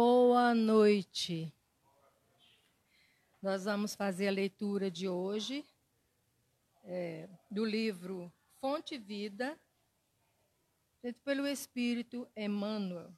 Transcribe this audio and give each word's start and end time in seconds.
Boa 0.00 0.54
noite. 0.54 1.52
Nós 3.42 3.64
vamos 3.64 3.96
fazer 3.96 4.28
a 4.28 4.30
leitura 4.30 4.88
de 4.88 5.08
hoje 5.08 5.66
é, 6.84 7.28
do 7.50 7.64
livro 7.64 8.32
Fonte 8.60 8.96
Vida, 8.96 9.58
feito 11.02 11.20
pelo 11.22 11.48
Espírito 11.48 12.28
Emmanuel, 12.36 13.12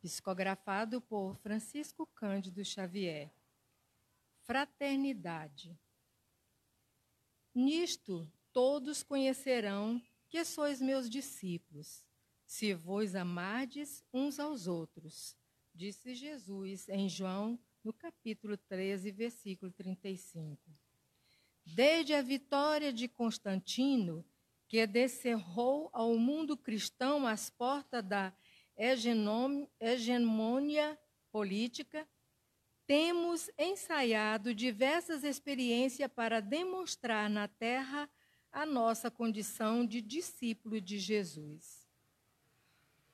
psicografado 0.00 1.02
por 1.02 1.36
Francisco 1.36 2.06
Cândido 2.14 2.64
Xavier. 2.64 3.30
Fraternidade. 4.46 5.78
Nisto 7.54 8.26
todos 8.54 9.02
conhecerão 9.02 10.02
que 10.30 10.46
sois 10.46 10.80
meus 10.80 11.10
discípulos, 11.10 12.06
se 12.46 12.72
vos 12.72 13.14
amardes 13.14 14.02
uns 14.14 14.40
aos 14.40 14.66
outros, 14.66 15.36
disse 15.74 16.14
Jesus 16.14 16.88
em 16.88 17.08
João, 17.08 17.58
no 17.82 17.92
capítulo 17.92 18.56
13, 18.56 19.10
versículo 19.10 19.72
35. 19.72 20.56
Desde 21.66 22.14
a 22.14 22.22
vitória 22.22 22.92
de 22.92 23.08
Constantino, 23.08 24.24
que 24.68 24.86
descerrou 24.86 25.90
ao 25.92 26.16
mundo 26.16 26.56
cristão 26.56 27.26
as 27.26 27.50
portas 27.50 28.04
da 28.04 28.32
hegemonia 29.80 30.96
política, 31.32 32.08
temos 32.86 33.50
ensaiado 33.58 34.54
diversas 34.54 35.24
experiências 35.24 36.10
para 36.12 36.40
demonstrar 36.40 37.28
na 37.28 37.48
Terra 37.48 38.08
a 38.52 38.64
nossa 38.64 39.10
condição 39.10 39.84
de 39.84 40.00
discípulo 40.00 40.80
de 40.80 40.98
Jesus. 40.98 41.84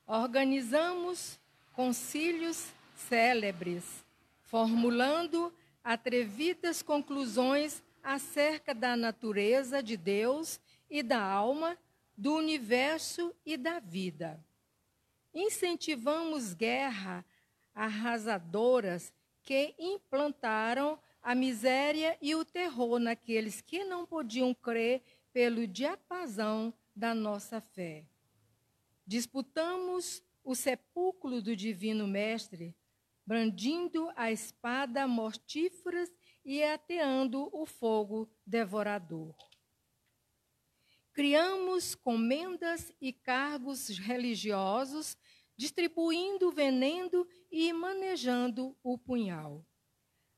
Organizamos 0.05 1.40
concílios 1.81 2.71
célebres, 2.95 4.05
formulando 4.43 5.51
atrevidas 5.83 6.83
conclusões 6.83 7.81
acerca 8.03 8.71
da 8.71 8.95
natureza 8.95 9.81
de 9.81 9.97
Deus 9.97 10.61
e 10.87 11.01
da 11.01 11.19
alma, 11.19 11.75
do 12.15 12.35
universo 12.35 13.33
e 13.43 13.57
da 13.57 13.79
vida. 13.79 14.39
Incentivamos 15.33 16.53
guerra 16.53 17.25
arrasadoras 17.73 19.11
que 19.41 19.73
implantaram 19.79 20.99
a 21.19 21.33
miséria 21.33 22.15
e 22.21 22.35
o 22.35 22.45
terror 22.45 22.99
naqueles 22.99 23.59
que 23.59 23.83
não 23.83 24.05
podiam 24.05 24.53
crer 24.53 25.01
pelo 25.33 25.65
diapasão 25.65 26.71
da 26.95 27.15
nossa 27.15 27.59
fé. 27.59 28.03
Disputamos 29.03 30.21
o 30.43 30.55
sepulcro 30.55 31.41
do 31.41 31.55
Divino 31.55 32.07
Mestre, 32.07 32.75
brandindo 33.25 34.11
a 34.15 34.31
espada 34.31 35.07
mortífera 35.07 36.09
e 36.43 36.63
ateando 36.63 37.49
o 37.53 37.65
fogo 37.65 38.29
devorador. 38.45 39.35
Criamos 41.13 41.93
comendas 41.93 42.91
e 42.99 43.11
cargos 43.11 43.89
religiosos, 43.89 45.17
distribuindo 45.57 46.51
veneno 46.51 47.27
e 47.51 47.71
manejando 47.73 48.75
o 48.81 48.97
punhal. 48.97 49.65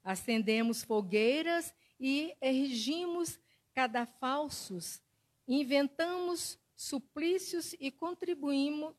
Acendemos 0.03 0.83
fogueiras 0.83 1.73
e 1.99 2.35
erigimos 2.41 3.39
cadafalsos, 3.73 5.01
inventamos 5.47 6.59
suplícios 6.75 7.73
e 7.79 7.89
contribuímos, 7.91 8.95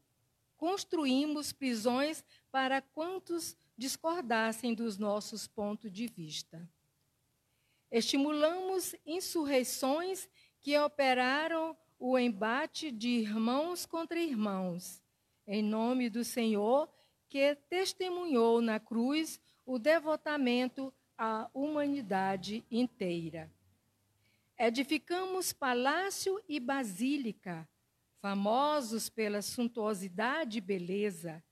construímos 0.64 1.52
prisões 1.52 2.24
para 2.50 2.80
quantos 2.80 3.54
discordassem 3.76 4.72
dos 4.72 4.96
nossos 4.96 5.46
pontos 5.46 5.92
de 5.92 6.06
vista. 6.06 6.66
Estimulamos 7.90 8.94
insurreições 9.04 10.26
que 10.62 10.78
operaram 10.78 11.76
o 11.98 12.18
embate 12.18 12.90
de 12.90 13.10
irmãos 13.10 13.84
contra 13.84 14.18
irmãos, 14.18 15.02
em 15.46 15.62
nome 15.62 16.08
do 16.08 16.24
Senhor 16.24 16.88
que 17.28 17.54
testemunhou 17.68 18.62
na 18.62 18.80
cruz 18.80 19.38
o 19.66 19.78
devotamento 19.78 20.90
à 21.18 21.46
humanidade 21.52 22.64
inteira. 22.70 23.52
Edificamos 24.58 25.52
palácio 25.52 26.42
e 26.48 26.58
basílica, 26.58 27.68
famosos 28.24 29.10
pela 29.10 29.42
suntuosidade 29.42 30.56
e 30.56 30.60
beleza, 30.62 31.44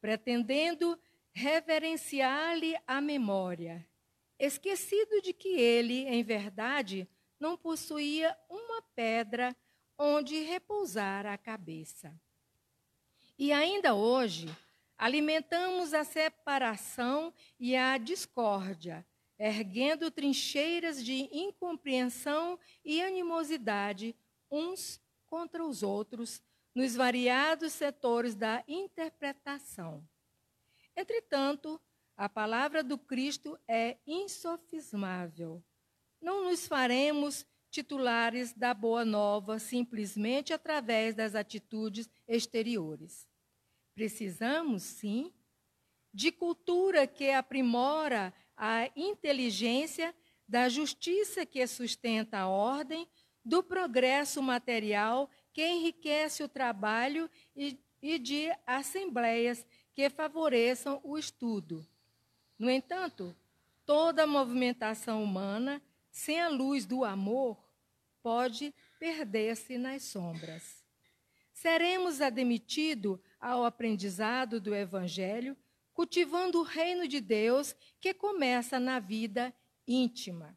pretendendo 0.00 0.98
reverenciar-lhe 1.32 2.76
a 2.88 3.00
memória, 3.00 3.88
esquecido 4.36 5.22
de 5.22 5.32
que 5.32 5.50
ele, 5.50 6.04
em 6.08 6.24
verdade, 6.24 7.08
não 7.38 7.56
possuía 7.56 8.36
uma 8.50 8.82
pedra 8.96 9.56
onde 9.96 10.42
repousar 10.42 11.24
a 11.24 11.38
cabeça. 11.38 12.12
E 13.38 13.52
ainda 13.52 13.94
hoje, 13.94 14.48
alimentamos 14.98 15.94
a 15.94 16.02
separação 16.02 17.32
e 17.60 17.76
a 17.76 17.96
discórdia, 17.96 19.06
erguendo 19.38 20.10
trincheiras 20.10 21.04
de 21.04 21.28
incompreensão 21.32 22.58
e 22.84 23.00
animosidade 23.00 24.16
uns 24.50 25.00
contra 25.32 25.64
os 25.64 25.82
outros 25.82 26.42
nos 26.74 26.94
variados 26.94 27.72
setores 27.72 28.34
da 28.34 28.62
interpretação. 28.68 30.06
Entretanto, 30.94 31.80
a 32.14 32.28
palavra 32.28 32.84
do 32.84 32.98
Cristo 32.98 33.58
é 33.66 33.96
insofismável. 34.06 35.64
Não 36.20 36.44
nos 36.44 36.66
faremos 36.66 37.46
titulares 37.70 38.52
da 38.52 38.74
boa 38.74 39.06
nova 39.06 39.58
simplesmente 39.58 40.52
através 40.52 41.14
das 41.14 41.34
atitudes 41.34 42.10
exteriores. 42.28 43.26
Precisamos, 43.94 44.82
sim, 44.82 45.32
de 46.12 46.30
cultura 46.30 47.06
que 47.06 47.30
aprimora 47.30 48.34
a 48.54 48.90
inteligência, 48.94 50.14
da 50.46 50.68
justiça 50.68 51.46
que 51.46 51.66
sustenta 51.66 52.40
a 52.40 52.48
ordem, 52.48 53.08
do 53.44 53.62
progresso 53.62 54.42
material 54.42 55.28
que 55.52 55.66
enriquece 55.66 56.42
o 56.42 56.48
trabalho 56.48 57.30
e, 57.54 57.78
e 58.00 58.18
de 58.18 58.50
assembleias 58.66 59.66
que 59.94 60.08
favoreçam 60.08 61.00
o 61.04 61.18
estudo. 61.18 61.86
No 62.58 62.70
entanto, 62.70 63.36
toda 63.84 64.26
movimentação 64.26 65.22
humana, 65.22 65.82
sem 66.10 66.40
a 66.40 66.48
luz 66.48 66.86
do 66.86 67.04
amor, 67.04 67.58
pode 68.22 68.74
perder-se 68.98 69.76
nas 69.76 70.04
sombras. 70.04 70.82
Seremos 71.52 72.20
admitidos 72.20 73.18
ao 73.40 73.64
aprendizado 73.64 74.60
do 74.60 74.74
Evangelho 74.74 75.56
cultivando 75.92 76.58
o 76.58 76.62
reino 76.62 77.06
de 77.06 77.20
Deus 77.20 77.76
que 78.00 78.14
começa 78.14 78.80
na 78.80 78.98
vida 78.98 79.54
íntima. 79.86 80.56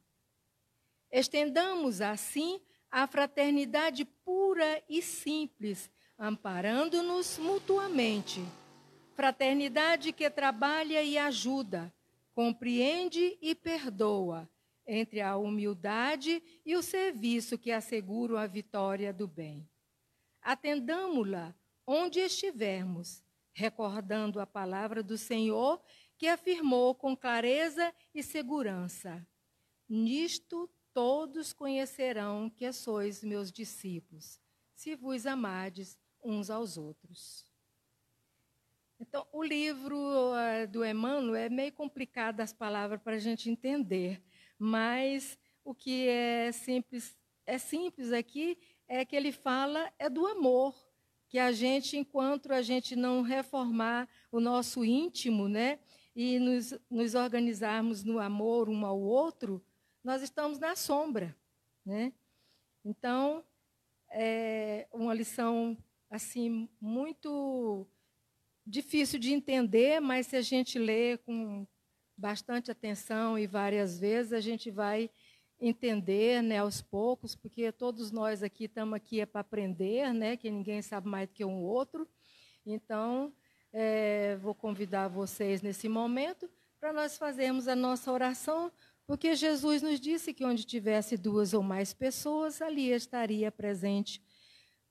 Estendamos 1.12 2.02
assim 2.02 2.62
a 2.96 3.06
fraternidade 3.06 4.06
pura 4.06 4.82
e 4.88 5.02
simples, 5.02 5.92
amparando-nos 6.18 7.38
mutuamente. 7.38 8.40
Fraternidade 9.14 10.14
que 10.14 10.30
trabalha 10.30 11.04
e 11.04 11.18
ajuda, 11.18 11.94
compreende 12.34 13.38
e 13.42 13.54
perdoa, 13.54 14.50
entre 14.88 15.20
a 15.20 15.36
humildade 15.36 16.42
e 16.66 16.74
o 16.78 16.82
serviço 16.82 17.58
que 17.58 17.70
asseguram 17.70 18.38
a 18.38 18.48
vitória 18.48 19.12
do 19.12 19.28
bem. 19.28 19.70
Atendamo-la 20.42 21.54
onde 21.86 22.22
estivermos 22.22 23.22
recordando 23.52 24.40
a 24.40 24.48
palavra 24.48 25.04
do 25.04 25.18
Senhor, 25.18 25.84
que 26.18 26.30
afirmou 26.30 26.96
com 26.96 27.14
clareza 27.14 27.94
e 28.14 28.24
segurança: 28.24 29.28
Nisto 29.90 30.70
todos 30.96 31.52
conhecerão 31.52 32.50
que 32.50 32.72
sois 32.72 33.22
meus 33.22 33.52
discípulos, 33.52 34.40
se 34.74 34.96
vos 34.96 35.26
amardes 35.26 36.00
uns 36.24 36.50
aos 36.50 36.78
outros. 36.78 37.46
Então, 38.98 39.28
o 39.34 39.44
livro 39.44 39.98
uh, 39.98 40.66
do 40.72 40.86
Emmanuel 40.86 41.36
é 41.36 41.50
meio 41.50 41.74
complicado 41.74 42.40
as 42.40 42.54
palavras 42.54 43.02
para 43.02 43.18
a 43.18 43.20
gente 43.20 43.50
entender, 43.50 44.24
mas 44.58 45.38
o 45.66 45.76
que 45.76 46.08
é 46.08 46.54
simples, 46.54 47.18
é 47.46 47.58
simples 47.58 48.14
aqui 48.14 48.58
é 48.88 49.04
que 49.04 49.18
ele 49.18 49.34
fala 49.34 49.92
é 50.00 50.10
do 50.10 50.26
amor, 50.26 50.74
que 51.28 51.38
a 51.38 51.52
gente, 51.52 51.98
enquanto 51.98 52.54
a 52.54 52.62
gente 52.62 52.96
não 52.96 53.22
reformar 53.22 54.08
o 54.32 54.40
nosso 54.40 54.86
íntimo, 54.86 55.50
né, 55.50 55.78
e 56.16 56.40
nos, 56.40 56.74
nos 56.90 57.16
organizarmos 57.16 58.02
no 58.02 58.18
amor 58.18 58.70
um 58.70 58.86
ao 58.86 58.98
outro, 58.98 59.62
nós 60.06 60.22
estamos 60.22 60.60
na 60.60 60.76
sombra, 60.76 61.36
né? 61.84 62.14
Então, 62.86 63.44
é 64.12 64.88
uma 64.94 65.16
lição 65.16 65.76
assim 66.12 66.70
muito 66.80 67.88
difícil 68.66 69.18
de 69.18 69.34
entender, 69.34 70.00
mas 70.00 70.28
se 70.28 70.36
a 70.36 70.42
gente 70.42 70.78
lê 70.78 71.18
com 71.18 71.66
bastante 72.16 72.70
atenção 72.70 73.38
e 73.38 73.48
várias 73.48 74.00
vezes, 74.00 74.32
a 74.32 74.40
gente 74.40 74.70
vai 74.70 75.10
entender 75.60 76.44
né, 76.44 76.60
aos 76.60 76.84
poucos, 76.84 77.36
porque 77.36 77.72
todos 77.72 78.12
nós 78.12 78.44
aqui 78.44 78.66
estamos 78.66 78.94
aqui 78.94 79.22
é 79.22 79.26
para 79.26 79.42
aprender, 79.42 80.14
né, 80.14 80.38
que 80.38 80.52
ninguém 80.52 80.84
sabe 80.84 81.10
mais 81.10 81.28
do 81.28 81.34
que 81.34 81.44
um 81.44 81.64
outro. 81.64 82.08
Então, 82.64 83.34
é, 83.74 84.36
vou 84.38 84.54
convidar 84.54 85.08
vocês 85.08 85.64
nesse 85.64 85.90
momento 85.90 86.48
para 86.80 86.94
nós 86.94 87.18
fazermos 87.18 87.68
a 87.68 87.76
nossa 87.76 88.12
oração, 88.12 88.72
porque 89.08 89.36
Jesus 89.36 89.82
nos 89.82 90.00
disse 90.00 90.34
que 90.34 90.44
onde 90.44 90.66
tivesse 90.66 91.16
duas 91.16 91.54
ou 91.54 91.62
mais 91.62 91.94
pessoas, 91.94 92.62
ali 92.62 92.92
estaria 92.92 93.52
presente 93.52 94.22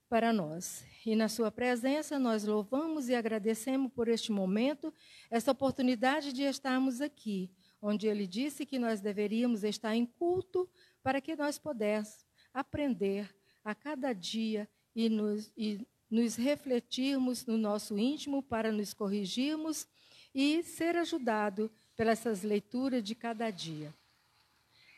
para 0.08 0.32
nós. 0.32 0.84
E 1.04 1.16
na 1.16 1.28
Sua 1.28 1.50
presença, 1.50 2.18
nós 2.18 2.44
louvamos 2.44 3.08
e 3.08 3.14
agradecemos 3.14 3.90
por 3.92 4.06
este 4.06 4.30
momento, 4.30 4.94
essa 5.28 5.50
oportunidade 5.50 6.32
de 6.32 6.42
estarmos 6.42 7.00
aqui, 7.00 7.50
onde 7.82 8.06
Ele 8.06 8.26
disse 8.26 8.64
que 8.64 8.78
nós 8.78 9.00
deveríamos 9.00 9.64
estar 9.64 9.96
em 9.96 10.06
culto 10.06 10.68
para 11.02 11.20
que 11.20 11.34
nós 11.34 11.58
pudéssemos 11.58 12.24
aprender 12.52 13.28
a 13.64 13.74
cada 13.74 14.12
dia 14.12 14.68
e 14.94 15.08
nos, 15.08 15.50
e 15.56 15.84
nos 16.08 16.36
refletirmos 16.36 17.44
no 17.44 17.58
nosso 17.58 17.98
íntimo 17.98 18.42
para 18.42 18.70
nos 18.70 18.94
corrigirmos 18.94 19.88
e 20.32 20.62
ser 20.62 20.96
ajudado 20.96 21.68
pelas 21.96 22.42
leituras 22.42 23.02
de 23.02 23.16
cada 23.16 23.50
dia. 23.50 23.92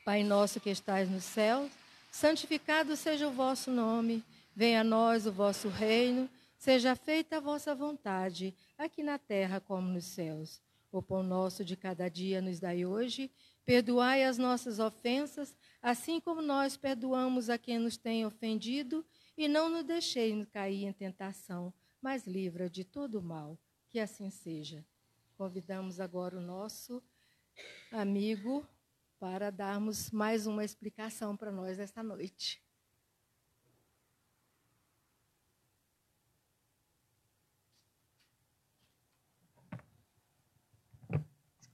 Pai 0.07 0.23
nosso 0.23 0.61
que 0.61 0.71
estais 0.71 1.11
no 1.11 1.21
céu, 1.21 1.69
santificado 2.13 2.95
seja 2.95 3.27
o 3.27 3.33
vosso 3.33 3.73
nome. 3.73 4.23
Venha 4.55 4.83
a 4.83 4.85
nós 4.85 5.27
o 5.27 5.33
vosso 5.33 5.69
reino, 5.69 6.31
seja 6.57 6.95
feita 6.95 7.39
a 7.39 7.41
vossa 7.41 7.75
vontade, 7.75 8.55
aqui 8.79 9.03
na 9.03 9.19
terra 9.19 9.59
como 9.59 9.89
nos 9.89 10.05
céus. 10.05 10.63
O 10.93 11.03
pão 11.03 11.25
nosso 11.25 11.65
de 11.65 11.75
cada 11.75 12.09
dia 12.09 12.41
nos 12.41 12.61
dai 12.61 12.87
hoje, 12.87 13.29
perdoai 13.65 14.23
as 14.23 14.39
nossas 14.39 14.79
ofensas, 14.79 15.57
assim 15.83 16.21
como 16.21 16.41
nós 16.41 16.77
perdoamos 16.77 17.51
a 17.51 17.59
quem 17.59 17.81
nos 17.81 17.97
tem 17.97 18.25
ofendido, 18.25 19.05
e 19.37 19.49
não 19.49 19.69
nos 19.69 19.83
deixeis 19.83 20.47
cair 20.53 20.85
em 20.85 20.93
tentação, 20.93 21.75
mas 22.01 22.29
livra 22.29 22.71
de 22.71 22.85
todo 22.85 23.21
mal. 23.21 23.59
Que 23.91 23.99
assim 23.99 24.31
seja. 24.31 24.87
Convidamos 25.37 25.99
agora 25.99 26.39
o 26.39 26.41
nosso 26.41 27.03
amigo 27.91 28.65
para 29.19 29.51
darmos 29.51 30.11
mais 30.11 30.47
uma 30.47 30.65
explicação 30.65 31.37
para 31.37 31.51
nós 31.51 31.79
esta 31.79 32.03
noite. 32.03 32.63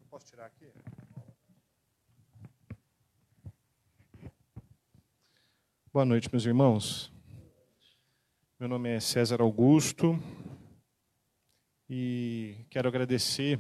Posso 0.09 0.27
tirar 0.27 0.47
aqui? 0.47 0.71
Boa 5.93 6.05
noite, 6.05 6.29
meus 6.31 6.45
irmãos. 6.45 7.13
Meu 8.59 8.69
nome 8.69 8.91
é 8.91 9.01
César 9.01 9.41
Augusto 9.41 10.19
e 11.89 12.65
quero 12.71 12.89
agradecer 12.89 13.59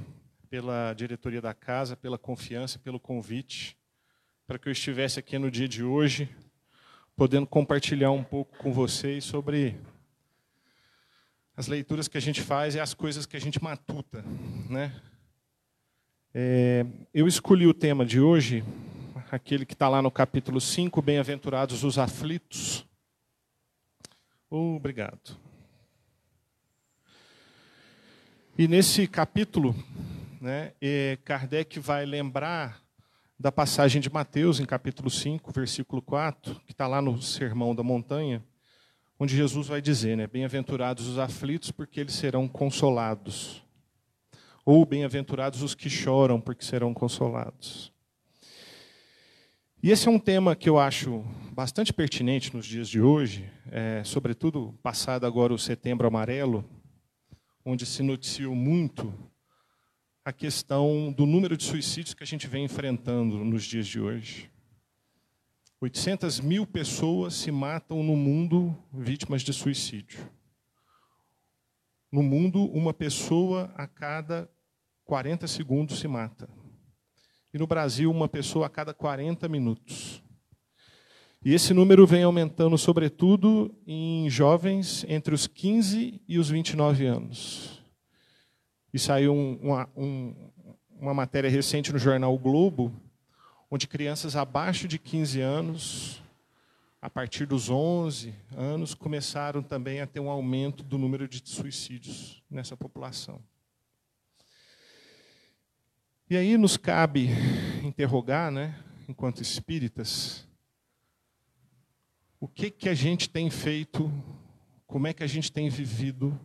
pela 0.52 0.92
diretoria 0.92 1.40
da 1.40 1.54
casa, 1.54 1.96
pela 1.96 2.18
confiança, 2.18 2.78
pelo 2.78 3.00
convite, 3.00 3.74
para 4.46 4.58
que 4.58 4.68
eu 4.68 4.72
estivesse 4.72 5.18
aqui 5.18 5.38
no 5.38 5.50
dia 5.50 5.66
de 5.66 5.82
hoje, 5.82 6.28
podendo 7.16 7.46
compartilhar 7.46 8.10
um 8.10 8.22
pouco 8.22 8.58
com 8.58 8.70
vocês 8.70 9.24
sobre 9.24 9.80
as 11.56 11.68
leituras 11.68 12.06
que 12.06 12.18
a 12.18 12.20
gente 12.20 12.42
faz 12.42 12.74
e 12.74 12.80
as 12.80 12.92
coisas 12.92 13.24
que 13.24 13.34
a 13.34 13.40
gente 13.40 13.64
matuta, 13.64 14.22
né? 14.68 14.94
É, 16.34 16.84
eu 17.14 17.26
escolhi 17.26 17.66
o 17.66 17.72
tema 17.72 18.04
de 18.04 18.20
hoje, 18.20 18.62
aquele 19.30 19.64
que 19.64 19.72
está 19.72 19.88
lá 19.88 20.02
no 20.02 20.10
capítulo 20.10 20.60
5, 20.60 21.00
Bem-aventurados 21.00 21.82
os 21.82 21.96
aflitos. 21.98 22.86
Obrigado. 24.50 25.34
E 28.58 28.68
nesse 28.68 29.08
capítulo, 29.08 29.74
né, 30.42 30.72
é, 30.80 31.16
Kardec 31.24 31.78
vai 31.78 32.04
lembrar 32.04 32.82
da 33.38 33.52
passagem 33.52 34.02
de 34.02 34.10
Mateus, 34.10 34.58
em 34.58 34.64
capítulo 34.64 35.08
5, 35.08 35.52
versículo 35.52 36.02
4, 36.02 36.60
que 36.66 36.72
está 36.72 36.88
lá 36.88 37.00
no 37.00 37.22
Sermão 37.22 37.72
da 37.76 37.84
Montanha, 37.84 38.44
onde 39.20 39.36
Jesus 39.36 39.68
vai 39.68 39.80
dizer, 39.80 40.16
né, 40.16 40.26
Bem-aventurados 40.26 41.06
os 41.06 41.16
aflitos, 41.16 41.70
porque 41.70 42.00
eles 42.00 42.14
serão 42.14 42.48
consolados. 42.48 43.62
Ou 44.66 44.84
bem-aventurados 44.84 45.62
os 45.62 45.76
que 45.76 45.88
choram, 45.88 46.40
porque 46.40 46.64
serão 46.64 46.92
consolados. 46.92 47.92
E 49.80 49.92
esse 49.92 50.08
é 50.08 50.10
um 50.10 50.18
tema 50.18 50.56
que 50.56 50.68
eu 50.68 50.76
acho 50.76 51.24
bastante 51.52 51.92
pertinente 51.92 52.52
nos 52.52 52.66
dias 52.66 52.88
de 52.88 53.00
hoje, 53.00 53.48
é, 53.70 54.02
sobretudo 54.04 54.76
passado 54.82 55.24
agora 55.24 55.54
o 55.54 55.58
Setembro 55.58 56.08
Amarelo, 56.08 56.68
onde 57.64 57.86
se 57.86 58.02
noticiou 58.02 58.56
muito 58.56 59.31
a 60.24 60.32
questão 60.32 61.12
do 61.12 61.26
número 61.26 61.56
de 61.56 61.64
suicídios 61.64 62.14
que 62.14 62.22
a 62.22 62.26
gente 62.26 62.46
vem 62.46 62.64
enfrentando 62.64 63.44
nos 63.44 63.64
dias 63.64 63.86
de 63.86 64.00
hoje. 64.00 64.48
800 65.80 66.38
mil 66.38 66.64
pessoas 66.64 67.34
se 67.34 67.50
matam 67.50 68.04
no 68.04 68.14
mundo 68.16 68.76
vítimas 68.92 69.42
de 69.42 69.52
suicídio. 69.52 70.30
No 72.10 72.22
mundo, 72.22 72.66
uma 72.66 72.94
pessoa 72.94 73.72
a 73.74 73.88
cada 73.88 74.48
40 75.04 75.48
segundos 75.48 75.98
se 75.98 76.06
mata. 76.06 76.48
E 77.52 77.58
no 77.58 77.66
Brasil, 77.66 78.08
uma 78.08 78.28
pessoa 78.28 78.66
a 78.66 78.70
cada 78.70 78.94
40 78.94 79.48
minutos. 79.48 80.22
E 81.44 81.52
esse 81.52 81.74
número 81.74 82.06
vem 82.06 82.22
aumentando, 82.22 82.78
sobretudo, 82.78 83.74
em 83.84 84.30
jovens 84.30 85.04
entre 85.08 85.34
os 85.34 85.48
15 85.48 86.22
e 86.28 86.38
os 86.38 86.48
29 86.48 87.06
anos. 87.06 87.81
E 88.92 88.98
saiu 88.98 89.32
um, 89.32 89.58
uma, 89.62 89.88
um, 89.96 90.34
uma 91.00 91.14
matéria 91.14 91.50
recente 91.50 91.92
no 91.92 91.98
jornal 91.98 92.34
o 92.34 92.38
Globo, 92.38 92.92
onde 93.70 93.88
crianças 93.88 94.36
abaixo 94.36 94.86
de 94.86 94.98
15 94.98 95.40
anos 95.40 96.22
a 97.02 97.10
partir 97.10 97.46
dos 97.46 97.68
11 97.68 98.32
anos, 98.56 98.94
começaram 98.94 99.60
também 99.60 100.00
a 100.00 100.06
ter 100.06 100.20
um 100.20 100.30
aumento 100.30 100.84
do 100.84 100.96
número 100.96 101.26
de 101.26 101.42
suicídios 101.44 102.40
nessa 102.48 102.76
população. 102.76 103.42
E 106.30 106.36
aí 106.36 106.56
nos 106.56 106.76
cabe 106.76 107.28
interrogar, 107.82 108.52
né, 108.52 108.78
enquanto 109.08 109.42
espíritas, 109.42 110.46
o 112.38 112.46
que, 112.46 112.70
que 112.70 112.88
a 112.88 112.94
gente 112.94 113.28
tem 113.28 113.50
feito, 113.50 114.10
como 114.86 115.08
é 115.08 115.12
que 115.12 115.24
a 115.24 115.26
gente 115.26 115.50
tem 115.50 115.68
vivido 115.68 116.38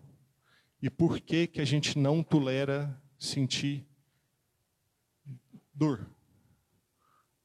e 0.82 0.90
por 0.90 1.20
que, 1.20 1.48
que 1.48 1.62
a 1.62 1.66
gente 1.66 1.98
não 1.98 2.22
tolera 2.24 2.96
sentir 3.18 3.86
dor. 5.74 6.08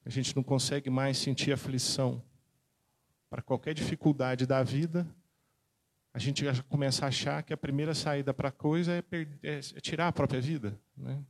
A 0.05 0.09
gente 0.09 0.35
não 0.35 0.43
consegue 0.43 0.89
mais 0.89 1.17
sentir 1.17 1.51
aflição 1.51 2.21
para 3.29 3.41
qualquer 3.41 3.73
dificuldade 3.73 4.45
da 4.45 4.61
vida, 4.61 5.07
a 6.13 6.19
gente 6.19 6.45
já 6.45 6.61
começa 6.63 7.05
a 7.05 7.07
achar 7.07 7.41
que 7.41 7.51
a 7.51 7.57
primeira 7.57 7.95
saída 7.95 8.31
para 8.33 8.49
a 8.49 8.51
coisa 8.51 8.93
é, 8.93 9.03
é, 9.41 9.57
é, 9.57 9.59
tirar 9.59 10.07
a 10.07 10.11
própria 10.11 10.39
vida. 10.39 10.79
Né? 10.95 11.23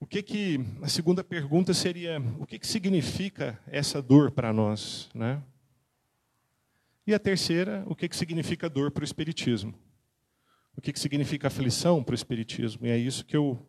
O 0.00 0.06
que 0.06 0.20
que 0.20 0.58
a 0.82 0.88
segunda 0.88 1.22
pergunta 1.22 1.72
seria 1.72 2.18
o 2.40 2.44
que, 2.44 2.58
que 2.58 2.66
significa 2.66 3.60
essa 3.68 4.02
dor 4.02 4.32
para 4.32 4.52
nós, 4.52 5.08
né? 5.14 5.40
E 7.06 7.14
a 7.14 7.18
terceira, 7.18 7.84
o 7.86 7.94
que 7.94 8.08
que 8.08 8.16
significa 8.16 8.68
dor 8.68 8.90
para 8.90 9.02
o 9.02 9.04
espiritismo? 9.04 9.72
O 10.76 10.80
que 10.80 10.92
que 10.92 11.00
significa 11.00 11.48
aflição 11.48 12.02
para 12.02 12.12
o 12.12 12.14
espiritismo? 12.14 12.86
E 12.86 12.90
é 12.90 12.96
isso 12.96 13.24
que 13.24 13.36
eu 13.36 13.66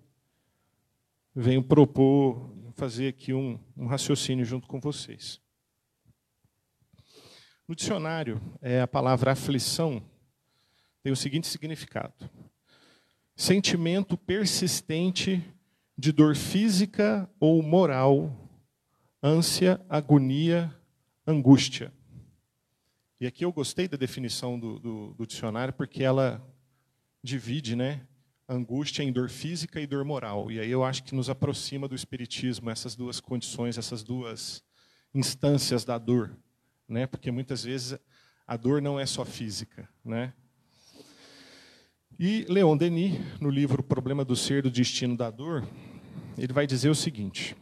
venho 1.36 1.64
propor 1.64 2.54
fazer 2.76 3.10
aqui 3.10 3.34
um, 3.34 3.60
um 3.76 3.86
raciocínio 3.86 4.46
junto 4.46 4.68
com 4.68 4.80
vocês. 4.80 5.42
No 7.68 7.76
dicionário, 7.76 8.42
é, 8.62 8.82
a 8.82 8.88
palavra 8.88 9.32
aflição 9.32 10.04
tem 11.02 11.12
o 11.12 11.16
seguinte 11.16 11.48
significado: 11.48 12.30
sentimento 13.36 14.18
persistente 14.18 15.44
de 15.98 16.12
dor 16.12 16.36
física 16.36 17.30
ou 17.40 17.62
moral, 17.62 18.36
ânsia, 19.22 19.80
agonia, 19.90 20.74
angústia. 21.26 21.94
E 23.20 23.28
aqui 23.28 23.46
eu 23.46 23.54
gostei 23.54 23.88
da 23.88 23.96
definição 23.96 24.60
do, 24.60 24.80
do, 24.80 25.14
do 25.14 25.28
dicionário, 25.28 25.74
porque 25.74 26.04
ela 26.04 26.46
divide 27.24 27.76
né, 27.76 28.06
angústia 28.48 29.04
em 29.04 29.12
dor 29.12 29.30
física 29.30 29.80
e 29.80 29.88
dor 29.88 30.04
moral. 30.04 30.52
E 30.52 30.60
aí 30.60 30.70
eu 30.70 30.84
acho 30.84 31.04
que 31.04 31.16
nos 31.16 31.30
aproxima 31.30 31.88
do 31.88 31.96
Espiritismo 31.96 32.70
essas 32.70 32.96
duas 32.96 33.20
condições, 33.20 33.78
essas 33.78 34.04
duas 34.04 34.64
instâncias 35.14 35.86
da 35.86 35.98
dor 35.98 36.38
né? 36.88 37.08
Porque 37.08 37.32
muitas 37.32 37.64
vezes 37.64 38.00
a 38.46 38.58
dor 38.58 38.82
não 38.82 39.00
é 39.00 39.06
só 39.06 39.26
física, 39.26 39.88
né? 40.04 40.34
E 42.20 42.46
Leon 42.48 42.78
Denis, 42.78 43.20
no 43.42 43.50
livro 43.50 43.82
Problema 43.82 44.24
do 44.24 44.36
Ser, 44.36 44.62
do 44.62 44.70
Destino 44.70 45.18
da 45.18 45.32
Dor, 45.32 45.68
ele 46.38 46.54
vai 46.54 46.68
dizer 46.68 46.90
o 46.90 46.96
seguinte: 46.96 47.56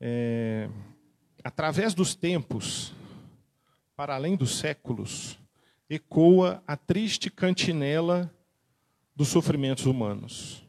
é, 0.00 0.68
através 1.44 1.92
dos 1.92 2.14
tempos, 2.14 2.94
para 3.94 4.14
além 4.14 4.36
dos 4.36 4.58
séculos, 4.58 5.38
ecoa 5.90 6.62
a 6.68 6.76
triste 6.76 7.28
cantinela 7.28 8.32
dos 9.14 9.26
sofrimentos 9.26 9.86
humanos. 9.86 10.64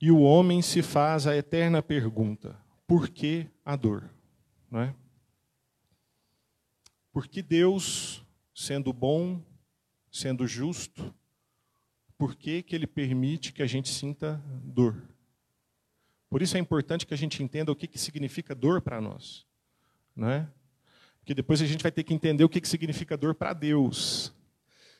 E 0.00 0.10
o 0.10 0.20
homem 0.20 0.62
se 0.62 0.80
faz 0.80 1.26
a 1.26 1.36
eterna 1.36 1.82
pergunta: 1.82 2.56
por 2.86 3.08
que 3.08 3.48
a 3.64 3.74
dor? 3.74 4.08
Não 4.70 4.80
é? 4.80 4.94
Porque 7.12 7.42
Deus, 7.42 8.24
sendo 8.54 8.92
bom, 8.92 9.42
sendo 10.12 10.46
justo, 10.46 11.12
por 12.16 12.36
que, 12.36 12.62
que 12.62 12.76
Ele 12.76 12.86
permite 12.86 13.52
que 13.52 13.62
a 13.62 13.66
gente 13.66 13.88
sinta 13.88 14.40
dor? 14.62 15.02
Por 16.28 16.40
isso 16.40 16.56
é 16.56 16.60
importante 16.60 17.04
que 17.04 17.12
a 17.12 17.16
gente 17.16 17.42
entenda 17.42 17.72
o 17.72 17.76
que, 17.76 17.88
que 17.88 17.98
significa 17.98 18.54
dor 18.54 18.80
para 18.80 19.00
nós. 19.00 19.44
Não 20.14 20.30
é? 20.30 20.48
Porque 21.30 21.36
depois 21.36 21.62
a 21.62 21.64
gente 21.64 21.80
vai 21.80 21.92
ter 21.92 22.02
que 22.02 22.12
entender 22.12 22.42
o 22.42 22.48
que, 22.48 22.60
que 22.60 22.66
significa 22.66 23.16
dor 23.16 23.36
para 23.36 23.52
Deus. 23.52 24.34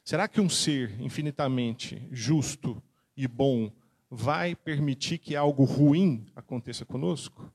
Será 0.04 0.28
que 0.28 0.40
um 0.40 0.48
ser 0.48 0.94
infinitamente 1.00 2.06
justo 2.12 2.80
e 3.16 3.26
bom 3.26 3.72
vai 4.08 4.54
permitir 4.54 5.18
que 5.18 5.34
algo 5.34 5.64
ruim 5.64 6.24
aconteça 6.36 6.84
conosco? 6.84 7.52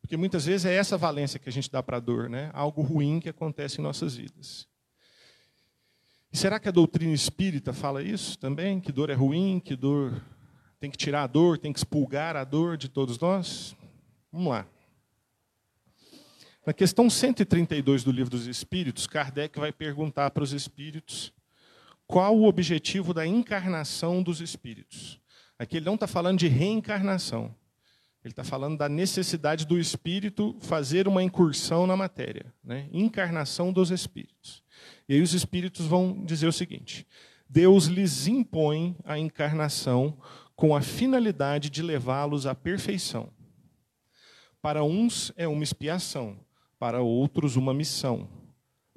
Porque 0.00 0.16
muitas 0.16 0.46
vezes 0.46 0.66
é 0.66 0.74
essa 0.74 0.98
valência 0.98 1.38
que 1.38 1.48
a 1.48 1.52
gente 1.52 1.70
dá 1.70 1.80
para 1.80 1.98
a 1.98 2.00
dor, 2.00 2.28
né? 2.28 2.50
algo 2.54 2.82
ruim 2.82 3.20
que 3.20 3.28
acontece 3.28 3.80
em 3.80 3.84
nossas 3.84 4.16
vidas. 4.16 4.66
E 6.32 6.36
será 6.36 6.58
que 6.58 6.68
a 6.68 6.72
doutrina 6.72 7.14
espírita 7.14 7.72
fala 7.72 8.02
isso 8.02 8.36
também? 8.36 8.80
Que 8.80 8.90
dor 8.90 9.10
é 9.10 9.14
ruim, 9.14 9.62
que 9.64 9.76
dor 9.76 10.20
tem 10.80 10.90
que 10.90 10.96
tirar 10.96 11.22
a 11.22 11.28
dor, 11.28 11.56
tem 11.56 11.72
que 11.72 11.78
expulgar 11.78 12.34
a 12.34 12.42
dor 12.42 12.76
de 12.76 12.88
todos 12.88 13.16
nós? 13.16 13.76
Vamos 14.32 14.48
lá. 14.48 14.66
Na 16.68 16.74
questão 16.74 17.08
132 17.08 18.04
do 18.04 18.12
Livro 18.12 18.30
dos 18.30 18.46
Espíritos, 18.46 19.06
Kardec 19.06 19.58
vai 19.58 19.72
perguntar 19.72 20.30
para 20.32 20.42
os 20.42 20.52
espíritos 20.52 21.32
qual 22.06 22.36
o 22.36 22.44
objetivo 22.46 23.14
da 23.14 23.26
encarnação 23.26 24.22
dos 24.22 24.42
espíritos. 24.42 25.18
Aqui 25.58 25.78
ele 25.78 25.86
não 25.86 25.94
está 25.94 26.06
falando 26.06 26.38
de 26.38 26.46
reencarnação. 26.46 27.54
Ele 28.22 28.32
está 28.32 28.44
falando 28.44 28.76
da 28.76 28.86
necessidade 28.86 29.64
do 29.64 29.78
espírito 29.78 30.58
fazer 30.60 31.08
uma 31.08 31.22
incursão 31.22 31.86
na 31.86 31.96
matéria, 31.96 32.52
né? 32.62 32.86
encarnação 32.92 33.72
dos 33.72 33.90
espíritos. 33.90 34.62
E 35.08 35.14
aí 35.14 35.22
os 35.22 35.32
espíritos 35.32 35.86
vão 35.86 36.22
dizer 36.22 36.48
o 36.48 36.52
seguinte: 36.52 37.06
Deus 37.48 37.86
lhes 37.86 38.26
impõe 38.26 38.94
a 39.06 39.18
encarnação 39.18 40.18
com 40.54 40.76
a 40.76 40.82
finalidade 40.82 41.70
de 41.70 41.80
levá-los 41.80 42.44
à 42.44 42.54
perfeição. 42.54 43.32
Para 44.60 44.84
uns 44.84 45.32
é 45.34 45.48
uma 45.48 45.64
expiação, 45.64 46.36
para 46.78 47.00
outros 47.02 47.56
uma 47.56 47.74
missão. 47.74 48.28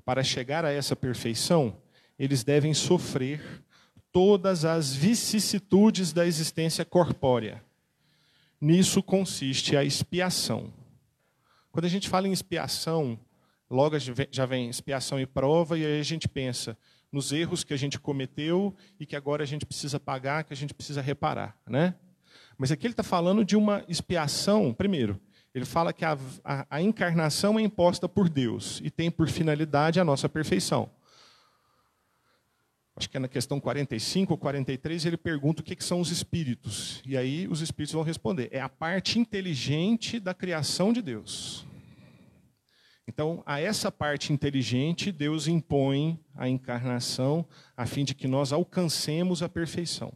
Para 0.05 0.23
chegar 0.23 0.65
a 0.65 0.71
essa 0.71 0.95
perfeição, 0.95 1.77
eles 2.17 2.43
devem 2.43 2.73
sofrer 2.73 3.63
todas 4.11 4.65
as 4.65 4.93
vicissitudes 4.93 6.11
da 6.13 6.25
existência 6.25 6.83
corpórea. 6.83 7.63
Nisso 8.59 9.01
consiste 9.01 9.75
a 9.75 9.83
expiação. 9.83 10.71
Quando 11.71 11.85
a 11.85 11.89
gente 11.89 12.09
fala 12.09 12.27
em 12.27 12.31
expiação, 12.31 13.17
logo 13.69 13.95
já 14.29 14.45
vem 14.45 14.69
expiação 14.69 15.19
e 15.19 15.25
prova, 15.25 15.77
e 15.77 15.85
aí 15.85 16.00
a 16.00 16.03
gente 16.03 16.27
pensa 16.27 16.77
nos 17.11 17.31
erros 17.31 17.63
que 17.63 17.73
a 17.73 17.77
gente 17.77 18.00
cometeu 18.00 18.75
e 19.00 19.05
que 19.05 19.15
agora 19.15 19.43
a 19.43 19.47
gente 19.47 19.65
precisa 19.65 20.00
pagar, 20.00 20.43
que 20.43 20.53
a 20.53 20.57
gente 20.57 20.73
precisa 20.73 21.01
reparar. 21.01 21.57
Né? 21.67 21.95
Mas 22.57 22.71
aqui 22.71 22.85
ele 22.85 22.93
está 22.93 23.03
falando 23.03 23.43
de 23.43 23.55
uma 23.55 23.83
expiação, 23.88 24.73
primeiro, 24.73 25.19
ele 25.53 25.65
fala 25.65 25.91
que 25.91 26.05
a, 26.05 26.17
a, 26.43 26.65
a, 26.70 26.81
encarnação 26.81 27.60
é 27.60 27.62
imposta 27.62 28.08
por 28.08 28.29
Deus 28.29 28.79
e 28.84 28.89
tem 28.89 29.12
por 29.12 29.27
finalidade 29.27 30.00
a 30.00 30.05
nossa 30.05 30.29
perfeição. 30.29 30.89
Acho 32.96 33.10
que 33.10 33.17
é 33.17 33.20
na 33.20 33.27
questão 33.27 33.60
45 33.60 34.34
ou 34.34 34.38
43, 34.38 35.05
ele 35.05 35.17
pergunta 35.17 35.62
o 35.62 35.65
que, 35.65 35.75
que 35.75 35.84
são 35.84 36.00
os 36.00 36.10
espíritos. 36.10 37.01
E 37.05 37.17
aí 37.17 37.48
os 37.48 37.62
espíritos 37.62 37.93
vão 37.93 38.03
responder: 38.03 38.50
é 38.51 38.62
a 38.62 38.70
parte 38.70 39.20
inteligente 39.20 40.20
da 40.20 40.34
criação 40.34 40.93
de 40.93 41.01
Deus. 41.01 41.65
Então, 43.08 43.43
a 43.46 43.60
essa 43.60 43.91
parte 43.91 44.31
inteligente, 44.31 45.12
Deus 45.12 45.48
impõe 45.48 46.17
a 46.34 46.48
encarnação 46.48 47.46
a 47.75 47.86
fim 47.86 48.05
de 48.05 48.15
que 48.15 48.27
nós 48.27 48.53
alcancemos 48.53 49.43
a 49.43 49.50
perfeição. 49.50 50.13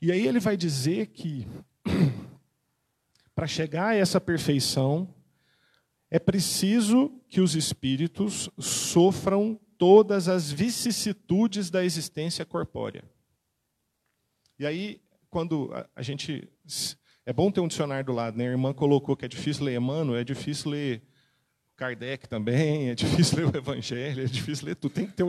E 0.00 0.12
aí 0.12 0.26
ele 0.26 0.40
vai 0.40 0.56
dizer 0.56 1.06
que 1.06 1.46
para 3.34 3.46
chegar 3.46 3.88
a 3.88 3.94
essa 3.94 4.20
perfeição, 4.20 5.14
é 6.10 6.18
preciso 6.18 7.10
que 7.28 7.40
os 7.40 7.54
espíritos 7.54 8.48
sofram 8.58 9.60
todas 9.76 10.28
as 10.28 10.50
vicissitudes 10.50 11.70
da 11.70 11.84
existência 11.84 12.44
corpórea. 12.44 13.04
E 14.58 14.66
aí, 14.66 15.00
quando 15.30 15.72
a 15.94 16.02
gente. 16.02 16.48
É 17.24 17.32
bom 17.32 17.50
ter 17.50 17.60
um 17.60 17.68
dicionário 17.68 18.06
do 18.06 18.12
lado, 18.12 18.38
né? 18.38 18.48
A 18.48 18.50
irmã 18.50 18.72
colocou 18.72 19.14
que 19.14 19.24
é 19.24 19.28
difícil 19.28 19.64
ler 19.64 19.76
Emmanuel, 19.76 20.18
é 20.18 20.24
difícil 20.24 20.70
ler 20.70 21.02
Kardec 21.76 22.26
também, 22.26 22.88
é 22.88 22.94
difícil 22.94 23.36
ler 23.44 23.54
o 23.54 23.56
Evangelho, 23.56 24.24
é 24.24 24.26
difícil 24.26 24.66
ler 24.66 24.76
tudo. 24.76 24.92
Tem 24.92 25.06
que 25.06 25.12
ter. 25.12 25.24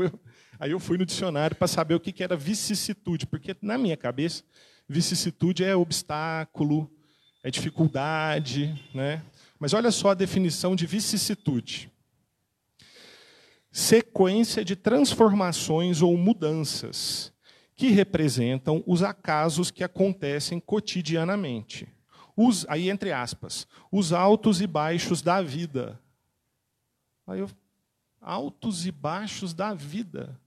Aí 0.58 0.72
eu 0.72 0.80
fui 0.80 0.98
no 0.98 1.06
dicionário 1.06 1.58
para 1.58 1.68
saber 1.68 1.96
o 1.96 2.00
que 2.00 2.24
era 2.24 2.38
vicissitude, 2.38 3.28
porque 3.28 3.56
na 3.62 3.78
minha 3.78 3.98
cabeça, 3.98 4.44
vicissitude 4.90 5.64
é 5.64 5.76
obstáculo, 5.76 6.90
é 7.44 7.52
dificuldade, 7.52 8.76
né? 8.94 9.24
Mas 9.60 9.74
olha 9.74 9.92
só 9.92 10.10
a 10.10 10.16
definição 10.16 10.76
de 10.76 10.88
vicissitude: 10.88 11.92
sequência 13.72 14.66
de 14.66 14.76
transformações 14.76 16.02
ou 16.02 16.18
mudanças 16.18 17.32
que 17.76 17.90
representam 17.90 18.84
os 18.86 19.04
acasos 19.04 19.72
que 19.72 19.84
acontecem 19.84 20.60
cotidianamente. 20.60 21.88
Os, 22.36 22.66
aí, 22.68 22.90
entre 22.90 23.12
aspas, 23.12 23.68
os 23.92 24.12
altos 24.12 24.60
e 24.60 24.68
baixos 24.68 25.22
da 25.22 25.42
vida. 25.42 26.02
Aí 27.28 27.40
eu, 27.40 27.50
altos 28.20 28.86
e 28.86 28.92
baixos 28.92 29.54
da 29.54 29.74
vida. 29.74 30.40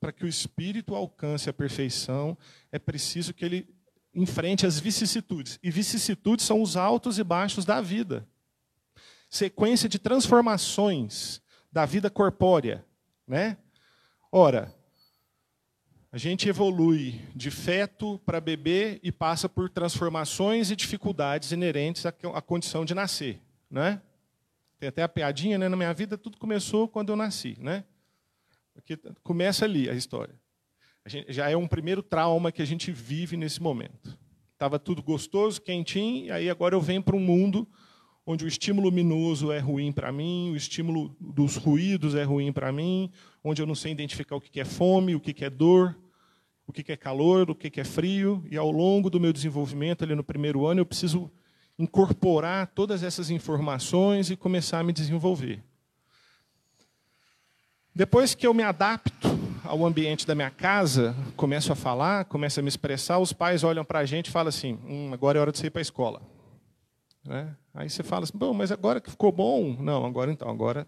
Para 0.00 0.12
que 0.12 0.24
o 0.24 0.28
espírito 0.28 0.94
alcance 0.94 1.50
a 1.50 1.52
perfeição, 1.52 2.36
é 2.70 2.78
preciso 2.78 3.34
que 3.34 3.44
ele 3.44 3.68
enfrente 4.14 4.66
as 4.66 4.78
vicissitudes. 4.78 5.58
E 5.62 5.70
vicissitudes 5.70 6.44
são 6.44 6.62
os 6.62 6.76
altos 6.76 7.18
e 7.18 7.24
baixos 7.24 7.64
da 7.64 7.80
vida. 7.80 8.26
Sequência 9.30 9.88
de 9.88 9.98
transformações 9.98 11.40
da 11.70 11.84
vida 11.84 12.08
corpórea, 12.08 12.84
né? 13.26 13.58
Ora, 14.32 14.74
a 16.10 16.16
gente 16.16 16.48
evolui 16.48 17.20
de 17.34 17.50
feto 17.50 18.18
para 18.24 18.40
bebê 18.40 18.98
e 19.02 19.12
passa 19.12 19.48
por 19.48 19.68
transformações 19.68 20.70
e 20.70 20.76
dificuldades 20.76 21.52
inerentes 21.52 22.06
à 22.06 22.40
condição 22.40 22.84
de 22.84 22.94
nascer, 22.94 23.40
né? 23.70 24.00
Tem 24.78 24.88
até 24.88 25.02
a 25.02 25.08
piadinha, 25.08 25.58
né? 25.58 25.68
Na 25.68 25.76
minha 25.76 25.92
vida 25.92 26.16
tudo 26.16 26.38
começou 26.38 26.88
quando 26.88 27.10
eu 27.10 27.16
nasci, 27.16 27.58
né? 27.60 27.84
Porque 28.80 28.98
começa 29.22 29.64
ali 29.64 29.88
a 29.88 29.94
história 29.94 30.38
já 31.28 31.48
é 31.48 31.56
um 31.56 31.66
primeiro 31.66 32.02
trauma 32.02 32.52
que 32.52 32.62
a 32.62 32.64
gente 32.64 32.92
vive 32.92 33.36
nesse 33.36 33.62
momento. 33.62 34.16
Estava 34.52 34.78
tudo 34.78 35.02
gostoso, 35.02 35.60
quentinho, 35.60 36.26
e 36.26 36.30
aí 36.30 36.50
agora 36.50 36.74
eu 36.74 36.80
venho 36.80 37.02
para 37.02 37.16
um 37.16 37.20
mundo 37.20 37.66
onde 38.26 38.44
o 38.44 38.48
estímulo 38.48 38.88
luminoso 38.88 39.50
é 39.50 39.58
ruim 39.58 39.90
para 39.90 40.12
mim, 40.12 40.50
o 40.50 40.56
estímulo 40.56 41.16
dos 41.18 41.56
ruídos 41.56 42.14
é 42.14 42.24
ruim 42.24 42.52
para 42.52 42.70
mim, 42.70 43.10
onde 43.42 43.62
eu 43.62 43.66
não 43.66 43.74
sei 43.74 43.92
identificar 43.92 44.36
o 44.36 44.40
que 44.40 44.60
é 44.60 44.66
fome, 44.66 45.14
o 45.14 45.20
que 45.20 45.44
é 45.44 45.48
dor, 45.48 45.96
o 46.66 46.72
que 46.72 46.92
é 46.92 46.96
calor, 46.96 47.50
o 47.50 47.54
que 47.54 47.80
é 47.80 47.84
frio, 47.84 48.44
e 48.50 48.56
ao 48.58 48.70
longo 48.70 49.08
do 49.08 49.18
meu 49.18 49.32
desenvolvimento, 49.32 50.04
ali 50.04 50.14
no 50.14 50.22
primeiro 50.22 50.66
ano, 50.66 50.80
eu 50.80 50.86
preciso 50.86 51.30
incorporar 51.78 52.66
todas 52.66 53.02
essas 53.02 53.30
informações 53.30 54.28
e 54.30 54.36
começar 54.36 54.80
a 54.80 54.84
me 54.84 54.92
desenvolver. 54.92 55.62
Depois 57.98 58.32
que 58.32 58.46
eu 58.46 58.54
me 58.54 58.62
adapto 58.62 59.26
ao 59.64 59.84
ambiente 59.84 60.24
da 60.24 60.32
minha 60.32 60.52
casa, 60.52 61.16
começo 61.34 61.72
a 61.72 61.74
falar, 61.74 62.26
começo 62.26 62.60
a 62.60 62.62
me 62.62 62.68
expressar, 62.68 63.18
os 63.18 63.32
pais 63.32 63.64
olham 63.64 63.84
para 63.84 63.98
a 63.98 64.04
gente 64.04 64.28
e 64.28 64.30
falam 64.30 64.50
assim: 64.50 64.78
hum, 64.86 65.10
agora 65.12 65.36
é 65.36 65.40
hora 65.40 65.50
de 65.50 65.58
você 65.58 65.66
ir 65.66 65.70
para 65.70 65.80
a 65.80 65.82
escola. 65.82 66.22
Né? 67.24 67.56
Aí 67.74 67.90
você 67.90 68.04
fala 68.04 68.22
assim: 68.22 68.38
bom, 68.38 68.54
mas 68.54 68.70
agora 68.70 69.00
que 69.00 69.10
ficou 69.10 69.32
bom? 69.32 69.76
Não, 69.80 70.06
agora 70.06 70.30
então, 70.30 70.48
agora 70.48 70.86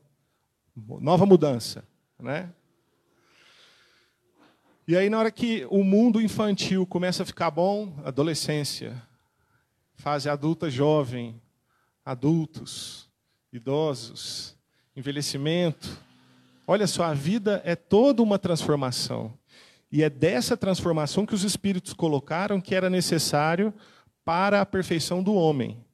nova 0.77 1.27
mudança. 1.27 1.83
Né? 2.17 2.49
E 4.87 4.97
aí, 4.97 5.11
na 5.11 5.19
hora 5.19 5.33
que 5.33 5.67
o 5.69 5.83
mundo 5.83 6.23
infantil 6.23 6.87
começa 6.87 7.25
a 7.25 7.27
ficar 7.27 7.51
bom, 7.51 7.93
adolescência, 8.05 9.03
fase 9.97 10.29
adulta 10.29 10.71
jovem, 10.71 11.43
adultos, 12.05 13.11
idosos, 13.53 14.57
envelhecimento, 14.95 16.09
Olha 16.71 16.87
só, 16.87 17.03
a 17.03 17.13
vida 17.13 17.61
é 17.65 17.75
toda 17.75 18.23
uma 18.23 18.39
transformação. 18.39 19.37
E 19.91 20.05
é 20.05 20.09
dessa 20.09 20.57
transformação 20.57 21.27
que 21.27 21.35
os 21.35 21.43
espíritos 21.43 21.93
colocaram 21.93 22.61
que 22.61 22.77
era 22.77 22.89
necessário 22.89 23.75
para 24.25 24.61
a 24.61 24.65
perfeição 24.65 25.21
do 25.21 25.35
homem, 25.35 25.85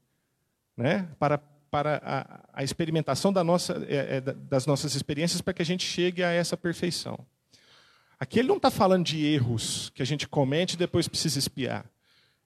né? 0.76 1.09
para, 1.18 1.38
para 1.71 2.02
a, 2.04 2.61
a 2.61 2.62
experimentação 2.62 3.33
da 3.33 3.42
nossa, 3.42 3.87
é, 3.88 4.18
é, 4.18 4.21
das 4.21 4.66
nossas 4.66 4.95
experiências, 4.95 5.40
para 5.40 5.54
que 5.54 5.62
a 5.62 5.64
gente 5.64 5.83
chegue 5.83 6.23
a 6.23 6.30
essa 6.30 6.59
perfeição. 6.59 7.18
Aqui 8.21 8.38
ele 8.38 8.49
não 8.49 8.59
está 8.59 8.71
falando 8.71 9.06
de 9.06 9.25
erros 9.25 9.90
que 9.95 10.02
a 10.02 10.06
gente 10.06 10.28
comete 10.28 10.75
e 10.75 10.78
depois 10.78 11.09
precisa 11.09 11.38
espiar. 11.38 11.87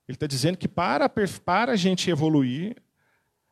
Ele 0.07 0.15
está 0.15 0.29
dizendo 0.29 0.57
que 0.57 0.69
para, 0.69 1.09
para 1.45 1.73
a 1.73 1.77
gente 1.77 2.09
evoluir, 2.09 2.77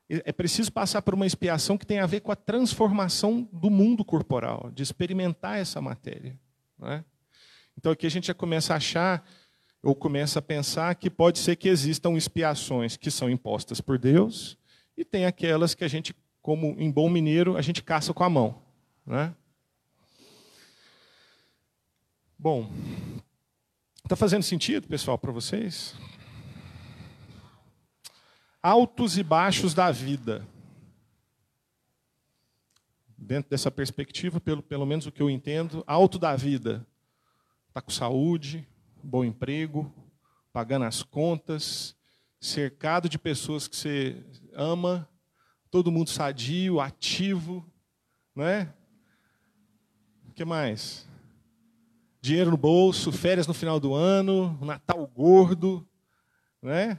é 0.08 0.32
preciso 0.32 0.72
passar 0.72 1.02
por 1.02 1.14
uma 1.14 1.26
expiação 1.26 1.76
que 1.76 1.86
tem 1.86 1.98
a 1.98 2.06
ver 2.06 2.20
com 2.20 2.32
a 2.32 2.36
transformação 2.36 3.46
do 3.52 3.68
mundo 3.68 4.04
corporal, 4.04 4.70
de 4.72 4.82
experimentar 4.82 5.58
essa 5.58 5.80
matéria. 5.80 6.38
É? 6.82 7.04
Então 7.76 7.92
aqui 7.92 8.06
a 8.06 8.10
gente 8.10 8.28
já 8.28 8.34
começa 8.34 8.72
a 8.72 8.78
achar, 8.78 9.28
ou 9.82 9.94
começa 9.94 10.38
a 10.38 10.42
pensar 10.42 10.94
que 10.94 11.10
pode 11.10 11.38
ser 11.38 11.56
que 11.56 11.68
existam 11.68 12.12
expiações 12.14 12.96
que 12.96 13.10
são 13.10 13.28
impostas 13.28 13.80
por 13.80 13.98
Deus, 13.98 14.56
e 14.96 15.04
tem 15.04 15.26
aquelas 15.26 15.74
que 15.74 15.84
a 15.84 15.88
gente, 15.88 16.14
como 16.40 16.74
em 16.78 16.90
bom 16.90 17.08
mineiro, 17.08 17.56
a 17.56 17.62
gente 17.62 17.82
caça 17.82 18.14
com 18.14 18.24
a 18.24 18.30
mão. 18.30 18.62
Né? 19.06 19.34
Bom, 22.38 22.70
está 24.02 24.16
fazendo 24.16 24.42
sentido, 24.42 24.88
pessoal, 24.88 25.18
para 25.18 25.32
vocês? 25.32 25.94
Altos 28.68 29.16
e 29.16 29.22
baixos 29.22 29.72
da 29.72 29.90
vida. 29.90 30.46
Dentro 33.16 33.50
dessa 33.50 33.70
perspectiva, 33.70 34.38
pelo, 34.38 34.62
pelo 34.62 34.84
menos 34.84 35.06
o 35.06 35.10
que 35.10 35.22
eu 35.22 35.30
entendo, 35.30 35.82
alto 35.86 36.18
da 36.18 36.36
vida. 36.36 36.86
Está 37.68 37.80
com 37.80 37.90
saúde, 37.90 38.68
bom 39.02 39.24
emprego, 39.24 39.90
pagando 40.52 40.84
as 40.84 41.02
contas, 41.02 41.96
cercado 42.38 43.08
de 43.08 43.18
pessoas 43.18 43.66
que 43.66 43.74
você 43.74 44.22
ama, 44.52 45.08
todo 45.70 45.90
mundo 45.90 46.10
sadio, 46.10 46.78
ativo, 46.78 47.64
não 48.34 48.44
é? 48.44 48.70
O 50.28 50.32
que 50.34 50.44
mais? 50.44 51.08
dinheiro 52.20 52.50
no 52.50 52.58
bolso, 52.58 53.10
férias 53.10 53.46
no 53.46 53.54
final 53.54 53.80
do 53.80 53.94
ano, 53.94 54.58
Natal 54.60 55.06
gordo, 55.06 55.88
né? 56.60 56.98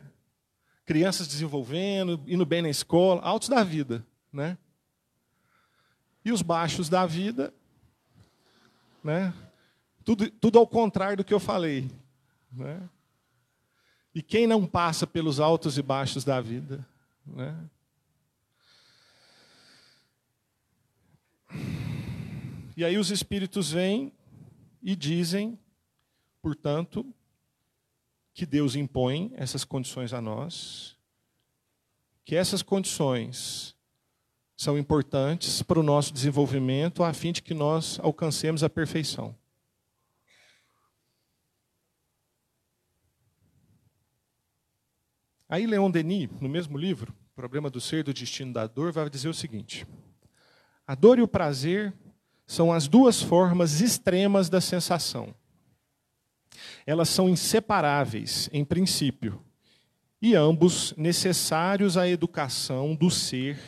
Crianças 0.89 1.27
desenvolvendo, 1.27 2.19
indo 2.25 2.43
bem 2.47 2.63
na 2.63 2.69
escola, 2.69 3.21
altos 3.21 3.47
da 3.47 3.63
vida. 3.63 4.03
Né? 4.33 4.57
E 6.25 6.31
os 6.31 6.41
baixos 6.41 6.89
da 6.89 7.05
vida, 7.05 7.53
né? 9.03 9.31
tudo, 10.03 10.27
tudo 10.31 10.57
ao 10.57 10.65
contrário 10.65 11.17
do 11.17 11.23
que 11.23 11.31
eu 11.31 11.39
falei. 11.39 11.91
Né? 12.51 12.81
E 14.15 14.23
quem 14.23 14.47
não 14.47 14.65
passa 14.65 15.05
pelos 15.05 15.39
altos 15.39 15.77
e 15.77 15.83
baixos 15.83 16.23
da 16.23 16.41
vida? 16.41 16.83
Né? 17.23 17.55
E 22.75 22.83
aí 22.83 22.97
os 22.97 23.11
espíritos 23.11 23.71
vêm 23.71 24.11
e 24.81 24.95
dizem, 24.95 25.59
portanto, 26.41 27.05
que 28.39 28.45
Deus 28.45 28.73
impõe 28.73 29.33
essas 29.35 29.65
condições 29.65 30.13
a 30.13 30.21
nós, 30.21 30.95
que 32.23 32.37
essas 32.37 32.61
condições 32.61 33.75
são 34.55 34.77
importantes 34.77 35.61
para 35.61 35.77
o 35.77 35.83
nosso 35.83 36.13
desenvolvimento, 36.13 37.03
a 37.03 37.11
fim 37.11 37.33
de 37.33 37.41
que 37.41 37.53
nós 37.53 37.99
alcancemos 38.01 38.63
a 38.63 38.69
perfeição. 38.69 39.35
Aí 45.49 45.67
Leon 45.67 45.91
Denis, 45.91 46.29
no 46.39 46.47
mesmo 46.47 46.77
livro, 46.77 47.13
Problema 47.35 47.69
do 47.69 47.81
Ser, 47.81 48.05
do 48.05 48.13
Destino 48.13 48.53
da 48.53 48.67
Dor, 48.67 48.93
vai 48.93 49.09
dizer 49.09 49.27
o 49.27 49.33
seguinte: 49.33 49.85
a 50.87 50.95
dor 50.95 51.19
e 51.19 51.21
o 51.21 51.27
prazer 51.27 51.93
são 52.47 52.71
as 52.71 52.87
duas 52.87 53.21
formas 53.21 53.81
extremas 53.81 54.47
da 54.47 54.61
sensação. 54.61 55.35
Elas 56.85 57.09
são 57.09 57.29
inseparáveis, 57.29 58.49
em 58.51 58.63
princípio, 58.65 59.41
e 60.21 60.35
ambos 60.35 60.93
necessários 60.97 61.97
à 61.97 62.07
educação 62.07 62.95
do 62.95 63.09
ser 63.09 63.59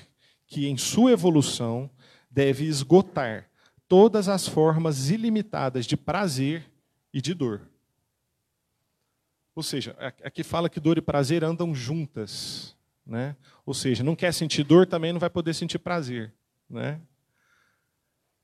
que, 0.46 0.68
em 0.68 0.78
sua 0.78 1.12
evolução, 1.12 1.90
deve 2.30 2.66
esgotar 2.66 3.50
todas 3.88 4.28
as 4.28 4.48
formas 4.48 5.10
ilimitadas 5.10 5.86
de 5.86 5.98
prazer 5.98 6.66
e 7.14 7.22
de 7.22 7.34
dor. 7.34 7.62
Ou 9.54 9.64
seja, 9.64 9.96
aqui 10.24 10.44
fala 10.44 10.70
que 10.70 10.80
dor 10.80 10.98
e 10.98 11.02
prazer 11.02 11.44
andam 11.44 11.76
juntas. 11.76 12.76
Né? 13.06 13.36
Ou 13.66 13.74
seja, 13.74 14.04
não 14.04 14.16
quer 14.16 14.34
sentir 14.34 14.64
dor, 14.64 14.88
também 14.88 15.12
não 15.12 15.20
vai 15.20 15.30
poder 15.30 15.54
sentir 15.54 15.80
prazer. 15.80 16.34
Né? 16.70 17.02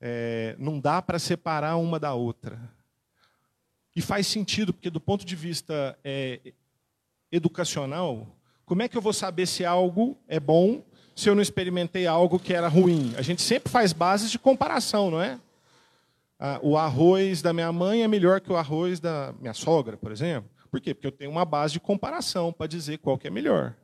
É, 0.00 0.54
não 0.58 0.78
dá 0.78 1.00
para 1.00 1.18
separar 1.18 1.76
uma 1.76 1.98
da 1.98 2.12
outra. 2.12 2.60
E 3.98 4.00
faz 4.00 4.28
sentido, 4.28 4.72
porque 4.72 4.90
do 4.90 5.00
ponto 5.00 5.24
de 5.24 5.34
vista 5.34 5.98
é, 6.04 6.52
educacional, 7.32 8.28
como 8.64 8.80
é 8.80 8.86
que 8.86 8.96
eu 8.96 9.02
vou 9.02 9.12
saber 9.12 9.44
se 9.44 9.64
algo 9.64 10.16
é 10.28 10.38
bom 10.38 10.84
se 11.16 11.28
eu 11.28 11.34
não 11.34 11.42
experimentei 11.42 12.06
algo 12.06 12.38
que 12.38 12.54
era 12.54 12.68
ruim? 12.68 13.12
A 13.16 13.22
gente 13.22 13.42
sempre 13.42 13.72
faz 13.72 13.92
bases 13.92 14.30
de 14.30 14.38
comparação, 14.38 15.10
não 15.10 15.20
é? 15.20 15.40
Ah, 16.38 16.60
o 16.62 16.76
arroz 16.76 17.42
da 17.42 17.52
minha 17.52 17.72
mãe 17.72 18.04
é 18.04 18.06
melhor 18.06 18.40
que 18.40 18.52
o 18.52 18.56
arroz 18.56 19.00
da 19.00 19.34
minha 19.40 19.52
sogra, 19.52 19.96
por 19.96 20.12
exemplo. 20.12 20.48
Por 20.70 20.80
quê? 20.80 20.94
Porque 20.94 21.08
eu 21.08 21.12
tenho 21.12 21.32
uma 21.32 21.44
base 21.44 21.72
de 21.72 21.80
comparação 21.80 22.52
para 22.52 22.68
dizer 22.68 22.98
qual 22.98 23.18
que 23.18 23.26
é 23.26 23.30
melhor. 23.30 23.74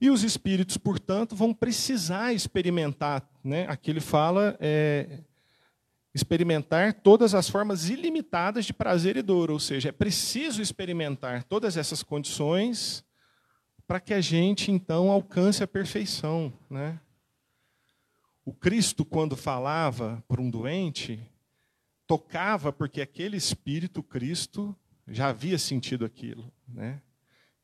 E 0.00 0.08
os 0.08 0.22
espíritos, 0.22 0.78
portanto, 0.78 1.36
vão 1.36 1.52
precisar 1.52 2.32
experimentar, 2.32 3.28
né? 3.44 3.66
aqui 3.68 3.90
ele 3.90 4.00
fala, 4.00 4.56
é, 4.58 5.18
experimentar 6.14 6.92
todas 6.92 7.34
as 7.34 7.48
formas 7.48 7.88
ilimitadas 7.88 8.66
de 8.66 8.72
prazer 8.72 9.16
e 9.16 9.22
dor, 9.22 9.50
ou 9.50 9.58
seja, 9.58 9.88
é 9.88 9.92
preciso 9.92 10.60
experimentar 10.60 11.44
todas 11.44 11.76
essas 11.76 12.02
condições 12.02 13.04
para 13.86 14.00
que 14.00 14.12
a 14.12 14.20
gente, 14.20 14.70
então, 14.70 15.10
alcance 15.10 15.62
a 15.62 15.66
perfeição. 15.66 16.52
Né? 16.68 17.00
O 18.44 18.52
Cristo, 18.52 19.04
quando 19.04 19.36
falava 19.36 20.22
para 20.28 20.40
um 20.40 20.50
doente, 20.50 21.20
tocava 22.06 22.72
porque 22.72 23.00
aquele 23.00 23.36
espírito, 23.36 24.02
Cristo, 24.02 24.76
já 25.08 25.28
havia 25.28 25.58
sentido 25.58 26.04
aquilo. 26.04 26.52
Né? 26.68 27.00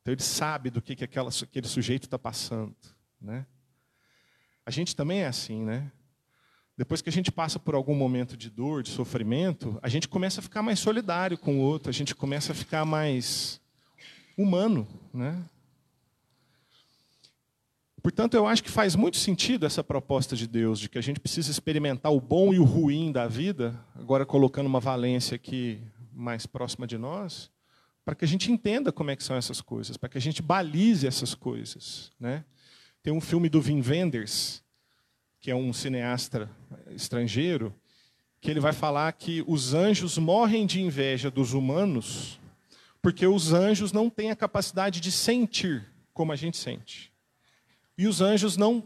Então 0.01 0.13
ele 0.13 0.23
sabe 0.23 0.69
do 0.69 0.81
que, 0.81 0.95
que 0.95 1.03
aquela, 1.03 1.29
aquele 1.29 1.67
sujeito 1.67 2.03
está 2.03 2.17
passando. 2.17 2.75
Né? 3.21 3.45
A 4.65 4.71
gente 4.71 4.95
também 4.95 5.21
é 5.21 5.27
assim, 5.27 5.63
né? 5.63 5.91
Depois 6.79 7.01
que 7.01 7.09
a 7.09 7.11
gente 7.11 7.29
passa 7.29 7.59
por 7.59 7.75
algum 7.75 7.93
momento 7.93 8.37
de 8.37 8.49
dor, 8.49 8.83
de 8.83 8.89
sofrimento, 8.89 9.77
a 9.81 9.89
gente 9.89 10.07
começa 10.07 10.39
a 10.39 10.41
ficar 10.41 10.63
mais 10.63 10.79
solidário 10.79 11.37
com 11.37 11.57
o 11.57 11.59
outro, 11.59 11.89
a 11.89 11.91
gente 11.91 12.15
começa 12.15 12.53
a 12.53 12.55
ficar 12.55 12.85
mais 12.85 13.59
humano, 14.37 14.87
né? 15.13 15.43
Portanto, 18.01 18.35
eu 18.35 18.47
acho 18.47 18.63
que 18.63 18.71
faz 18.71 18.95
muito 18.95 19.17
sentido 19.17 19.65
essa 19.65 19.83
proposta 19.83 20.37
de 20.37 20.47
Deus, 20.47 20.79
de 20.79 20.87
que 20.87 20.97
a 20.97 21.01
gente 21.01 21.19
precisa 21.19 21.51
experimentar 21.51 22.13
o 22.13 22.21
bom 22.21 22.53
e 22.53 22.59
o 22.59 22.63
ruim 22.63 23.11
da 23.11 23.27
vida, 23.27 23.77
agora 23.93 24.25
colocando 24.25 24.67
uma 24.67 24.79
valência 24.79 25.35
aqui 25.35 25.81
mais 26.13 26.45
próxima 26.45 26.87
de 26.87 26.97
nós, 26.97 27.51
para 28.05 28.15
que 28.15 28.23
a 28.23 28.27
gente 28.27 28.49
entenda 28.53 28.89
como 28.89 29.11
é 29.11 29.17
que 29.17 29.23
são 29.25 29.35
essas 29.35 29.59
coisas, 29.59 29.97
para 29.97 30.07
que 30.07 30.17
a 30.17 30.21
gente 30.21 30.41
balize 30.41 31.05
essas 31.05 31.35
coisas. 31.35 32.09
Né? 32.17 32.45
Tem 33.03 33.11
um 33.11 33.19
filme 33.19 33.49
do 33.49 33.59
Wim 33.59 33.83
Wenders, 33.85 34.63
que 35.39 35.51
é 35.51 35.55
um 35.55 35.71
cineasta 35.71 36.49
estrangeiro, 36.91 37.73
que 38.41 38.49
ele 38.49 38.59
vai 38.59 38.73
falar 38.73 39.11
que 39.13 39.43
os 39.47 39.73
anjos 39.73 40.17
morrem 40.17 40.65
de 40.65 40.81
inveja 40.81 41.29
dos 41.31 41.53
humanos 41.53 42.39
porque 43.01 43.25
os 43.25 43.53
anjos 43.53 43.91
não 43.91 44.09
têm 44.09 44.31
a 44.31 44.35
capacidade 44.35 44.99
de 44.99 45.11
sentir 45.11 45.85
como 46.13 46.31
a 46.31 46.35
gente 46.35 46.57
sente. 46.57 47.13
E 47.97 48.07
os 48.07 48.21
anjos 48.21 48.57
não 48.57 48.83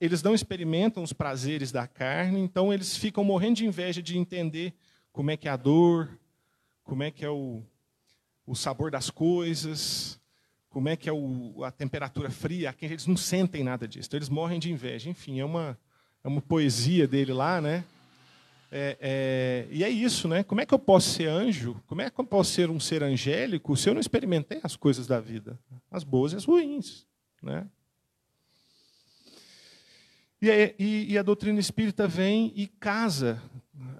eles 0.00 0.22
não 0.22 0.32
experimentam 0.32 1.02
os 1.02 1.12
prazeres 1.12 1.72
da 1.72 1.88
carne, 1.88 2.38
então 2.38 2.72
eles 2.72 2.96
ficam 2.96 3.24
morrendo 3.24 3.56
de 3.56 3.66
inveja 3.66 4.00
de 4.00 4.16
entender 4.16 4.72
como 5.10 5.28
é 5.32 5.36
que 5.36 5.48
é 5.48 5.50
a 5.50 5.56
dor, 5.56 6.16
como 6.84 7.02
é 7.02 7.10
que 7.10 7.24
é 7.24 7.28
o, 7.28 7.64
o 8.46 8.54
sabor 8.54 8.92
das 8.92 9.10
coisas, 9.10 10.20
como 10.70 10.88
é 10.88 10.94
que 10.94 11.08
é 11.08 11.12
o, 11.12 11.64
a 11.64 11.72
temperatura 11.72 12.30
fria. 12.30 12.72
Eles 12.80 13.08
não 13.08 13.16
sentem 13.16 13.64
nada 13.64 13.88
disso, 13.88 14.06
então 14.08 14.18
eles 14.18 14.28
morrem 14.28 14.60
de 14.60 14.70
inveja. 14.70 15.10
Enfim, 15.10 15.40
é 15.40 15.44
uma, 15.44 15.76
é 16.26 16.28
uma 16.28 16.42
poesia 16.42 17.06
dele 17.06 17.32
lá, 17.32 17.60
né? 17.60 17.84
É, 18.72 18.98
é, 19.00 19.68
e 19.70 19.84
é 19.84 19.88
isso, 19.88 20.26
né? 20.26 20.42
Como 20.42 20.60
é 20.60 20.66
que 20.66 20.74
eu 20.74 20.78
posso 20.78 21.10
ser 21.10 21.28
anjo? 21.28 21.80
Como 21.86 22.02
é 22.02 22.10
que 22.10 22.20
eu 22.20 22.24
posso 22.24 22.50
ser 22.50 22.68
um 22.68 22.80
ser 22.80 23.00
angélico 23.04 23.76
se 23.76 23.88
eu 23.88 23.94
não 23.94 24.00
experimentei 24.00 24.58
as 24.64 24.74
coisas 24.74 25.06
da 25.06 25.20
vida, 25.20 25.56
as 25.88 26.02
boas 26.02 26.32
e 26.32 26.36
as 26.36 26.44
ruins, 26.44 27.06
né? 27.40 27.64
E, 30.42 30.74
e, 30.78 31.12
e 31.12 31.16
a 31.16 31.22
doutrina 31.22 31.60
espírita 31.60 32.08
vem 32.08 32.52
e 32.56 32.66
casa 32.66 33.40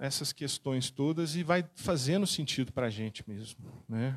essas 0.01 0.33
questões 0.33 0.91
todas 0.91 1.33
e 1.33 1.43
vai 1.43 1.65
fazendo 1.75 2.27
sentido 2.27 2.73
para 2.73 2.87
a 2.87 2.89
gente 2.89 3.23
mesmo. 3.27 3.57
Né? 3.87 4.15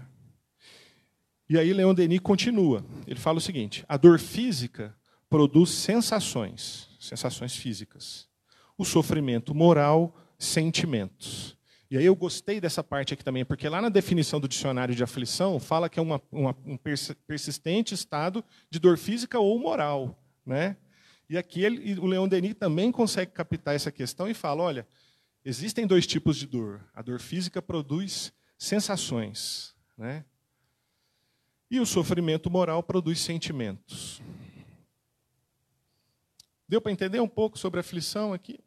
E 1.49 1.57
aí 1.57 1.73
Leon 1.73 1.95
Denis 1.95 2.19
continua. 2.19 2.85
Ele 3.07 3.21
fala 3.21 3.39
o 3.39 3.41
seguinte: 3.41 3.85
a 3.89 3.97
dor 3.97 4.19
física 4.19 4.95
produz 5.29 5.71
sensações, 5.71 6.90
sensações 7.01 7.57
físicas. 7.57 8.29
O 8.77 8.85
sofrimento 8.85 9.55
moral, 9.55 10.15
sentimentos. 10.39 11.57
E 11.91 11.99
aí 11.99 12.05
eu 12.05 12.15
gostei 12.15 12.61
dessa 12.61 12.85
parte 12.85 13.15
aqui 13.15 13.25
também, 13.25 13.45
porque 13.45 13.69
lá 13.69 13.83
na 13.83 13.89
definição 13.89 14.39
do 14.39 14.47
dicionário 14.47 14.95
de 14.95 15.03
aflição 15.03 15.59
fala 15.59 15.89
que 15.89 15.99
é 15.99 16.03
uma, 16.03 16.23
uma, 16.31 16.57
um 16.65 16.79
persistente 17.27 17.95
estado 17.95 18.45
de 18.71 18.79
dor 18.79 18.97
física 18.97 19.41
ou 19.41 19.59
moral. 19.59 20.23
Né? 20.47 20.77
E 21.29 21.37
aqui 21.37 21.65
ele, 21.65 21.99
o 21.99 22.07
Leon 22.07 22.29
Denis 22.29 22.55
também 22.55 22.93
consegue 22.93 23.33
captar 23.33 23.75
essa 23.75 23.91
questão 23.91 24.29
e 24.29 24.35
fala: 24.35 24.63
olha, 24.63 24.87
existem 25.45 25.85
dois 25.85 26.07
tipos 26.07 26.37
de 26.37 26.47
dor. 26.47 26.81
A 26.95 27.03
dor 27.03 27.19
física 27.19 27.61
produz 27.61 28.33
sensações, 28.57 29.75
né? 29.99 30.25
e 31.71 31.79
o 31.79 31.87
sofrimento 31.87 32.51
moral 32.51 32.83
produz 32.83 33.21
sentimentos. 33.21 34.21
Deu 36.71 36.81
para 36.81 36.93
entender 36.93 37.19
um 37.19 37.27
pouco 37.27 37.59
sobre 37.59 37.81
a 37.81 37.83
aflição 37.83 38.33
aqui? 38.33 38.61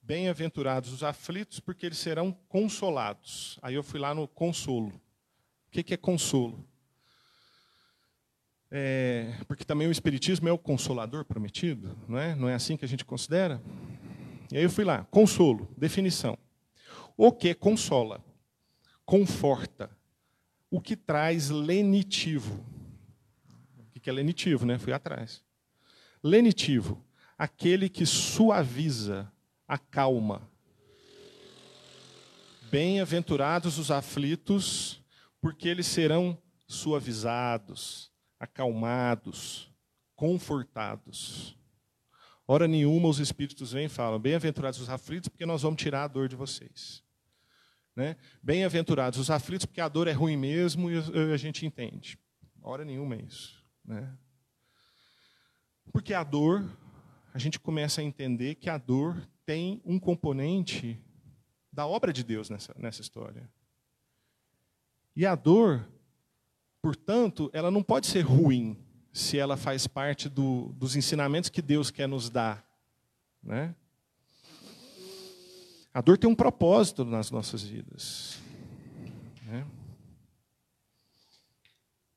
Bem-aventurados 0.00 0.92
os 0.92 1.02
aflitos, 1.02 1.58
porque 1.58 1.84
eles 1.84 1.98
serão 1.98 2.30
consolados. 2.48 3.58
Aí 3.60 3.74
eu 3.74 3.82
fui 3.82 3.98
lá 3.98 4.14
no 4.14 4.28
consolo. 4.28 4.90
O 5.66 5.70
que 5.72 5.92
é 5.92 5.96
consolo? 5.96 6.64
É, 8.70 9.34
porque 9.48 9.64
também 9.64 9.88
o 9.88 9.90
Espiritismo 9.90 10.48
é 10.48 10.52
o 10.52 10.58
consolador 10.58 11.24
prometido, 11.24 11.98
não 12.06 12.16
é? 12.16 12.36
Não 12.36 12.48
é 12.48 12.54
assim 12.54 12.76
que 12.76 12.84
a 12.84 12.88
gente 12.88 13.04
considera? 13.04 13.60
E 14.52 14.58
aí 14.58 14.62
eu 14.62 14.70
fui 14.70 14.84
lá, 14.84 15.02
consolo, 15.06 15.68
definição. 15.76 16.38
O 17.16 17.32
que 17.32 17.52
consola, 17.52 18.24
conforta, 19.04 19.90
o 20.70 20.80
que 20.80 20.94
traz 20.94 21.50
lenitivo. 21.50 22.64
O 23.88 23.98
que 24.00 24.08
é 24.08 24.12
lenitivo, 24.12 24.64
né? 24.64 24.78
Fui 24.78 24.92
atrás. 24.92 25.42
Lenitivo, 26.22 27.04
aquele 27.36 27.88
que 27.88 28.04
suaviza, 28.04 29.32
acalma. 29.66 30.50
Bem-aventurados 32.70 33.78
os 33.78 33.90
aflitos, 33.90 35.02
porque 35.40 35.68
eles 35.68 35.86
serão 35.86 36.36
suavizados, 36.66 38.12
acalmados, 38.38 39.72
confortados. 40.14 41.56
Hora 42.46 42.66
nenhuma 42.66 43.08
os 43.08 43.18
espíritos 43.18 43.72
vêm 43.72 43.86
e 43.86 43.88
falam: 43.90 44.18
Bem-aventurados 44.18 44.80
os 44.80 44.88
aflitos, 44.88 45.28
porque 45.28 45.46
nós 45.46 45.62
vamos 45.62 45.80
tirar 45.80 46.04
a 46.04 46.08
dor 46.08 46.28
de 46.28 46.36
vocês. 46.36 47.02
Né? 47.94 48.16
Bem-aventurados 48.42 49.18
os 49.18 49.30
aflitos, 49.30 49.66
porque 49.66 49.80
a 49.80 49.88
dor 49.88 50.08
é 50.08 50.12
ruim 50.12 50.36
mesmo 50.36 50.90
e 50.90 51.32
a 51.32 51.36
gente 51.36 51.66
entende. 51.66 52.18
Hora 52.62 52.84
nenhuma 52.84 53.16
é 53.16 53.22
isso. 53.22 53.64
Né? 53.84 54.16
Porque 55.92 56.14
a 56.14 56.22
dor, 56.22 56.64
a 57.32 57.38
gente 57.38 57.58
começa 57.58 58.00
a 58.00 58.04
entender 58.04 58.54
que 58.56 58.70
a 58.70 58.78
dor 58.78 59.28
tem 59.44 59.80
um 59.84 59.98
componente 59.98 61.00
da 61.72 61.86
obra 61.86 62.12
de 62.12 62.22
Deus 62.22 62.50
nessa, 62.50 62.74
nessa 62.78 63.00
história. 63.00 63.48
E 65.14 65.26
a 65.26 65.34
dor 65.34 65.86
Portanto, 66.80 67.50
ela 67.52 67.70
não 67.70 67.82
pode 67.82 68.06
ser 68.06 68.20
ruim 68.20 68.76
se 69.12 69.36
ela 69.36 69.56
faz 69.56 69.86
parte 69.86 70.28
do, 70.28 70.72
dos 70.76 70.94
ensinamentos 70.94 71.50
que 71.50 71.60
Deus 71.60 71.90
quer 71.90 72.06
nos 72.06 72.30
dar. 72.30 72.64
Né? 73.42 73.74
A 75.92 76.00
dor 76.00 76.16
tem 76.16 76.30
um 76.30 76.34
propósito 76.34 77.04
nas 77.04 77.30
nossas 77.30 77.62
vidas. 77.62 78.38
Né? 79.46 79.66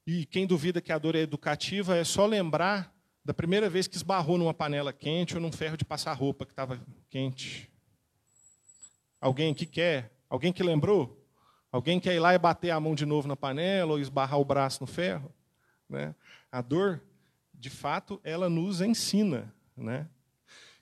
E 0.05 0.25
quem 0.25 0.45
duvida 0.45 0.81
que 0.81 0.91
a 0.91 0.99
dor 0.99 1.15
é 1.15 1.19
educativa 1.19 1.95
é 1.95 2.03
só 2.03 2.25
lembrar 2.25 2.93
da 3.23 3.33
primeira 3.33 3.69
vez 3.69 3.87
que 3.87 3.95
esbarrou 3.95 4.37
numa 4.37 4.53
panela 4.53 4.91
quente 4.91 5.35
ou 5.35 5.41
num 5.41 5.51
ferro 5.51 5.77
de 5.77 5.85
passar 5.85 6.13
roupa 6.13 6.45
que 6.45 6.51
estava 6.51 6.79
quente. 7.09 7.71
Alguém 9.19 9.53
que 9.53 9.65
quer? 9.65 10.11
Alguém 10.29 10.51
que 10.51 10.63
lembrou? 10.63 11.21
Alguém 11.71 11.99
quer 11.99 12.15
ir 12.15 12.19
lá 12.19 12.33
e 12.33 12.39
bater 12.39 12.71
a 12.71 12.79
mão 12.79 12.95
de 12.95 13.05
novo 13.05 13.27
na 13.27 13.35
panela 13.35 13.91
ou 13.91 13.99
esbarrar 13.99 14.39
o 14.39 14.45
braço 14.45 14.81
no 14.81 14.87
ferro? 14.87 15.31
Né? 15.87 16.15
A 16.51 16.61
dor, 16.61 17.01
de 17.53 17.69
fato, 17.69 18.19
ela 18.23 18.49
nos 18.49 18.81
ensina. 18.81 19.53
Né? 19.77 20.07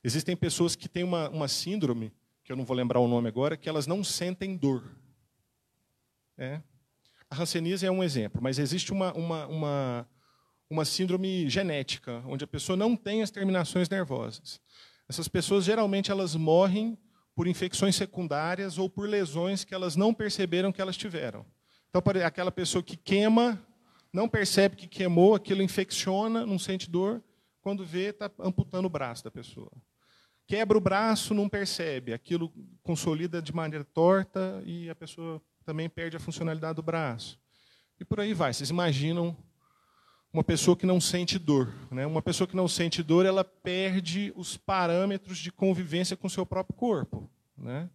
Existem 0.04 0.36
pessoas 0.36 0.76
que 0.76 0.88
têm 0.88 1.04
uma, 1.04 1.30
uma 1.30 1.48
síndrome, 1.48 2.14
que 2.44 2.52
eu 2.52 2.56
não 2.56 2.64
vou 2.64 2.76
lembrar 2.76 3.00
o 3.00 3.08
nome 3.08 3.28
agora, 3.28 3.58
que 3.58 3.68
elas 3.68 3.86
não 3.86 4.04
sentem 4.04 4.56
dor. 4.56 4.84
É. 6.38 6.62
A 7.30 7.42
hanseníase 7.42 7.86
é 7.86 7.92
um 7.92 8.04
exemplo, 8.04 8.42
mas 8.42 8.58
existe 8.58 8.92
uma, 8.92 9.14
uma, 9.14 9.46
uma, 9.48 10.08
uma 10.70 10.86
síndrome 10.86 11.50
genética, 11.50 12.24
onde 12.28 12.44
a 12.44 12.48
pessoa 12.48 12.78
não 12.78 12.96
tem 12.96 13.22
as 13.22 13.32
terminações 13.32 13.90
nervosas. 13.90 14.62
Essas 15.10 15.28
pessoas, 15.28 15.66
geralmente, 15.66 16.12
elas 16.12 16.36
morrem 16.36 16.98
por 17.36 17.48
infecções 17.48 17.96
secundárias 17.96 18.78
ou 18.78 18.90
por 18.90 19.10
lesões 19.10 19.64
que 19.64 19.74
elas 19.74 19.96
não 19.96 20.14
perceberam 20.14 20.72
que 20.72 20.82
elas 20.82 20.96
tiveram. 20.96 21.46
Então, 21.90 22.02
aquela 22.24 22.52
pessoa 22.52 22.84
que 22.84 22.96
queima, 22.96 23.60
não 24.14 24.30
percebe 24.30 24.76
que 24.76 24.88
queimou, 24.88 25.34
aquilo 25.34 25.64
infecciona, 25.64 26.46
não 26.46 26.60
sente 26.60 26.90
dor, 26.90 27.24
quando 27.62 27.86
vê, 27.86 28.10
está 28.10 28.30
amputando 28.40 28.86
o 28.86 28.90
braço 28.90 29.24
da 29.24 29.32
pessoa. 29.32 29.72
Quebra 30.46 30.78
o 30.78 30.82
braço, 30.82 31.34
não 31.34 31.50
percebe, 31.50 32.14
aquilo 32.14 32.52
consolida 32.82 33.42
de 33.42 33.54
maneira 33.54 33.84
torta 33.84 34.62
e 34.66 34.90
a 34.90 34.96
pessoa 34.96 35.42
também 35.64 35.90
perde 35.90 36.18
a 36.18 36.20
funcionalidade 36.20 36.76
do 36.76 36.84
braço. 36.84 37.40
E 38.00 38.06
por 38.06 38.20
aí 38.20 38.34
vai. 38.34 38.54
Vocês 38.54 38.70
imaginam 38.70 39.36
uma 40.32 40.44
pessoa 40.44 40.78
que 40.78 40.86
não 40.86 41.02
sente 41.02 41.40
dor. 41.40 41.74
Né? 41.92 42.06
Uma 42.06 42.22
pessoa 42.22 42.48
que 42.48 42.56
não 42.56 42.68
sente 42.68 43.02
dor, 43.02 43.26
ela 43.26 43.44
perde 43.44 44.32
os 44.36 44.56
parâmetros 44.56 45.38
de 45.40 45.52
convivência 45.52 46.16
com 46.16 46.28
o 46.28 46.30
seu 46.30 46.46
próprio 46.46 46.76
corpo. 46.76 47.30
Né? 47.58 47.90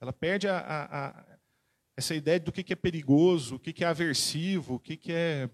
Ela 0.00 0.12
perde 0.12 0.46
a, 0.46 0.58
a, 0.58 1.08
a, 1.08 1.24
essa 1.96 2.14
ideia 2.14 2.38
do 2.38 2.52
que 2.52 2.72
é 2.72 2.76
perigoso, 2.76 3.56
o 3.56 3.58
que 3.58 3.82
é 3.82 3.86
aversivo, 3.86 4.74
o 4.74 4.78
que 4.78 5.00
é, 5.10 5.48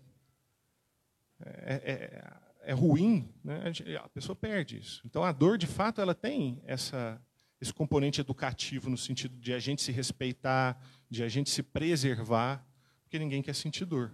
é, 1.40 1.74
é, 1.74 2.32
é 2.62 2.72
ruim. 2.72 3.32
Né? 3.44 3.72
A 4.02 4.08
pessoa 4.08 4.34
perde 4.34 4.78
isso. 4.78 5.00
Então, 5.04 5.22
a 5.22 5.30
dor, 5.30 5.56
de 5.56 5.68
fato, 5.68 6.00
ela 6.00 6.14
tem 6.14 6.60
essa, 6.66 7.22
esse 7.60 7.72
componente 7.72 8.20
educativo, 8.20 8.90
no 8.90 8.98
sentido 8.98 9.36
de 9.36 9.52
a 9.52 9.60
gente 9.60 9.80
se 9.80 9.92
respeitar, 9.92 10.82
de 11.08 11.22
a 11.22 11.28
gente 11.28 11.50
se 11.50 11.62
preservar, 11.62 12.66
porque 13.04 13.18
ninguém 13.18 13.42
quer 13.42 13.54
sentir 13.54 13.84
dor. 13.84 14.10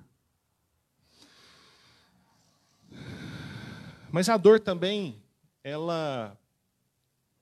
Mas 4.16 4.30
a 4.30 4.38
dor 4.38 4.58
também, 4.58 5.22
ela 5.62 6.40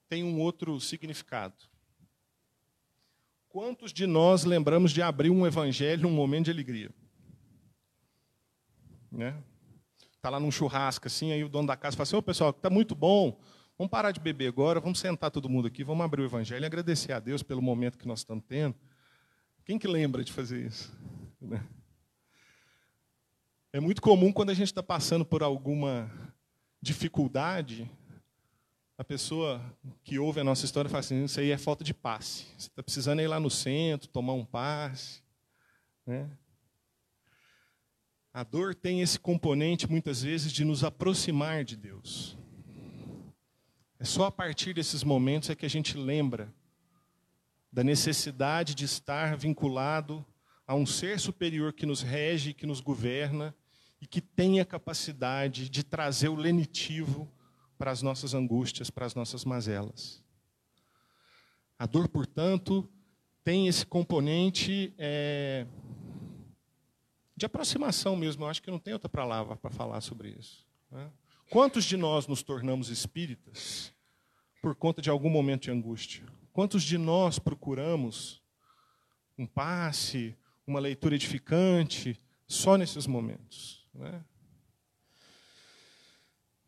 tem 0.08 0.24
um 0.24 0.40
outro 0.40 0.80
significado. 0.80 1.54
Quantos 3.48 3.92
de 3.92 4.08
nós 4.08 4.42
lembramos 4.42 4.90
de 4.90 5.00
abrir 5.00 5.30
um 5.30 5.46
evangelho 5.46 6.02
num 6.02 6.10
momento 6.10 6.46
de 6.46 6.50
alegria? 6.50 6.90
Né? 9.08 9.40
Tá 10.20 10.28
lá 10.28 10.40
num 10.40 10.50
churrasco 10.50 11.06
assim, 11.06 11.30
aí 11.30 11.44
o 11.44 11.48
dono 11.48 11.68
da 11.68 11.76
casa 11.76 11.96
fala 11.96 12.02
assim: 12.02 12.16
"Ô, 12.16 12.22
pessoal, 12.22 12.52
tá 12.52 12.68
muito 12.68 12.96
bom. 12.96 13.38
Vamos 13.78 13.88
parar 13.92 14.10
de 14.10 14.18
beber 14.18 14.48
agora, 14.48 14.80
vamos 14.80 14.98
sentar 14.98 15.30
todo 15.30 15.48
mundo 15.48 15.68
aqui, 15.68 15.84
vamos 15.84 16.04
abrir 16.04 16.22
o 16.22 16.24
evangelho 16.24 16.64
e 16.64 16.66
agradecer 16.66 17.12
a 17.12 17.20
Deus 17.20 17.40
pelo 17.40 17.62
momento 17.62 17.96
que 17.96 18.08
nós 18.08 18.18
estamos 18.18 18.42
tendo". 18.48 18.74
Quem 19.64 19.78
que 19.78 19.86
lembra 19.86 20.24
de 20.24 20.32
fazer 20.32 20.66
isso? 20.66 20.92
É 23.72 23.80
muito 23.80 24.00
comum 24.00 24.32
quando 24.32 24.50
a 24.50 24.54
gente 24.54 24.68
está 24.68 24.84
passando 24.84 25.24
por 25.24 25.42
alguma 25.42 26.08
dificuldade, 26.84 27.90
a 28.96 29.02
pessoa 29.02 29.60
que 30.04 30.18
ouve 30.18 30.38
a 30.38 30.44
nossa 30.44 30.64
história 30.64 30.88
fala 30.88 31.00
assim: 31.00 31.24
isso 31.24 31.40
aí 31.40 31.50
é 31.50 31.58
falta 31.58 31.82
de 31.82 31.94
passe. 31.94 32.46
Você 32.56 32.68
está 32.68 32.82
precisando 32.82 33.20
ir 33.20 33.26
lá 33.26 33.40
no 33.40 33.50
centro, 33.50 34.08
tomar 34.08 34.34
um 34.34 34.44
passe. 34.44 35.22
Né? 36.06 36.30
A 38.32 38.44
dor 38.44 38.74
tem 38.74 39.00
esse 39.00 39.18
componente, 39.18 39.90
muitas 39.90 40.22
vezes, 40.22 40.52
de 40.52 40.64
nos 40.64 40.84
aproximar 40.84 41.64
de 41.64 41.76
Deus. 41.76 42.36
É 43.98 44.04
só 44.04 44.26
a 44.26 44.30
partir 44.30 44.74
desses 44.74 45.02
momentos 45.02 45.48
é 45.48 45.54
que 45.54 45.64
a 45.64 45.70
gente 45.70 45.96
lembra 45.96 46.52
da 47.72 47.82
necessidade 47.82 48.74
de 48.74 48.84
estar 48.84 49.36
vinculado 49.36 50.24
a 50.66 50.74
um 50.74 50.84
ser 50.84 51.18
superior 51.18 51.72
que 51.72 51.86
nos 51.86 52.02
rege, 52.02 52.52
que 52.52 52.66
nos 52.66 52.80
governa 52.80 53.54
e 54.04 54.06
que 54.06 54.20
tem 54.20 54.60
a 54.60 54.66
capacidade 54.66 55.66
de 55.70 55.82
trazer 55.82 56.28
o 56.28 56.34
lenitivo 56.34 57.26
para 57.78 57.90
as 57.90 58.02
nossas 58.02 58.34
angústias, 58.34 58.90
para 58.90 59.06
as 59.06 59.14
nossas 59.14 59.46
mazelas. 59.46 60.22
A 61.78 61.86
dor, 61.86 62.06
portanto, 62.06 62.86
tem 63.42 63.66
esse 63.66 63.86
componente 63.86 64.92
é, 64.98 65.66
de 67.34 67.46
aproximação 67.46 68.14
mesmo. 68.14 68.44
Eu 68.44 68.48
acho 68.50 68.62
que 68.62 68.70
não 68.70 68.78
tem 68.78 68.92
outra 68.92 69.08
palavra 69.08 69.56
para 69.56 69.70
falar 69.70 70.02
sobre 70.02 70.36
isso. 70.38 70.66
Né? 70.90 71.10
Quantos 71.48 71.86
de 71.86 71.96
nós 71.96 72.26
nos 72.26 72.42
tornamos 72.42 72.90
espíritas 72.90 73.90
por 74.60 74.74
conta 74.74 75.00
de 75.00 75.08
algum 75.08 75.30
momento 75.30 75.62
de 75.62 75.70
angústia? 75.70 76.26
Quantos 76.52 76.82
de 76.82 76.98
nós 76.98 77.38
procuramos 77.38 78.42
um 79.38 79.46
passe, 79.46 80.36
uma 80.66 80.78
leitura 80.78 81.14
edificante, 81.14 82.20
só 82.46 82.76
nesses 82.76 83.06
momentos? 83.06 83.83
Né? 83.94 84.24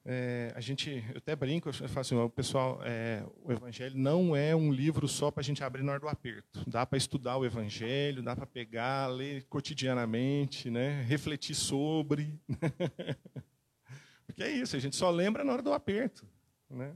É, 0.08 0.52
a 0.54 0.60
gente, 0.60 1.04
eu 1.10 1.18
até 1.18 1.34
brinco, 1.34 1.68
eu 1.68 1.72
falo 1.72 2.00
assim, 2.00 2.14
o 2.14 2.30
pessoal, 2.30 2.80
é, 2.84 3.26
o 3.42 3.50
Evangelho 3.50 3.98
não 3.98 4.36
é 4.36 4.54
um 4.54 4.72
livro 4.72 5.08
só 5.08 5.32
para 5.32 5.40
a 5.40 5.44
gente 5.44 5.64
abrir 5.64 5.82
na 5.82 5.92
hora 5.92 6.00
do 6.00 6.08
aperto. 6.08 6.62
Dá 6.64 6.86
para 6.86 6.96
estudar 6.96 7.36
o 7.36 7.44
Evangelho, 7.44 8.22
dá 8.22 8.36
para 8.36 8.46
pegar, 8.46 9.08
ler 9.08 9.42
cotidianamente, 9.46 10.70
né, 10.70 11.02
refletir 11.02 11.56
sobre. 11.56 12.40
Porque 14.28 14.44
é 14.44 14.50
isso, 14.52 14.76
a 14.76 14.78
gente 14.78 14.94
só 14.94 15.10
lembra 15.10 15.42
na 15.42 15.54
hora 15.54 15.62
do 15.62 15.72
aperto. 15.72 16.24
Né? 16.70 16.94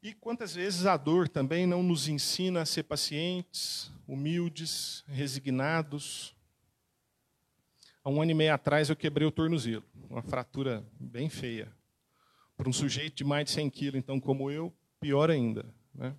E 0.00 0.12
quantas 0.12 0.54
vezes 0.54 0.86
a 0.86 0.96
dor 0.96 1.28
também 1.28 1.66
não 1.66 1.82
nos 1.82 2.06
ensina 2.06 2.60
a 2.60 2.66
ser 2.66 2.84
pacientes, 2.84 3.90
humildes, 4.06 5.02
resignados, 5.08 6.33
Há 8.04 8.10
um 8.10 8.20
ano 8.20 8.32
e 8.32 8.34
meio 8.34 8.52
atrás 8.52 8.90
eu 8.90 8.96
quebrei 8.96 9.26
o 9.26 9.30
tornozelo, 9.30 9.82
uma 10.10 10.20
fratura 10.20 10.84
bem 11.00 11.30
feia. 11.30 11.72
Para 12.54 12.68
um 12.68 12.72
sujeito 12.72 13.16
de 13.16 13.24
mais 13.24 13.46
de 13.46 13.52
100 13.52 13.70
quilos, 13.70 13.98
então, 13.98 14.20
como 14.20 14.50
eu, 14.50 14.70
pior 15.00 15.30
ainda. 15.30 15.64
Né? 15.94 16.14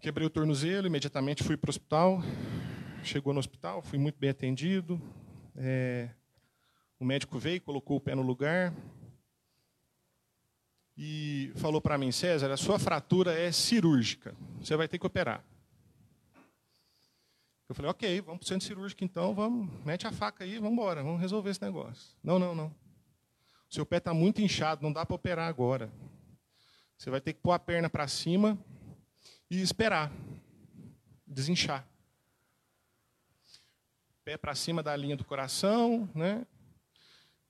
Quebrei 0.00 0.24
o 0.24 0.30
tornozelo, 0.30 0.86
imediatamente 0.86 1.42
fui 1.42 1.56
para 1.56 1.68
o 1.68 1.70
hospital. 1.70 2.22
Chegou 3.02 3.32
no 3.32 3.40
hospital, 3.40 3.82
fui 3.82 3.98
muito 3.98 4.16
bem 4.16 4.30
atendido. 4.30 5.02
É, 5.56 6.08
o 7.00 7.04
médico 7.04 7.36
veio, 7.36 7.60
colocou 7.60 7.96
o 7.96 8.00
pé 8.00 8.14
no 8.14 8.22
lugar 8.22 8.72
e 10.96 11.52
falou 11.56 11.80
para 11.80 11.98
mim, 11.98 12.12
César, 12.12 12.50
a 12.52 12.56
sua 12.56 12.78
fratura 12.78 13.32
é 13.32 13.50
cirúrgica, 13.50 14.34
você 14.60 14.76
vai 14.76 14.86
ter 14.86 14.98
que 14.98 15.06
operar. 15.06 15.44
Eu 17.68 17.74
falei, 17.74 17.90
ok, 17.90 18.20
vamos 18.20 18.38
para 18.38 18.44
o 18.44 18.48
centro 18.48 18.66
cirúrgico 18.66 19.02
então, 19.02 19.34
vamos, 19.34 19.68
mete 19.84 20.06
a 20.06 20.12
faca 20.12 20.44
aí, 20.44 20.54
vamos 20.56 20.72
embora, 20.72 21.02
vamos 21.02 21.20
resolver 21.20 21.50
esse 21.50 21.62
negócio. 21.62 22.16
Não, 22.22 22.38
não, 22.38 22.54
não. 22.54 22.68
O 23.68 23.74
seu 23.74 23.84
pé 23.84 23.96
está 23.96 24.14
muito 24.14 24.40
inchado, 24.40 24.82
não 24.82 24.92
dá 24.92 25.04
para 25.04 25.16
operar 25.16 25.48
agora. 25.48 25.90
Você 26.96 27.10
vai 27.10 27.20
ter 27.20 27.32
que 27.32 27.40
pôr 27.40 27.52
a 27.52 27.58
perna 27.58 27.90
para 27.90 28.06
cima 28.06 28.56
e 29.50 29.60
esperar 29.60 30.12
desinchar. 31.26 31.86
Pé 34.24 34.36
para 34.36 34.54
cima 34.54 34.82
da 34.82 34.94
linha 34.94 35.16
do 35.16 35.24
coração, 35.24 36.08
né? 36.14 36.46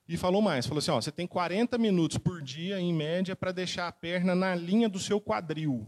E 0.09 0.16
falou 0.16 0.40
mais, 0.40 0.66
falou 0.66 0.79
assim, 0.79 0.90
ó, 0.90 1.00
você 1.00 1.12
tem 1.12 1.26
40 1.26 1.76
minutos 1.79 2.16
por 2.16 2.40
dia, 2.40 2.79
em 2.81 2.92
média, 2.92 3.35
para 3.37 3.52
deixar 3.52 3.88
a 3.88 3.92
perna 3.92 4.35
na 4.35 4.55
linha 4.55 4.88
do 4.88 4.98
seu 4.98 5.20
quadril. 5.20 5.87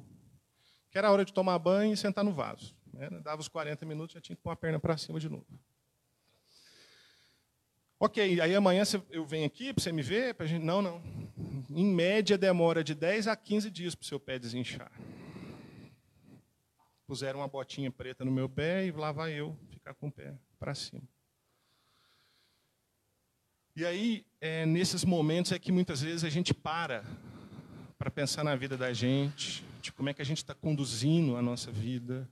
Que 0.90 0.98
era 0.98 1.08
a 1.08 1.12
hora 1.12 1.24
de 1.24 1.32
tomar 1.32 1.58
banho 1.58 1.92
e 1.92 1.96
sentar 1.96 2.24
no 2.24 2.32
vaso. 2.32 2.77
Né? 2.98 3.08
Dava 3.20 3.40
os 3.40 3.48
40 3.48 3.86
minutos, 3.86 4.14
já 4.14 4.20
tinha 4.20 4.34
que 4.34 4.42
pôr 4.42 4.50
a 4.50 4.56
perna 4.56 4.80
para 4.80 4.96
cima 4.96 5.20
de 5.20 5.28
novo. 5.28 5.46
Ok, 8.00 8.40
aí 8.40 8.54
amanhã 8.54 8.82
eu 9.10 9.24
venho 9.24 9.46
aqui 9.46 9.72
para 9.72 9.82
você 9.82 9.92
me 9.92 10.02
ver? 10.02 10.34
Pra 10.34 10.46
gente... 10.46 10.64
Não, 10.64 10.82
não. 10.82 11.02
Em 11.70 11.84
média 11.84 12.36
demora 12.36 12.82
de 12.82 12.94
10 12.94 13.28
a 13.28 13.36
15 13.36 13.70
dias 13.70 13.94
para 13.94 14.04
o 14.04 14.06
seu 14.06 14.18
pé 14.18 14.38
desinchar. 14.38 14.90
Puseram 17.06 17.40
uma 17.40 17.48
botinha 17.48 17.90
preta 17.90 18.24
no 18.24 18.30
meu 18.30 18.48
pé 18.48 18.86
e 18.86 18.92
lá 18.92 19.12
vai 19.12 19.32
eu 19.32 19.56
ficar 19.70 19.94
com 19.94 20.08
o 20.08 20.12
pé 20.12 20.34
para 20.58 20.74
cima. 20.74 21.02
E 23.74 23.84
aí, 23.84 24.26
é, 24.40 24.66
nesses 24.66 25.04
momentos 25.04 25.52
é 25.52 25.58
que 25.58 25.70
muitas 25.70 26.02
vezes 26.02 26.24
a 26.24 26.28
gente 26.28 26.52
para 26.52 27.04
para 27.98 28.10
pensar 28.10 28.44
na 28.44 28.54
vida 28.54 28.76
da 28.76 28.92
gente, 28.92 29.64
de 29.82 29.92
como 29.92 30.08
é 30.08 30.14
que 30.14 30.22
a 30.22 30.24
gente 30.24 30.38
está 30.38 30.54
conduzindo 30.54 31.36
a 31.36 31.42
nossa 31.42 31.72
vida, 31.72 32.28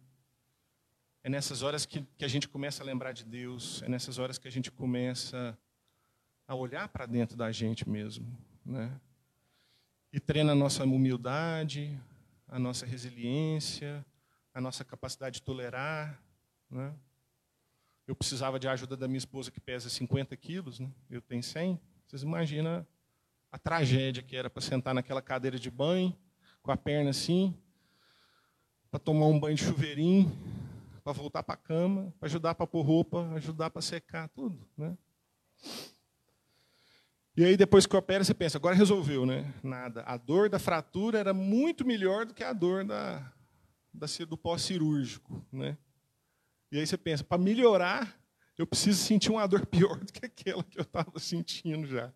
é 1.26 1.28
nessas 1.28 1.62
horas 1.62 1.84
que, 1.84 2.06
que 2.16 2.24
a 2.24 2.28
gente 2.28 2.48
começa 2.48 2.84
a 2.84 2.86
lembrar 2.86 3.10
de 3.10 3.24
Deus, 3.24 3.82
é 3.82 3.88
nessas 3.88 4.16
horas 4.16 4.38
que 4.38 4.46
a 4.46 4.50
gente 4.50 4.70
começa 4.70 5.58
a 6.46 6.54
olhar 6.54 6.86
para 6.86 7.04
dentro 7.04 7.36
da 7.36 7.50
gente 7.50 7.88
mesmo. 7.88 8.24
Né? 8.64 8.96
E 10.12 10.20
treina 10.20 10.52
a 10.52 10.54
nossa 10.54 10.84
humildade, 10.84 12.00
a 12.46 12.60
nossa 12.60 12.86
resiliência, 12.86 14.06
a 14.54 14.60
nossa 14.60 14.84
capacidade 14.84 15.40
de 15.40 15.42
tolerar. 15.42 16.22
Né? 16.70 16.94
Eu 18.06 18.14
precisava 18.14 18.56
de 18.60 18.68
ajuda 18.68 18.96
da 18.96 19.08
minha 19.08 19.18
esposa, 19.18 19.50
que 19.50 19.60
pesa 19.60 19.90
50 19.90 20.36
quilos, 20.36 20.78
né? 20.78 20.88
eu 21.10 21.20
tenho 21.20 21.42
100. 21.42 21.80
Vocês 22.06 22.22
imaginam 22.22 22.86
a 23.50 23.58
tragédia 23.58 24.22
que 24.22 24.36
era 24.36 24.48
para 24.48 24.62
sentar 24.62 24.94
naquela 24.94 25.20
cadeira 25.20 25.58
de 25.58 25.72
banho, 25.72 26.16
com 26.62 26.70
a 26.70 26.76
perna 26.76 27.10
assim, 27.10 27.52
para 28.92 29.00
tomar 29.00 29.26
um 29.26 29.40
banho 29.40 29.56
de 29.56 29.64
chuveirinho, 29.64 30.30
para 31.07 31.12
voltar 31.12 31.45
para 31.45 31.55
a 31.55 31.57
cama, 31.57 32.12
para 32.19 32.27
ajudar 32.27 32.57
para 32.57 32.66
pôr 32.66 32.83
roupa, 32.83 33.31
ajudar 33.35 33.71
para 33.71 33.81
secar, 33.81 34.29
tudo. 34.31 34.59
Né? 34.77 34.99
E 37.37 37.45
aí, 37.45 37.57
depois 37.57 37.87
que 37.87 37.97
opera, 37.97 38.25
você 38.25 38.35
pensa, 38.35 38.59
agora 38.59 38.75
resolveu, 38.75 39.25
né? 39.25 39.55
Nada. 39.62 40.03
A 40.03 40.16
dor 40.16 40.49
da 40.49 40.59
fratura 40.59 41.21
era 41.21 41.33
muito 41.33 41.87
melhor 41.87 42.27
do 42.27 42.35
que 42.35 42.42
a 42.42 42.53
dor 42.53 42.85
da, 42.85 43.33
da 43.95 44.07
do 44.29 44.37
pós-cirúrgico. 44.37 45.47
Né? 45.53 45.79
E 46.73 46.81
aí 46.81 46.85
você 46.85 46.99
pensa, 46.99 47.23
para 47.23 47.38
melhorar, 47.38 48.21
eu 48.59 48.66
preciso 48.66 49.01
sentir 49.01 49.31
uma 49.31 49.47
dor 49.47 49.64
pior 49.71 50.01
do 50.01 50.12
que 50.12 50.27
aquela 50.27 50.64
que 50.64 50.77
eu 50.77 50.83
estava 50.83 51.21
sentindo 51.21 51.87
já. 51.87 52.12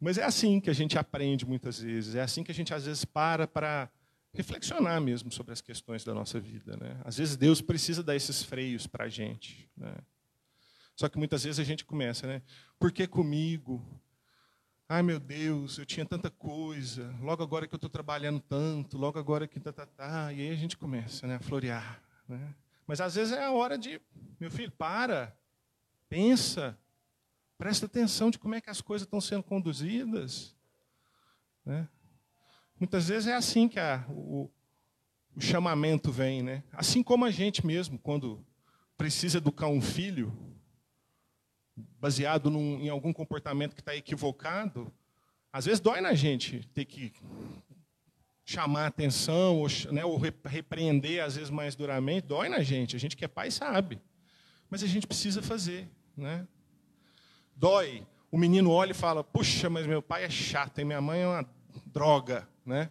Mas 0.00 0.16
é 0.16 0.22
assim 0.22 0.60
que 0.60 0.70
a 0.70 0.74
gente 0.74 0.96
aprende 0.96 1.44
muitas 1.44 1.80
vezes, 1.80 2.14
é 2.14 2.20
assim 2.20 2.44
que 2.44 2.52
a 2.52 2.54
gente 2.54 2.72
às 2.72 2.84
vezes 2.84 3.04
para 3.04 3.48
para 3.48 3.90
reflexionar 4.32 5.00
mesmo 5.00 5.30
sobre 5.32 5.52
as 5.52 5.60
questões 5.60 6.04
da 6.04 6.14
nossa 6.14 6.38
vida. 6.38 6.76
Né? 6.76 7.00
Às 7.04 7.16
vezes 7.16 7.36
Deus 7.36 7.60
precisa 7.60 8.02
dar 8.02 8.16
esses 8.16 8.42
freios 8.42 8.86
para 8.86 9.04
a 9.04 9.08
gente. 9.08 9.68
Né? 9.76 9.94
Só 10.96 11.08
que 11.08 11.18
muitas 11.18 11.44
vezes 11.44 11.58
a 11.60 11.64
gente 11.64 11.84
começa, 11.84 12.26
né? 12.26 12.42
Por 12.78 12.90
que 12.90 13.06
comigo? 13.06 13.80
Ai 14.88 15.02
meu 15.02 15.20
Deus, 15.20 15.78
eu 15.78 15.86
tinha 15.86 16.04
tanta 16.04 16.30
coisa. 16.30 17.14
Logo 17.20 17.42
agora 17.42 17.68
que 17.68 17.74
eu 17.74 17.76
estou 17.76 17.90
trabalhando 17.90 18.40
tanto, 18.40 18.98
logo 18.98 19.18
agora 19.18 19.46
que 19.46 19.60
tá, 19.60 19.72
tá, 19.72 19.86
tá. 19.86 20.32
E 20.32 20.40
aí 20.40 20.50
a 20.50 20.56
gente 20.56 20.76
começa 20.76 21.26
né, 21.26 21.36
a 21.36 21.40
florear. 21.40 22.02
Né? 22.26 22.54
Mas 22.86 23.00
às 23.00 23.14
vezes 23.14 23.32
é 23.32 23.44
a 23.44 23.52
hora 23.52 23.76
de, 23.76 24.00
meu 24.40 24.50
filho, 24.50 24.72
para, 24.72 25.36
pensa, 26.08 26.76
presta 27.58 27.86
atenção 27.86 28.30
de 28.30 28.38
como 28.38 28.54
é 28.54 28.60
que 28.60 28.70
as 28.70 28.80
coisas 28.80 29.06
estão 29.06 29.20
sendo 29.20 29.42
conduzidas. 29.42 30.56
Né? 31.64 31.86
Muitas 32.78 33.08
vezes 33.08 33.26
é 33.26 33.34
assim 33.34 33.68
que 33.68 33.80
a, 33.80 34.04
o, 34.08 34.50
o 35.34 35.40
chamamento 35.40 36.12
vem, 36.12 36.42
né? 36.42 36.62
Assim 36.72 37.02
como 37.02 37.24
a 37.24 37.30
gente 37.30 37.66
mesmo, 37.66 37.98
quando 37.98 38.44
precisa 38.96 39.38
educar 39.38 39.68
um 39.68 39.80
filho, 39.80 40.32
baseado 42.00 42.50
num, 42.50 42.80
em 42.80 42.88
algum 42.88 43.12
comportamento 43.12 43.74
que 43.74 43.80
está 43.80 43.94
equivocado, 43.94 44.92
às 45.52 45.64
vezes 45.64 45.80
dói 45.80 46.00
na 46.00 46.14
gente 46.14 46.68
ter 46.74 46.84
que 46.84 47.12
chamar 48.44 48.86
atenção 48.86 49.58
ou, 49.58 49.66
né, 49.92 50.04
ou 50.04 50.16
repreender, 50.44 51.22
às 51.22 51.36
vezes 51.36 51.50
mais 51.50 51.74
duramente, 51.74 52.26
dói 52.26 52.48
na 52.48 52.62
gente. 52.62 52.96
A 52.96 52.98
gente 52.98 53.16
que 53.16 53.24
é 53.24 53.28
pai 53.28 53.50
sabe. 53.50 54.00
Mas 54.70 54.82
a 54.82 54.86
gente 54.86 55.06
precisa 55.06 55.42
fazer. 55.42 55.88
Né? 56.16 56.46
Dói. 57.54 58.06
O 58.30 58.38
menino 58.38 58.70
olha 58.70 58.92
e 58.92 58.94
fala, 58.94 59.24
puxa, 59.24 59.68
mas 59.68 59.86
meu 59.86 60.02
pai 60.02 60.24
é 60.24 60.30
chato 60.30 60.80
e 60.80 60.84
minha 60.84 61.00
mãe 61.00 61.20
é 61.20 61.26
uma 61.26 61.46
droga 61.86 62.48
né? 62.68 62.90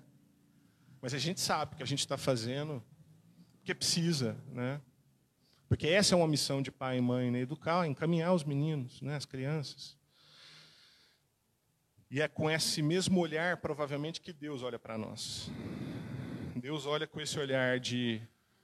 Mas 0.99 1.13
a 1.13 1.19
gente 1.19 1.39
sabe 1.39 1.75
que 1.75 1.83
a 1.83 1.85
gente 1.85 1.99
está 1.99 2.17
fazendo 2.17 2.83
porque 3.59 3.75
precisa, 3.75 4.35
né? 4.51 4.81
Porque 5.69 5.87
essa 5.87 6.15
é 6.15 6.17
uma 6.17 6.27
missão 6.27 6.61
de 6.61 6.71
pai 6.71 6.97
e 6.97 7.01
mãe, 7.01 7.29
né? 7.29 7.41
Educar, 7.41 7.85
encaminhar 7.85 8.33
os 8.33 8.43
meninos, 8.43 9.01
né? 9.01 9.15
As 9.15 9.25
crianças. 9.25 9.95
E 12.09 12.21
é 12.21 12.27
com 12.27 12.49
esse 12.49 12.81
mesmo 12.81 13.19
olhar, 13.19 13.57
provavelmente, 13.57 14.21
que 14.21 14.33
Deus 14.33 14.63
olha 14.63 14.79
para 14.79 14.97
nós. 14.97 15.51
Deus 16.55 16.85
olha 16.85 17.05
com 17.05 17.21
esse 17.21 17.37
olhar 17.37 17.79
de 17.79 18.21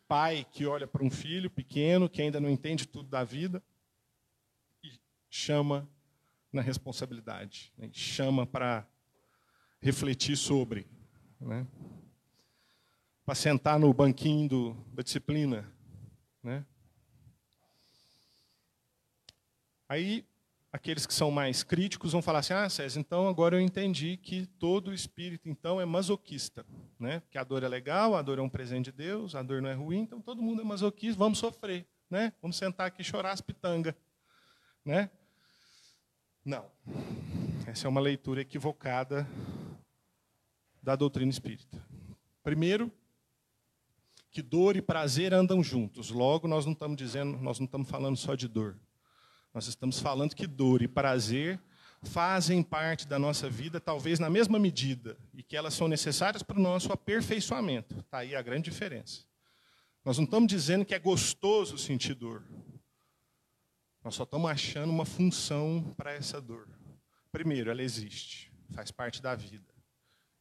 pai 0.08 0.46
que 0.52 0.66
olha 0.66 0.88
para 0.88 1.04
um 1.04 1.12
filho 1.12 1.50
pequeno, 1.50 2.10
que 2.10 2.22
ainda 2.22 2.40
não 2.40 2.50
entende 2.50 2.88
tudo 2.88 3.10
da 3.10 3.24
vida, 3.24 3.62
e 4.82 4.92
chama 5.30 5.88
na 6.52 6.62
responsabilidade, 6.62 7.72
né? 7.78 7.90
chama 7.92 8.46
para 8.46 8.88
refletir 9.82 10.38
sobre 10.38 10.88
né? 11.44 11.68
para 13.26 13.36
sentar 13.36 13.80
no 13.80 13.94
banquinho 13.94 14.50
do, 14.50 14.74
da 14.94 15.02
disciplina. 15.02 15.66
Né? 16.42 16.66
Aí, 19.88 20.26
aqueles 20.72 21.06
que 21.06 21.14
são 21.14 21.32
mais 21.32 21.64
críticos 21.64 22.12
vão 22.12 22.22
falar 22.22 22.40
assim, 22.40 22.54
ah, 22.54 22.70
César, 22.70 23.00
então 23.00 23.28
agora 23.28 23.56
eu 23.56 23.62
entendi 23.62 24.18
que 24.18 24.46
todo 24.46 24.94
espírito, 24.94 25.48
então, 25.48 25.80
é 25.80 25.86
masoquista. 25.86 26.66
Né? 27.00 27.22
Que 27.32 27.38
a 27.38 27.44
dor 27.44 27.64
é 27.64 27.68
legal, 27.68 28.16
a 28.16 28.22
dor 28.22 28.40
é 28.40 28.42
um 28.42 28.50
presente 28.50 28.86
de 28.86 28.92
Deus, 28.92 29.36
a 29.36 29.44
dor 29.44 29.62
não 29.62 29.70
é 29.70 29.74
ruim, 29.74 30.00
então 30.00 30.22
todo 30.22 30.42
mundo 30.42 30.62
é 30.62 30.66
masoquista, 30.66 31.18
vamos 31.18 31.38
sofrer. 31.38 31.88
Né? 32.10 32.34
Vamos 32.42 32.58
sentar 32.58 32.88
aqui 32.88 33.02
e 33.02 33.06
chorar 33.06 33.32
as 33.32 33.42
pitangas. 33.42 33.96
Né? 34.84 35.10
Não. 36.44 36.70
Essa 37.66 37.88
é 37.88 37.90
uma 37.90 38.02
leitura 38.02 38.42
equivocada 38.42 39.26
da 40.84 40.98
doutrina 40.98 41.32
espírita. 41.32 41.82
Primeiro, 42.44 42.92
que 44.30 44.42
dor 44.42 44.76
e 44.76 44.82
prazer 44.82 45.34
andam 45.34 45.64
juntos. 45.64 46.10
Logo, 46.10 46.48
nós 46.48 46.66
não 46.66 46.74
estamos 46.74 46.98
dizendo, 46.98 47.38
nós 47.38 47.58
não 47.58 47.66
estamos 47.66 47.90
falando 47.90 48.18
só 48.18 48.36
de 48.36 48.50
dor. 48.50 48.78
Nós 49.54 49.68
estamos 49.68 50.00
falando 50.00 50.36
que 50.36 50.46
dor 50.46 50.82
e 50.82 50.88
prazer 50.88 51.60
fazem 52.02 52.62
parte 52.62 53.08
da 53.08 53.18
nossa 53.18 53.50
vida, 53.50 53.80
talvez 53.80 54.20
na 54.20 54.30
mesma 54.30 54.60
medida, 54.60 55.18
e 55.34 55.42
que 55.42 55.56
elas 55.56 55.74
são 55.74 55.88
necessárias 55.88 56.44
para 56.44 56.58
o 56.58 56.62
nosso 56.62 56.92
aperfeiçoamento. 56.92 58.00
Está 58.00 58.18
aí 58.18 58.36
a 58.36 58.42
grande 58.42 58.70
diferença. 58.70 59.24
Nós 60.04 60.18
não 60.18 60.26
estamos 60.26 60.48
dizendo 60.50 60.84
que 60.84 60.94
é 60.94 61.00
gostoso 61.00 61.78
sentir 61.78 62.14
dor. 62.14 62.44
Nós 64.04 64.16
só 64.16 64.24
estamos 64.24 64.52
achando 64.52 64.90
uma 64.90 65.06
função 65.06 65.94
para 65.96 66.12
essa 66.12 66.42
dor. 66.42 66.68
Primeiro, 67.32 67.72
ela 67.72 67.82
existe, 67.82 68.52
faz 68.74 68.92
parte 68.92 69.22
da 69.22 69.34
vida. 69.34 69.73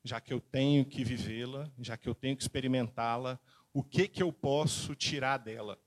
Já 0.04 0.20
que 0.20 0.32
eu 0.32 0.40
tenho 0.40 0.84
que 0.84 1.04
vivê-la, 1.04 1.70
já 1.78 1.96
que 1.96 2.08
eu 2.08 2.14
tenho 2.14 2.36
que 2.36 2.42
experimentá-la, 2.42 3.38
o 3.72 3.82
que, 3.82 4.08
que 4.08 4.22
eu 4.22 4.32
posso 4.32 4.94
tirar 4.94 5.38
dela? 5.38 5.78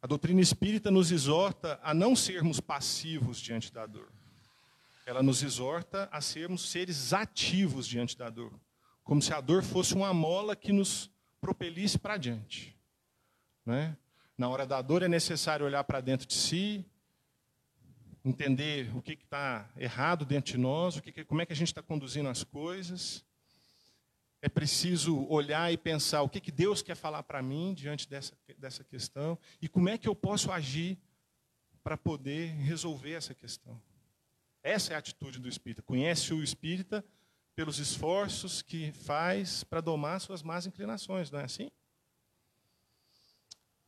A 0.00 0.06
doutrina 0.06 0.40
espírita 0.40 0.90
nos 0.90 1.10
exorta 1.10 1.80
a 1.82 1.92
não 1.92 2.14
sermos 2.14 2.60
passivos 2.60 3.38
diante 3.40 3.72
da 3.72 3.84
dor. 3.84 4.12
Ela 5.04 5.22
nos 5.22 5.42
exorta 5.42 6.08
a 6.12 6.20
sermos 6.20 6.68
seres 6.70 7.12
ativos 7.12 7.86
diante 7.86 8.16
da 8.16 8.30
dor, 8.30 8.52
como 9.02 9.20
se 9.20 9.32
a 9.32 9.40
dor 9.40 9.62
fosse 9.62 9.94
uma 9.94 10.12
mola 10.12 10.54
que 10.54 10.70
nos 10.70 11.10
propelisse 11.40 11.98
para 11.98 12.14
adiante. 12.14 12.76
Né? 13.64 13.96
Na 14.36 14.48
hora 14.48 14.66
da 14.66 14.80
dor 14.80 15.02
é 15.02 15.08
necessário 15.08 15.66
olhar 15.66 15.82
para 15.82 16.00
dentro 16.00 16.28
de 16.28 16.34
si, 16.34 16.84
entender 18.28 18.94
o 18.94 19.00
que 19.00 19.12
está 19.12 19.68
errado 19.76 20.24
dentro 20.24 20.52
de 20.52 20.58
nós, 20.58 20.96
o 20.96 21.02
que, 21.02 21.24
como 21.24 21.40
é 21.40 21.46
que 21.46 21.52
a 21.52 21.56
gente 21.56 21.68
está 21.68 21.82
conduzindo 21.82 22.28
as 22.28 22.44
coisas, 22.44 23.24
é 24.40 24.48
preciso 24.48 25.26
olhar 25.28 25.72
e 25.72 25.76
pensar 25.76 26.22
o 26.22 26.28
que, 26.28 26.40
que 26.40 26.52
Deus 26.52 26.82
quer 26.82 26.94
falar 26.94 27.22
para 27.22 27.42
mim 27.42 27.74
diante 27.74 28.08
dessa, 28.08 28.36
dessa 28.56 28.84
questão 28.84 29.38
e 29.60 29.68
como 29.68 29.88
é 29.88 29.98
que 29.98 30.08
eu 30.08 30.14
posso 30.14 30.52
agir 30.52 30.98
para 31.82 31.96
poder 31.96 32.50
resolver 32.56 33.12
essa 33.12 33.34
questão. 33.34 33.80
Essa 34.62 34.92
é 34.92 34.96
a 34.96 34.98
atitude 34.98 35.38
do 35.38 35.48
espírita. 35.48 35.82
Conhece 35.82 36.34
o 36.34 36.42
espírita 36.42 37.04
pelos 37.56 37.78
esforços 37.78 38.60
que 38.62 38.92
faz 38.92 39.64
para 39.64 39.80
domar 39.80 40.20
suas 40.20 40.42
más 40.42 40.66
inclinações, 40.66 41.30
não 41.30 41.40
é 41.40 41.44
assim? 41.44 41.70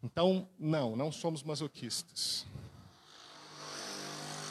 Então, 0.02 0.48
não, 0.58 0.96
não 0.96 1.12
somos 1.12 1.42
masoquistas. 1.42 2.46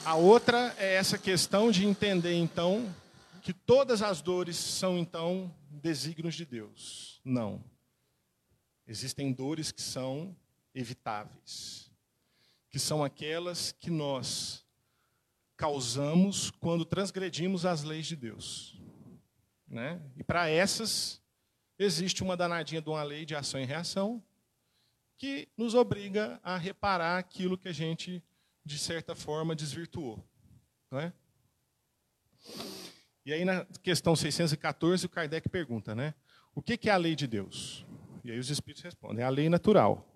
A 0.06 0.16
outra 0.16 0.74
é 0.78 0.96
essa 0.96 1.18
questão 1.18 1.72
de 1.72 1.86
entender, 1.86 2.34
então, 2.34 2.94
que 3.42 3.54
todas 3.54 4.02
as 4.02 4.22
dores 4.22 4.56
são, 4.56 4.98
então, 4.98 5.54
desígnios 5.70 6.36
de 6.36 6.46
Deus. 6.46 7.22
Não. 7.24 7.64
Existem 8.88 9.32
dores 9.32 9.72
que 9.72 9.82
são 9.82 10.36
evitáveis, 10.74 11.92
que 12.70 12.80
são 12.80 13.04
aquelas 13.04 13.72
que 13.72 13.92
nós 13.92 14.66
causamos 15.56 16.50
quando 16.50 16.86
transgredimos 16.86 17.66
as 17.66 17.84
leis 17.84 18.08
de 18.08 18.16
Deus. 18.16 18.80
Né? 19.68 20.02
E 20.18 20.24
para 20.24 20.50
essas, 20.50 21.22
existe 21.78 22.24
uma 22.24 22.38
danadinha 22.38 22.82
de 22.82 22.90
uma 22.90 23.04
lei 23.04 23.26
de 23.26 23.36
ação 23.36 23.60
e 23.62 23.66
reação 23.66 24.24
que 25.18 25.50
nos 25.58 25.76
obriga 25.76 26.40
a 26.42 26.58
reparar 26.58 27.20
aquilo 27.20 27.58
que 27.58 27.68
a 27.68 27.74
gente, 27.74 28.24
de 28.65 28.78
certa 28.78 29.15
forma, 29.15 29.56
desvirtuou. 29.56 30.24
Não 30.91 31.00
é? 31.00 31.13
E 33.26 33.34
aí, 33.34 33.45
na 33.45 33.65
questão 33.84 34.15
614, 34.15 35.06
o 35.06 35.10
Kardec 35.10 35.48
pergunta, 35.50 35.93
né? 35.93 36.13
O 36.56 36.62
que 36.62 36.89
é 36.89 36.91
a 36.91 36.98
lei 36.98 37.15
de 37.15 37.28
Deus? 37.28 37.86
E 38.24 38.32
aí 38.32 38.39
os 38.39 38.50
espíritos 38.50 38.84
respondem: 38.84 39.24
é 39.24 39.26
a 39.26 39.30
lei 39.30 39.50
natural. 39.50 40.08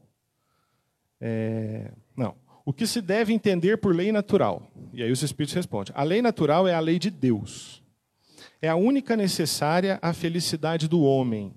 É... 1.20 1.92
Não. 2.16 2.36
O 2.66 2.72
que 2.72 2.88
se 2.88 3.02
deve 3.02 3.34
entender 3.34 3.78
por 3.78 3.96
lei 3.96 4.12
natural? 4.12 4.72
E 4.94 5.04
aí 5.04 5.12
os 5.12 5.22
espíritos 5.22 5.54
respondem: 5.54 5.94
a 5.96 6.04
lei 6.04 6.22
natural 6.22 6.68
é 6.68 6.74
a 6.74 6.80
lei 6.80 7.00
de 7.00 7.10
Deus. 7.10 7.84
É 8.62 8.70
a 8.70 8.76
única 8.76 9.16
necessária 9.16 10.00
à 10.02 10.14
felicidade 10.14 10.88
do 10.88 11.02
homem. 11.02 11.54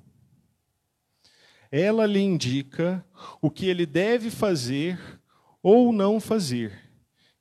Ela 1.70 2.06
lhe 2.06 2.20
indica 2.20 3.04
o 3.40 3.50
que 3.50 3.66
ele 3.66 3.86
deve 3.86 4.30
fazer 4.30 5.15
ou 5.68 5.92
não 5.92 6.20
fazer. 6.20 6.78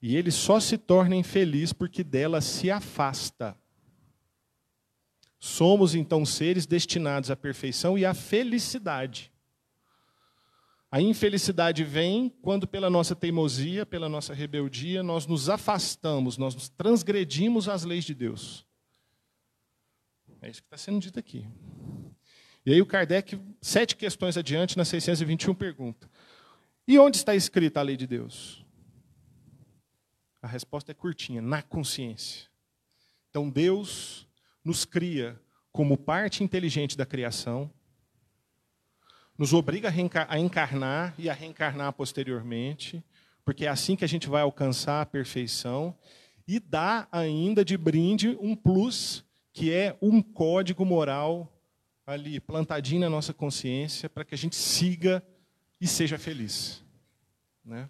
E 0.01 0.15
ele 0.15 0.31
só 0.31 0.59
se 0.59 0.79
torna 0.79 1.15
infeliz 1.15 1.71
porque 1.71 2.03
dela 2.03 2.41
se 2.41 2.71
afasta. 2.71 3.55
Somos 5.37 5.93
então 5.93 6.25
seres 6.25 6.65
destinados 6.65 7.29
à 7.29 7.35
perfeição 7.35 7.95
e 7.95 8.03
à 8.03 8.15
felicidade. 8.15 9.31
A 10.89 10.99
infelicidade 10.99 11.83
vem 11.83 12.33
quando, 12.41 12.65
pela 12.65 12.89
nossa 12.89 13.15
teimosia, 13.15 13.85
pela 13.85 14.09
nossa 14.09 14.33
rebeldia, 14.33 15.03
nós 15.03 15.27
nos 15.27 15.47
afastamos, 15.47 16.35
nós 16.35 16.55
nos 16.55 16.67
transgredimos 16.67 17.69
as 17.69 17.83
leis 17.83 18.05
de 18.05 18.15
Deus. 18.15 18.65
É 20.41 20.49
isso 20.49 20.63
que 20.63 20.67
está 20.67 20.77
sendo 20.77 20.99
dito 20.99 21.19
aqui. 21.19 21.47
E 22.65 22.73
aí 22.73 22.81
o 22.81 22.87
Kardec, 22.87 23.39
sete 23.61 23.95
questões 23.95 24.35
adiante, 24.35 24.75
na 24.75 24.83
621, 24.83 25.53
pergunta: 25.53 26.09
E 26.87 26.99
onde 26.99 27.17
está 27.17 27.33
escrita 27.33 27.79
a 27.79 27.83
lei 27.83 27.97
de 27.97 28.05
Deus? 28.05 28.63
A 30.41 30.47
resposta 30.47 30.91
é 30.91 30.95
curtinha: 30.95 31.41
na 31.41 31.61
consciência. 31.61 32.47
Então 33.29 33.49
Deus 33.49 34.27
nos 34.63 34.85
cria 34.85 35.39
como 35.71 35.97
parte 35.97 36.43
inteligente 36.43 36.95
da 36.95 37.05
criação, 37.05 37.69
nos 39.37 39.51
obriga 39.51 39.93
a 40.29 40.39
encarnar 40.39 41.13
e 41.17 41.29
a 41.29 41.33
reencarnar 41.33 41.91
posteriormente, 41.93 43.03
porque 43.43 43.65
é 43.65 43.67
assim 43.67 43.95
que 43.95 44.05
a 44.05 44.07
gente 44.07 44.29
vai 44.29 44.41
alcançar 44.41 45.01
a 45.01 45.05
perfeição, 45.05 45.93
e 46.47 46.59
dá 46.59 47.07
ainda 47.11 47.65
de 47.65 47.75
brinde 47.75 48.37
um 48.39 48.55
plus, 48.55 49.25
que 49.51 49.73
é 49.73 49.97
um 50.01 50.21
código 50.21 50.85
moral 50.85 51.51
ali 52.05 52.39
plantadinho 52.39 53.01
na 53.01 53.09
nossa 53.09 53.33
consciência, 53.33 54.09
para 54.09 54.23
que 54.23 54.35
a 54.35 54.37
gente 54.37 54.55
siga 54.55 55.21
e 55.85 55.87
seja 55.87 56.17
feliz. 56.17 56.83
Né? 57.63 57.87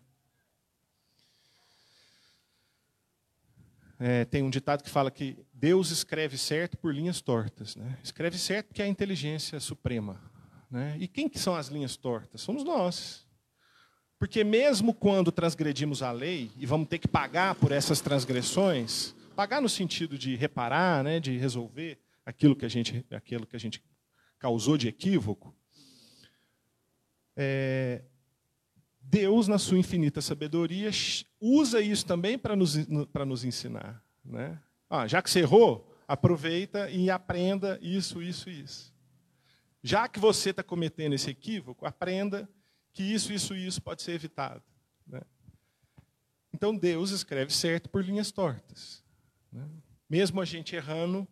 É, 3.98 4.26
tem 4.26 4.44
um 4.44 4.50
ditado 4.50 4.84
que 4.84 4.90
fala 4.90 5.10
que 5.10 5.38
Deus 5.54 5.92
escreve 5.92 6.38
certo 6.38 6.78
por 6.78 6.94
linhas 6.94 7.22
tortas. 7.22 7.78
Né? 7.78 7.98
Escreve 8.04 8.38
certo 8.38 8.68
porque 8.68 8.82
é 8.82 8.86
a 8.86 8.90
inteligência 8.90 9.62
suprema. 9.62 10.22
Né? 10.70 10.98
E 11.00 11.08
quem 11.08 11.30
que 11.30 11.40
são 11.40 11.56
as 11.56 11.70
linhas 11.70 11.96
tortas? 11.96 12.42
Somos 12.42 12.66
nós. 12.66 13.26
Porque 14.20 14.44
mesmo 14.44 14.94
quando 14.94 15.32
transgredimos 15.32 16.02
a 16.02 16.12
lei 16.12 16.52
e 16.58 16.66
vamos 16.66 16.90
ter 16.90 17.00
que 17.00 17.08
pagar 17.08 17.56
por 17.56 17.72
essas 17.72 18.02
transgressões, 18.02 19.16
pagar 19.38 19.62
no 19.62 19.70
sentido 19.70 20.18
de 20.18 20.36
reparar, 20.36 21.02
né, 21.02 21.22
de 21.22 21.38
resolver 21.38 21.98
aquilo 22.26 22.58
que 22.58 22.66
a 22.66 22.70
gente, 22.70 23.06
aquilo 23.10 23.48
que 23.48 23.56
a 23.56 23.60
gente 23.60 23.82
causou 24.38 24.78
de 24.78 24.90
equívoco, 24.90 25.56
é, 27.36 28.04
Deus, 29.02 29.48
na 29.48 29.58
sua 29.58 29.78
infinita 29.78 30.22
sabedoria, 30.22 30.90
usa 31.40 31.82
isso 31.82 32.06
também 32.06 32.38
para 32.38 32.56
nos, 32.56 32.76
nos 32.88 33.44
ensinar. 33.44 34.04
Né? 34.24 34.60
Ah, 34.90 35.08
já 35.08 35.22
que 35.22 35.30
você 35.30 35.40
errou, 35.40 35.96
aproveita 36.08 36.90
e 36.90 37.10
aprenda 37.10 37.80
isso, 37.82 38.22
isso 38.22 38.50
e 38.50 38.62
isso. 38.62 38.94
Já 39.84 40.08
que 40.08 40.20
você 40.20 40.50
está 40.50 40.64
cometendo 40.64 41.14
esse 41.14 41.30
equívoco, 41.30 41.86
aprenda 41.86 42.50
que 42.92 43.04
isso, 43.04 43.32
isso 43.32 43.56
e 43.56 43.68
isso 43.68 43.82
pode 43.82 44.02
ser 44.02 44.14
evitado. 44.14 44.64
Né? 45.06 45.22
Então 46.54 46.76
Deus 46.76 47.12
escreve 47.12 47.54
certo 47.54 47.90
por 47.90 48.04
linhas 48.04 48.32
tortas. 48.32 49.04
Né? 49.52 49.68
Mesmo 50.10 50.42
a 50.42 50.46
gente 50.46 50.76
errando, 50.76 51.28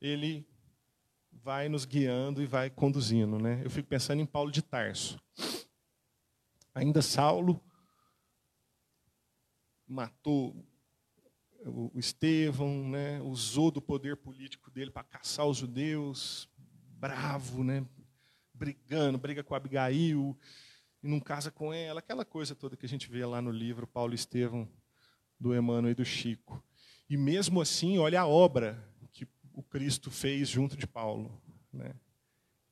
Ele 0.00 0.46
vai 1.42 1.68
nos 1.68 1.84
guiando 1.84 2.42
e 2.42 2.46
vai 2.46 2.70
conduzindo. 2.70 3.38
Né? 3.38 3.60
Eu 3.64 3.70
fico 3.70 3.88
pensando 3.88 4.20
em 4.20 4.26
Paulo 4.26 4.50
de 4.50 4.62
Tarso. 4.62 5.20
Ainda 6.74 7.02
Saulo 7.02 7.60
matou 9.86 10.54
o 11.66 11.98
Estevão, 11.98 12.88
né, 12.88 13.20
usou 13.20 13.70
do 13.70 13.82
poder 13.82 14.16
político 14.16 14.70
dele 14.70 14.90
para 14.90 15.04
caçar 15.04 15.46
os 15.46 15.58
judeus, 15.58 16.48
bravo, 16.98 17.62
né, 17.62 17.84
brigando, 18.54 19.18
briga 19.18 19.42
com 19.42 19.54
Abigail, 19.54 20.38
e 21.02 21.08
não 21.08 21.20
casa 21.20 21.50
com 21.50 21.72
ela, 21.72 22.00
aquela 22.00 22.24
coisa 22.24 22.54
toda 22.54 22.76
que 22.76 22.86
a 22.86 22.88
gente 22.88 23.10
vê 23.10 23.26
lá 23.26 23.42
no 23.42 23.50
livro 23.50 23.86
Paulo 23.86 24.12
e 24.12 24.14
Estevão, 24.14 24.68
do 25.38 25.54
Emmanuel 25.54 25.92
e 25.92 25.94
do 25.94 26.04
Chico. 26.04 26.62
E 27.08 27.16
mesmo 27.16 27.60
assim, 27.60 27.98
olha 27.98 28.20
a 28.20 28.26
obra 28.26 28.89
o 29.54 29.62
Cristo 29.62 30.10
fez 30.10 30.48
junto 30.48 30.76
de 30.76 30.86
Paulo. 30.86 31.30
Né? 31.72 31.94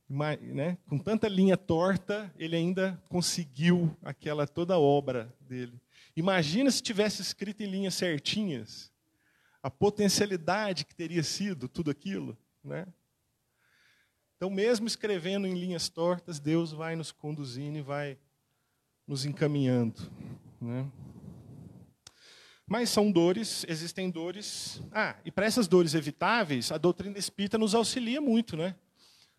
né, 0.09 0.77
com 0.87 0.97
tanta 0.97 1.27
linha 1.27 1.55
torta, 1.55 2.33
ele 2.35 2.55
ainda 2.55 3.01
conseguiu 3.09 3.95
aquela 4.01 4.47
toda 4.47 4.79
obra 4.79 5.31
dele. 5.39 5.79
Imagina 6.15 6.71
se 6.71 6.81
tivesse 6.81 7.21
escrito 7.21 7.61
em 7.61 7.67
linhas 7.67 7.93
certinhas. 7.93 8.91
a 9.61 9.69
potencialidade 9.69 10.85
que 10.85 10.95
teria 10.95 11.21
sido 11.21 11.67
tudo 11.67 11.91
aquilo, 11.91 12.37
né? 12.63 12.87
Então, 14.37 14.49
mesmo 14.49 14.87
escrevendo 14.87 15.45
em 15.45 15.53
linhas 15.53 15.89
tortas, 15.89 16.39
Deus 16.39 16.71
vai 16.71 16.95
nos 16.95 17.11
conduzindo 17.11 17.77
e 17.77 17.81
vai 17.81 18.17
nos 19.05 19.25
encaminhando, 19.25 19.99
né? 20.61 20.89
Mas 22.69 22.91
são 22.91 23.11
dores, 23.11 23.65
existem 23.67 24.11
dores. 24.11 24.79
Ah, 24.91 25.15
e 25.25 25.31
para 25.31 25.47
essas 25.47 25.67
dores 25.67 25.95
evitáveis, 25.95 26.71
a 26.71 26.77
doutrina 26.77 27.17
espírita 27.17 27.57
nos 27.57 27.73
auxilia 27.73 28.21
muito, 28.21 28.55
né? 28.55 28.75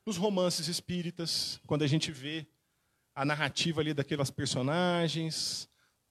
Nos 0.05 0.17
romances 0.17 0.67
espíritas, 0.67 1.61
quando 1.65 1.83
a 1.83 1.87
gente 1.87 2.11
vê 2.11 2.45
a 3.15 3.25
narrativa 3.25 3.81
ali 3.81 3.95
daquelas 3.95 4.33
personagens, 4.33 5.69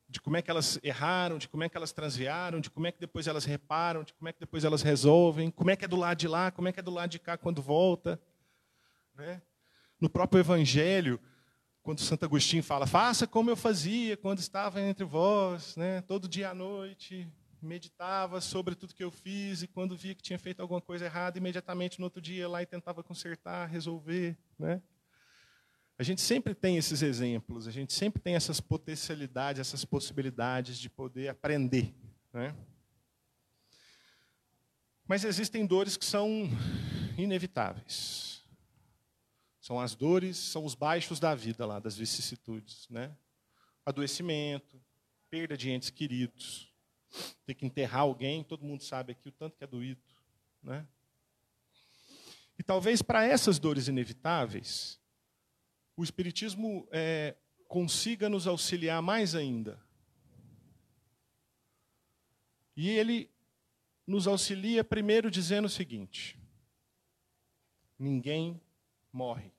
de 0.07 0.21
como 0.21 0.37
é 0.37 0.41
que 0.41 0.49
elas 0.49 0.79
erraram, 0.81 1.37
de 1.37 1.49
como 1.49 1.61
é 1.61 1.67
que 1.67 1.75
elas 1.75 1.91
transviaram, 1.91 2.61
de 2.61 2.69
como 2.69 2.87
é 2.87 2.91
que 2.93 3.01
depois 3.01 3.27
elas 3.27 3.43
reparam, 3.43 4.05
de 4.05 4.13
como 4.13 4.29
é 4.29 4.31
que 4.31 4.39
depois 4.39 4.63
elas 4.63 4.81
resolvem, 4.81 5.51
como 5.51 5.69
é 5.69 5.75
que 5.75 5.83
é 5.83 5.89
do 5.89 5.97
lado 5.97 6.17
de 6.17 6.27
lá, 6.27 6.51
como 6.51 6.69
é 6.69 6.71
que 6.71 6.79
é 6.79 6.83
do 6.83 6.91
lado 6.91 7.09
de 7.09 7.19
cá 7.19 7.37
quando 7.37 7.61
volta. 7.61 8.17
Né? 9.13 9.41
No 9.99 10.09
próprio 10.09 10.39
Evangelho, 10.39 11.19
quando 11.81 12.01
Santo 12.01 12.25
Agostinho 12.25 12.63
fala, 12.63 12.85
faça 12.85 13.25
como 13.25 13.49
eu 13.49 13.55
fazia 13.55 14.17
quando 14.17 14.39
estava 14.39 14.81
entre 14.81 15.05
vós, 15.05 15.75
né? 15.75 16.01
todo 16.01 16.27
dia 16.27 16.49
à 16.49 16.53
noite, 16.53 17.27
meditava 17.61 18.41
sobre 18.41 18.75
tudo 18.75 18.93
que 18.93 19.03
eu 19.03 19.11
fiz, 19.11 19.63
e 19.63 19.67
quando 19.67 19.95
via 19.95 20.15
que 20.15 20.21
tinha 20.21 20.39
feito 20.39 20.61
alguma 20.61 20.81
coisa 20.81 21.05
errada, 21.05 21.37
imediatamente 21.37 21.99
no 21.99 22.05
outro 22.05 22.21
dia 22.21 22.39
ia 22.39 22.49
lá 22.49 22.61
e 22.61 22.65
tentava 22.65 23.03
consertar, 23.03 23.67
resolver. 23.67 24.37
Né? 24.57 24.81
A 25.97 26.03
gente 26.03 26.21
sempre 26.21 26.53
tem 26.53 26.77
esses 26.77 27.01
exemplos, 27.01 27.67
a 27.67 27.71
gente 27.71 27.93
sempre 27.93 28.21
tem 28.21 28.35
essas 28.35 28.61
potencialidades, 28.61 29.59
essas 29.59 29.83
possibilidades 29.83 30.77
de 30.77 30.89
poder 30.89 31.27
aprender. 31.27 31.93
Né? 32.31 32.55
Mas 35.07 35.23
existem 35.23 35.65
dores 35.65 35.97
que 35.97 36.05
são 36.05 36.49
inevitáveis. 37.17 38.28
São 39.69 39.79
as 39.79 39.93
dores, 39.93 40.35
são 40.35 40.65
os 40.65 40.73
baixos 40.73 41.19
da 41.19 41.35
vida 41.35 41.63
lá, 41.63 41.77
das 41.77 41.95
vicissitudes, 41.95 42.89
né? 42.89 43.15
Adoecimento, 43.85 44.81
perda 45.29 45.55
de 45.55 45.69
entes 45.69 45.91
queridos, 45.91 46.73
ter 47.45 47.53
que 47.53 47.67
enterrar 47.67 48.01
alguém, 48.01 48.43
todo 48.43 48.65
mundo 48.65 48.81
sabe 48.81 49.11
aqui 49.11 49.29
o 49.29 49.31
tanto 49.31 49.55
que 49.55 49.63
é 49.63 49.67
doído, 49.67 50.01
né? 50.63 50.87
E 52.57 52.63
talvez 52.63 53.03
para 53.03 53.23
essas 53.23 53.59
dores 53.59 53.87
inevitáveis, 53.87 54.99
o 55.95 56.03
Espiritismo 56.03 56.87
é, 56.91 57.35
consiga 57.67 58.27
nos 58.27 58.47
auxiliar 58.47 59.03
mais 59.03 59.35
ainda. 59.35 59.79
E 62.75 62.89
ele 62.89 63.29
nos 64.07 64.25
auxilia 64.25 64.83
primeiro 64.83 65.29
dizendo 65.29 65.65
o 65.65 65.69
seguinte: 65.69 66.39
ninguém 67.99 68.59
morre 69.13 69.58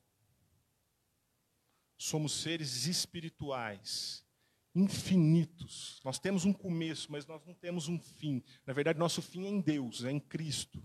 somos 2.03 2.33
seres 2.33 2.87
espirituais, 2.87 4.25
infinitos. 4.75 6.01
Nós 6.03 6.19
temos 6.19 6.47
um 6.47 6.53
começo, 6.53 7.13
mas 7.13 7.27
nós 7.27 7.45
não 7.45 7.53
temos 7.53 7.89
um 7.89 7.99
fim. 7.99 8.43
Na 8.65 8.73
verdade, 8.73 8.99
nosso 8.99 9.21
fim 9.21 9.45
é 9.45 9.51
em 9.51 9.61
Deus, 9.61 10.03
é 10.03 10.11
em 10.11 10.19
Cristo. 10.19 10.83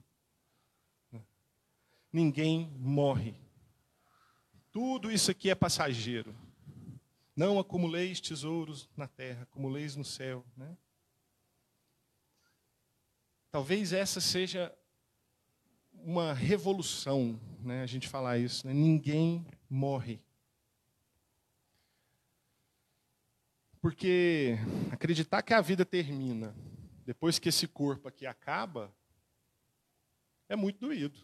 Ninguém 2.11 2.70
morre. 2.78 3.34
Tudo 4.74 5.09
isso 5.09 5.32
aqui 5.32 5.49
é 5.49 5.55
passageiro. 5.55 6.36
Não 7.34 7.59
acumuleis 7.59 8.20
tesouros 8.20 8.89
na 8.95 9.07
terra, 9.07 9.43
acumuleis 9.43 9.95
no 9.95 10.03
céu. 10.03 10.45
Né? 10.57 10.78
Talvez 13.49 13.93
essa 13.93 14.20
seja 14.20 14.74
uma 15.93 16.34
revolução, 16.34 17.39
né, 17.61 17.84
a 17.84 17.86
gente 17.86 18.07
falar 18.09 18.38
isso. 18.38 18.68
Né? 18.68 18.74
Ninguém 18.74 19.45
morre. 19.70 20.25
Porque 23.86 24.58
acreditar 24.92 25.44
que 25.44 25.54
a 25.54 25.62
vida 25.62 25.86
termina 25.86 26.56
depois 27.06 27.38
que 27.38 27.50
esse 27.50 27.68
corpo 27.68 28.08
aqui 28.08 28.26
acaba 28.26 28.92
é 30.50 30.56
muito 30.56 30.80
doído. 30.80 31.24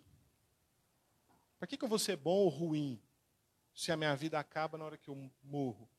Para 1.58 1.68
que, 1.68 1.76
que 1.76 1.84
eu 1.84 1.90
vou 1.90 1.98
ser 1.98 2.18
bom 2.18 2.36
ou 2.36 2.50
ruim 2.50 3.02
se 3.74 3.92
a 3.92 3.98
minha 3.98 4.16
vida 4.16 4.40
acaba 4.40 4.78
na 4.78 4.86
hora 4.86 4.96
que 4.96 5.10
eu 5.10 5.32
morro? 5.42 5.90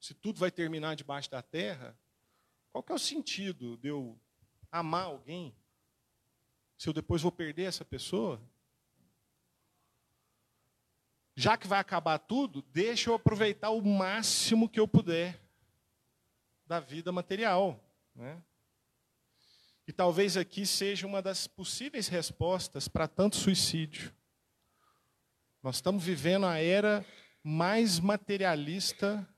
Se 0.00 0.14
tudo 0.14 0.40
vai 0.40 0.50
terminar 0.50 0.96
debaixo 0.96 1.30
da 1.30 1.42
terra, 1.42 1.94
qual 2.72 2.82
que 2.82 2.90
é 2.90 2.94
o 2.94 2.98
sentido 2.98 3.76
de 3.76 3.88
eu 3.88 4.18
amar 4.70 5.04
alguém 5.04 5.54
se 6.78 6.88
eu 6.88 6.94
depois 6.94 7.20
vou 7.20 7.30
perder 7.30 7.64
essa 7.64 7.84
pessoa? 7.84 8.40
Já 11.36 11.58
que 11.58 11.68
vai 11.68 11.78
acabar 11.78 12.18
tudo, 12.18 12.62
deixa 12.62 13.10
eu 13.10 13.14
aproveitar 13.14 13.68
o 13.68 13.82
máximo 13.82 14.66
que 14.66 14.80
eu 14.80 14.88
puder 14.88 15.41
da 16.72 16.80
vida 16.80 17.12
material. 17.12 17.78
Né? 18.16 18.42
E 19.86 19.92
talvez 19.92 20.38
aqui 20.38 20.64
seja 20.64 21.06
uma 21.06 21.20
das 21.20 21.46
possíveis 21.46 22.08
respostas 22.08 22.88
para 22.88 23.06
tanto 23.06 23.36
suicídio. 23.36 24.10
Nós 25.62 25.76
estamos 25.76 26.02
vivendo 26.02 26.46
a 26.46 26.56
era 26.56 27.04
mais 27.44 28.00
materialista 28.00 29.28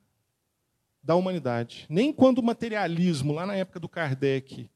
da 1.02 1.16
humanidade. 1.16 1.86
Nem 1.88 2.12
quando 2.12 2.38
o 2.38 2.42
materialismo, 2.42 3.32
lá 3.32 3.44
na 3.44 3.56
época 3.56 3.80
do 3.80 3.88
Kardec, 3.88 4.70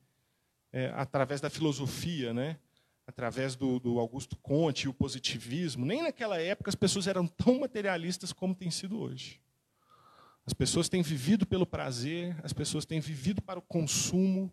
é, 0.73 0.93
através 0.97 1.41
da 1.41 1.49
filosofia, 1.49 2.35
né, 2.35 2.59
através 3.07 3.55
do, 3.55 3.79
do 3.79 4.01
Augusto 4.01 4.37
Conte 4.37 4.87
e 4.87 4.89
o 4.89 4.95
positivismo, 4.95 5.87
nem 5.87 6.03
naquela 6.03 6.41
época 6.41 6.71
as 6.71 6.75
pessoas 6.75 7.07
eram 7.07 7.25
tão 7.25 7.61
materialistas 7.61 8.33
como 8.33 8.53
têm 8.53 8.69
sido 8.69 8.99
hoje. 8.99 9.41
As 10.49 10.55
pessoas 10.55 10.89
têm 10.89 11.03
vivido 11.03 11.47
pelo 11.47 11.67
prazer, 11.67 12.35
as 12.43 12.55
pessoas 12.55 12.87
têm 12.87 13.01
vivido 13.01 13.43
para 13.43 13.59
o 13.59 13.63
consumo, 13.63 14.51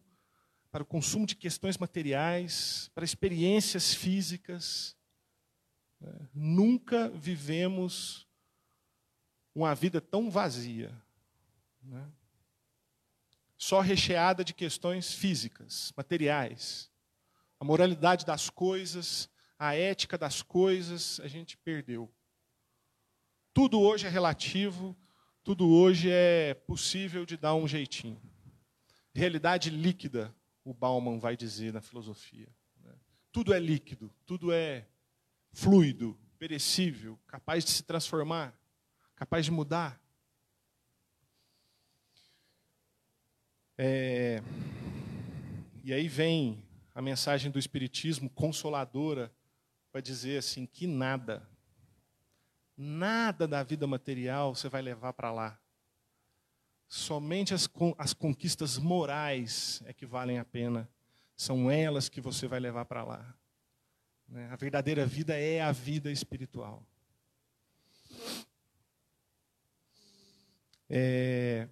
para 0.69 0.83
o 0.83 0.85
consumo 0.85 1.25
de 1.25 1.37
questões 1.37 1.77
materiais, 1.77 2.91
para 2.93 3.05
experiências 3.05 3.93
físicas. 3.93 4.93
É, 6.01 6.27
nunca 6.33 7.07
vivemos 7.07 8.27
uma 9.55 9.73
vida 9.73 10.01
tão 10.01 10.29
vazia, 10.29 10.93
né? 11.81 12.11
só 13.57 13.79
recheada 13.79 14.43
de 14.43 14.53
questões 14.53 15.13
físicas, 15.13 15.93
materiais. 15.95 16.91
A 17.57 17.63
moralidade 17.63 18.25
das 18.25 18.49
coisas, 18.49 19.29
a 19.57 19.73
ética 19.73 20.17
das 20.17 20.41
coisas, 20.41 21.21
a 21.21 21.27
gente 21.29 21.57
perdeu. 21.57 22.13
Tudo 23.53 23.79
hoje 23.79 24.05
é 24.05 24.09
relativo, 24.09 24.93
tudo 25.45 25.69
hoje 25.69 26.09
é 26.09 26.55
possível 26.55 27.23
de 27.23 27.37
dar 27.37 27.53
um 27.53 27.67
jeitinho. 27.67 28.19
Realidade 29.13 29.69
líquida, 29.69 30.35
o 30.63 30.73
Bauman 30.73 31.19
vai 31.19 31.37
dizer 31.37 31.71
na 31.71 31.81
filosofia. 31.81 32.49
Né? 32.83 32.91
Tudo 33.31 33.53
é 33.53 33.59
líquido, 33.59 34.11
tudo 34.25 34.51
é 34.51 34.87
fluido, 35.53 36.17
perecível, 36.39 37.19
capaz 37.27 37.63
de 37.63 37.69
se 37.69 37.83
transformar, 37.83 38.59
capaz 39.15 39.45
de 39.45 39.51
mudar. 39.51 40.01
É... 43.77 44.41
E 45.83 45.93
aí 45.93 46.07
vem 46.07 46.65
a 46.95 47.03
mensagem 47.03 47.51
do 47.51 47.59
Espiritismo 47.59 48.31
consoladora 48.31 49.31
para 49.91 50.01
dizer 50.01 50.39
assim: 50.39 50.65
que 50.65 50.87
nada, 50.87 51.47
Nada 52.77 53.47
da 53.47 53.63
vida 53.63 53.87
material 53.87 54.53
você 54.53 54.67
vai 54.67 54.81
levar 54.81 55.13
para 55.13 55.31
lá. 55.31 55.59
Somente 56.87 57.53
as, 57.53 57.69
as 57.97 58.13
conquistas 58.13 58.77
morais 58.77 59.81
é 59.85 59.93
que 59.93 60.05
valem 60.05 60.39
a 60.39 60.45
pena. 60.45 60.89
São 61.35 61.69
elas 61.69 62.09
que 62.09 62.21
você 62.21 62.47
vai 62.47 62.59
levar 62.59 62.85
para 62.85 63.03
lá. 63.03 63.35
Né? 64.27 64.49
A 64.51 64.55
verdadeira 64.55 65.05
vida 65.05 65.37
é 65.37 65.61
a 65.61 65.71
vida 65.71 66.11
espiritual. 66.11 66.85
É, 70.89 71.67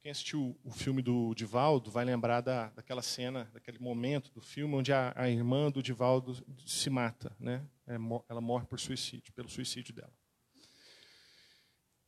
quem 0.00 0.10
assistiu 0.10 0.58
o 0.64 0.70
filme 0.70 1.02
do 1.02 1.34
Divaldo 1.34 1.90
vai 1.90 2.04
lembrar 2.04 2.40
da, 2.40 2.68
daquela 2.70 3.02
cena, 3.02 3.50
daquele 3.52 3.78
momento 3.78 4.30
do 4.32 4.40
filme 4.40 4.74
onde 4.74 4.92
a, 4.92 5.12
a 5.16 5.28
irmã 5.28 5.70
do 5.70 5.82
Divaldo 5.82 6.36
se 6.64 6.90
mata, 6.90 7.34
né? 7.38 7.64
É, 7.86 7.96
ela 8.28 8.40
morre 8.40 8.66
por 8.66 8.80
suicídio, 8.80 9.32
pelo 9.32 9.48
suicídio 9.48 9.94
dela. 9.94 10.12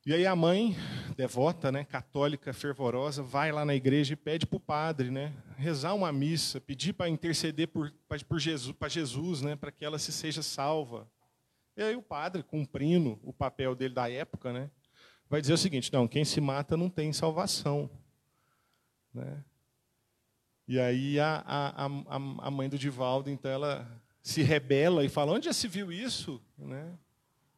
E 0.07 0.14
aí 0.14 0.24
a 0.24 0.35
mãe, 0.35 0.74
devota, 1.16 1.70
né, 1.70 1.85
católica, 1.85 2.53
fervorosa, 2.55 3.22
vai 3.22 3.53
lá 3.53 3.64
na 3.64 3.74
igreja 3.74 4.14
e 4.14 4.16
pede 4.16 4.47
para 4.47 4.57
o 4.57 4.61
padre, 4.61 5.11
né, 5.11 5.35
rezar 5.57 5.93
uma 5.93 6.11
missa, 6.11 6.61
pedir 6.61 6.95
para 6.95 7.11
interceder 7.11 7.68
por, 7.68 7.93
por 8.26 8.39
Jesus, 8.39 8.74
para 8.74 8.89
Jesus, 8.89 9.43
né, 9.43 9.55
para 9.55 9.70
que 9.70 9.85
ela 9.85 9.99
se 9.99 10.11
seja 10.11 10.43
salva. 10.43 11.07
E 11.76 11.83
aí 11.83 11.95
o 11.95 12.01
padre, 12.01 12.43
cumprindo 12.43 13.20
o 13.22 13.35
papel 13.35 13.74
dele 13.74 13.93
da 13.93 14.11
época, 14.11 14.51
né, 14.51 14.70
vai 15.29 15.41
dizer 15.41 15.55
o 15.55 15.59
seguinte: 15.59 15.93
não, 15.93 16.09
quem 16.09 16.24
se 16.24 16.41
mata 16.41 16.76
não 16.76 16.89
tem 16.89 17.12
salvação. 17.12 17.91
Né? 19.12 19.45
E 20.66 20.79
aí 20.79 21.18
a, 21.18 21.43
a, 21.47 21.87
a, 21.87 22.47
a 22.47 22.51
mãe 22.51 22.68
do 22.68 22.79
Divaldo, 22.79 23.31
então, 23.31 23.51
ela 23.51 23.89
se 24.22 24.43
rebela 24.43 25.05
e 25.05 25.09
fala: 25.09 25.33
onde 25.33 25.47
já 25.47 25.53
se 25.53 25.66
viu 25.66 25.91
isso? 25.91 26.41
Né? 26.57 26.93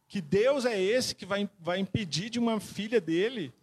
Que 0.07 0.21
Deus 0.21 0.65
é 0.65 0.79
esse 0.81 1.15
que 1.15 1.25
vai, 1.25 1.49
vai 1.59 1.79
impedir 1.79 2.29
de 2.29 2.39
uma 2.39 2.59
filha 2.59 2.99
dele 2.99 3.53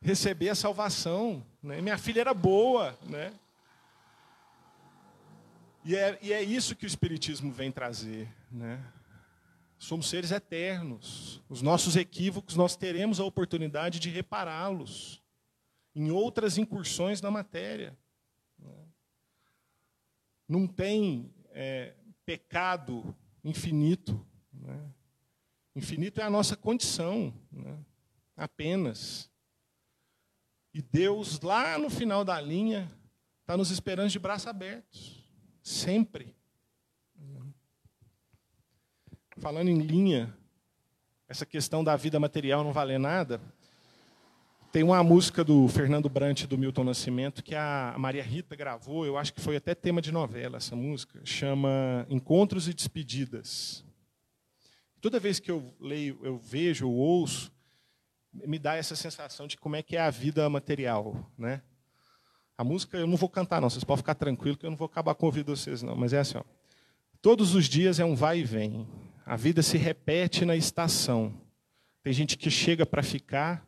receber 0.00 0.48
a 0.48 0.54
salvação? 0.54 1.44
Né? 1.62 1.80
Minha 1.80 1.98
filha 1.98 2.20
era 2.20 2.34
boa. 2.34 2.98
Né? 3.02 3.32
E, 5.84 5.94
é, 5.94 6.18
e 6.20 6.32
é 6.32 6.42
isso 6.42 6.74
que 6.74 6.84
o 6.84 6.86
Espiritismo 6.86 7.52
vem 7.52 7.70
trazer. 7.70 8.28
Né? 8.50 8.82
Somos 9.78 10.08
seres 10.08 10.30
eternos. 10.30 11.42
Os 11.48 11.62
nossos 11.62 11.96
equívocos, 11.96 12.56
nós 12.56 12.76
teremos 12.76 13.20
a 13.20 13.24
oportunidade 13.24 13.98
de 13.98 14.10
repará-los 14.10 15.22
em 15.94 16.10
outras 16.10 16.58
incursões 16.58 17.20
na 17.20 17.30
matéria. 17.30 17.96
Não 20.48 20.66
tem 20.66 21.32
é, 21.50 21.94
pecado 22.24 23.14
infinito. 23.42 24.24
Né? 24.52 24.78
Infinito 25.74 26.20
é 26.20 26.24
a 26.24 26.30
nossa 26.30 26.56
condição, 26.56 27.34
né? 27.50 27.78
apenas. 28.36 29.30
E 30.72 30.82
Deus, 30.82 31.40
lá 31.40 31.78
no 31.78 31.88
final 31.88 32.24
da 32.24 32.38
linha, 32.40 32.92
está 33.40 33.56
nos 33.56 33.70
esperando 33.70 34.10
de 34.10 34.18
braços 34.18 34.46
abertos, 34.46 35.24
sempre. 35.62 36.35
Falando 39.38 39.68
em 39.68 39.80
linha, 39.80 40.34
essa 41.28 41.44
questão 41.44 41.84
da 41.84 41.94
vida 41.94 42.18
material 42.18 42.64
não 42.64 42.72
valer 42.72 42.98
nada, 42.98 43.38
tem 44.72 44.82
uma 44.82 45.02
música 45.02 45.44
do 45.44 45.68
Fernando 45.68 46.08
Brant 46.08 46.44
do 46.44 46.56
Milton 46.56 46.84
Nascimento 46.84 47.44
que 47.44 47.54
a 47.54 47.94
Maria 47.98 48.22
Rita 48.22 48.56
gravou, 48.56 49.04
eu 49.04 49.18
acho 49.18 49.34
que 49.34 49.40
foi 49.40 49.56
até 49.56 49.74
tema 49.74 50.00
de 50.00 50.10
novela 50.10 50.56
essa 50.56 50.74
música, 50.74 51.20
chama 51.22 52.06
Encontros 52.08 52.66
e 52.66 52.72
Despedidas. 52.72 53.84
Toda 55.02 55.20
vez 55.20 55.38
que 55.38 55.50
eu 55.50 55.74
leio, 55.78 56.18
eu 56.22 56.38
vejo, 56.38 56.86
eu 56.86 56.92
ouço, 56.92 57.52
me 58.32 58.58
dá 58.58 58.76
essa 58.76 58.96
sensação 58.96 59.46
de 59.46 59.58
como 59.58 59.76
é 59.76 59.82
que 59.82 59.96
é 59.96 60.00
a 60.00 60.10
vida 60.10 60.48
material, 60.48 61.30
né? 61.36 61.60
A 62.56 62.64
música 62.64 62.96
eu 62.96 63.06
não 63.06 63.16
vou 63.18 63.28
cantar 63.28 63.60
não, 63.60 63.68
vocês 63.68 63.84
podem 63.84 63.98
ficar 63.98 64.14
tranquilos 64.14 64.56
que 64.56 64.64
eu 64.64 64.70
não 64.70 64.78
vou 64.78 64.86
acabar 64.86 65.14
com 65.14 65.26
o 65.26 65.28
ouvido 65.28 65.52
de 65.52 65.60
vocês 65.60 65.82
não, 65.82 65.94
mas 65.94 66.14
é 66.14 66.20
assim, 66.20 66.38
ó. 66.38 66.44
Todos 67.20 67.54
os 67.54 67.66
dias 67.66 68.00
é 68.00 68.04
um 68.04 68.14
vai 68.14 68.38
e 68.38 68.44
vem. 68.44 68.86
A 69.26 69.34
vida 69.34 69.60
se 69.60 69.76
repete 69.76 70.44
na 70.44 70.54
estação. 70.54 71.34
Tem 72.00 72.12
gente 72.12 72.38
que 72.38 72.48
chega 72.48 72.86
para 72.86 73.02
ficar, 73.02 73.66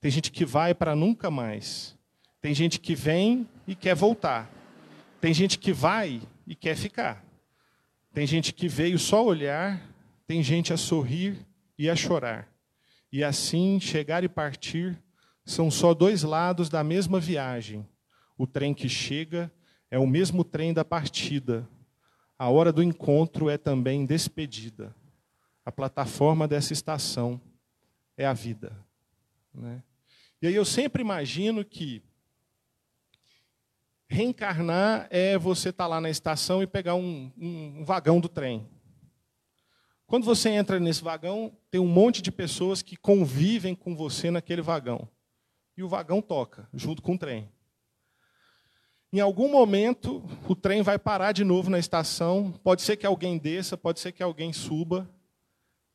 tem 0.00 0.10
gente 0.10 0.32
que 0.32 0.44
vai 0.44 0.74
para 0.74 0.96
nunca 0.96 1.30
mais. 1.30 1.96
Tem 2.40 2.52
gente 2.52 2.80
que 2.80 2.96
vem 2.96 3.48
e 3.68 3.76
quer 3.76 3.94
voltar. 3.94 4.50
Tem 5.20 5.32
gente 5.32 5.60
que 5.60 5.72
vai 5.72 6.20
e 6.44 6.56
quer 6.56 6.76
ficar. 6.76 7.24
Tem 8.12 8.26
gente 8.26 8.52
que 8.52 8.66
veio 8.66 8.98
só 8.98 9.24
olhar, 9.24 9.80
tem 10.26 10.42
gente 10.42 10.72
a 10.72 10.76
sorrir 10.76 11.38
e 11.78 11.88
a 11.88 11.94
chorar. 11.94 12.48
E 13.12 13.22
assim, 13.22 13.78
chegar 13.78 14.24
e 14.24 14.28
partir 14.28 15.00
são 15.44 15.70
só 15.70 15.94
dois 15.94 16.24
lados 16.24 16.68
da 16.68 16.82
mesma 16.82 17.20
viagem. 17.20 17.86
O 18.36 18.44
trem 18.44 18.74
que 18.74 18.88
chega 18.88 19.52
é 19.88 20.00
o 20.00 20.06
mesmo 20.06 20.42
trem 20.42 20.74
da 20.74 20.84
partida, 20.84 21.68
a 22.38 22.48
hora 22.50 22.72
do 22.72 22.82
encontro 22.82 23.48
é 23.48 23.56
também 23.56 24.04
despedida. 24.04 24.94
A 25.64 25.72
plataforma 25.72 26.46
dessa 26.46 26.72
estação 26.72 27.40
é 28.16 28.26
a 28.26 28.32
vida. 28.32 28.76
Né? 29.52 29.82
E 30.40 30.46
aí 30.46 30.54
eu 30.54 30.64
sempre 30.64 31.02
imagino 31.02 31.64
que 31.64 32.02
reencarnar 34.08 35.08
é 35.10 35.36
você 35.36 35.70
estar 35.70 35.84
tá 35.84 35.88
lá 35.88 36.00
na 36.00 36.10
estação 36.10 36.62
e 36.62 36.66
pegar 36.66 36.94
um, 36.94 37.32
um, 37.36 37.80
um 37.80 37.84
vagão 37.84 38.20
do 38.20 38.28
trem. 38.28 38.68
Quando 40.06 40.24
você 40.24 40.50
entra 40.50 40.78
nesse 40.78 41.02
vagão, 41.02 41.56
tem 41.68 41.80
um 41.80 41.88
monte 41.88 42.22
de 42.22 42.30
pessoas 42.30 42.80
que 42.80 42.96
convivem 42.96 43.74
com 43.74 43.96
você 43.96 44.30
naquele 44.30 44.62
vagão. 44.62 45.08
E 45.76 45.82
o 45.82 45.88
vagão 45.88 46.22
toca, 46.22 46.68
junto 46.72 47.02
com 47.02 47.14
o 47.14 47.18
trem. 47.18 47.50
Em 49.12 49.20
algum 49.20 49.50
momento, 49.50 50.22
o 50.48 50.54
trem 50.54 50.82
vai 50.82 50.98
parar 50.98 51.32
de 51.32 51.44
novo 51.44 51.70
na 51.70 51.78
estação. 51.78 52.52
Pode 52.62 52.82
ser 52.82 52.96
que 52.96 53.06
alguém 53.06 53.38
desça, 53.38 53.76
pode 53.76 54.00
ser 54.00 54.12
que 54.12 54.22
alguém 54.22 54.52
suba. 54.52 55.08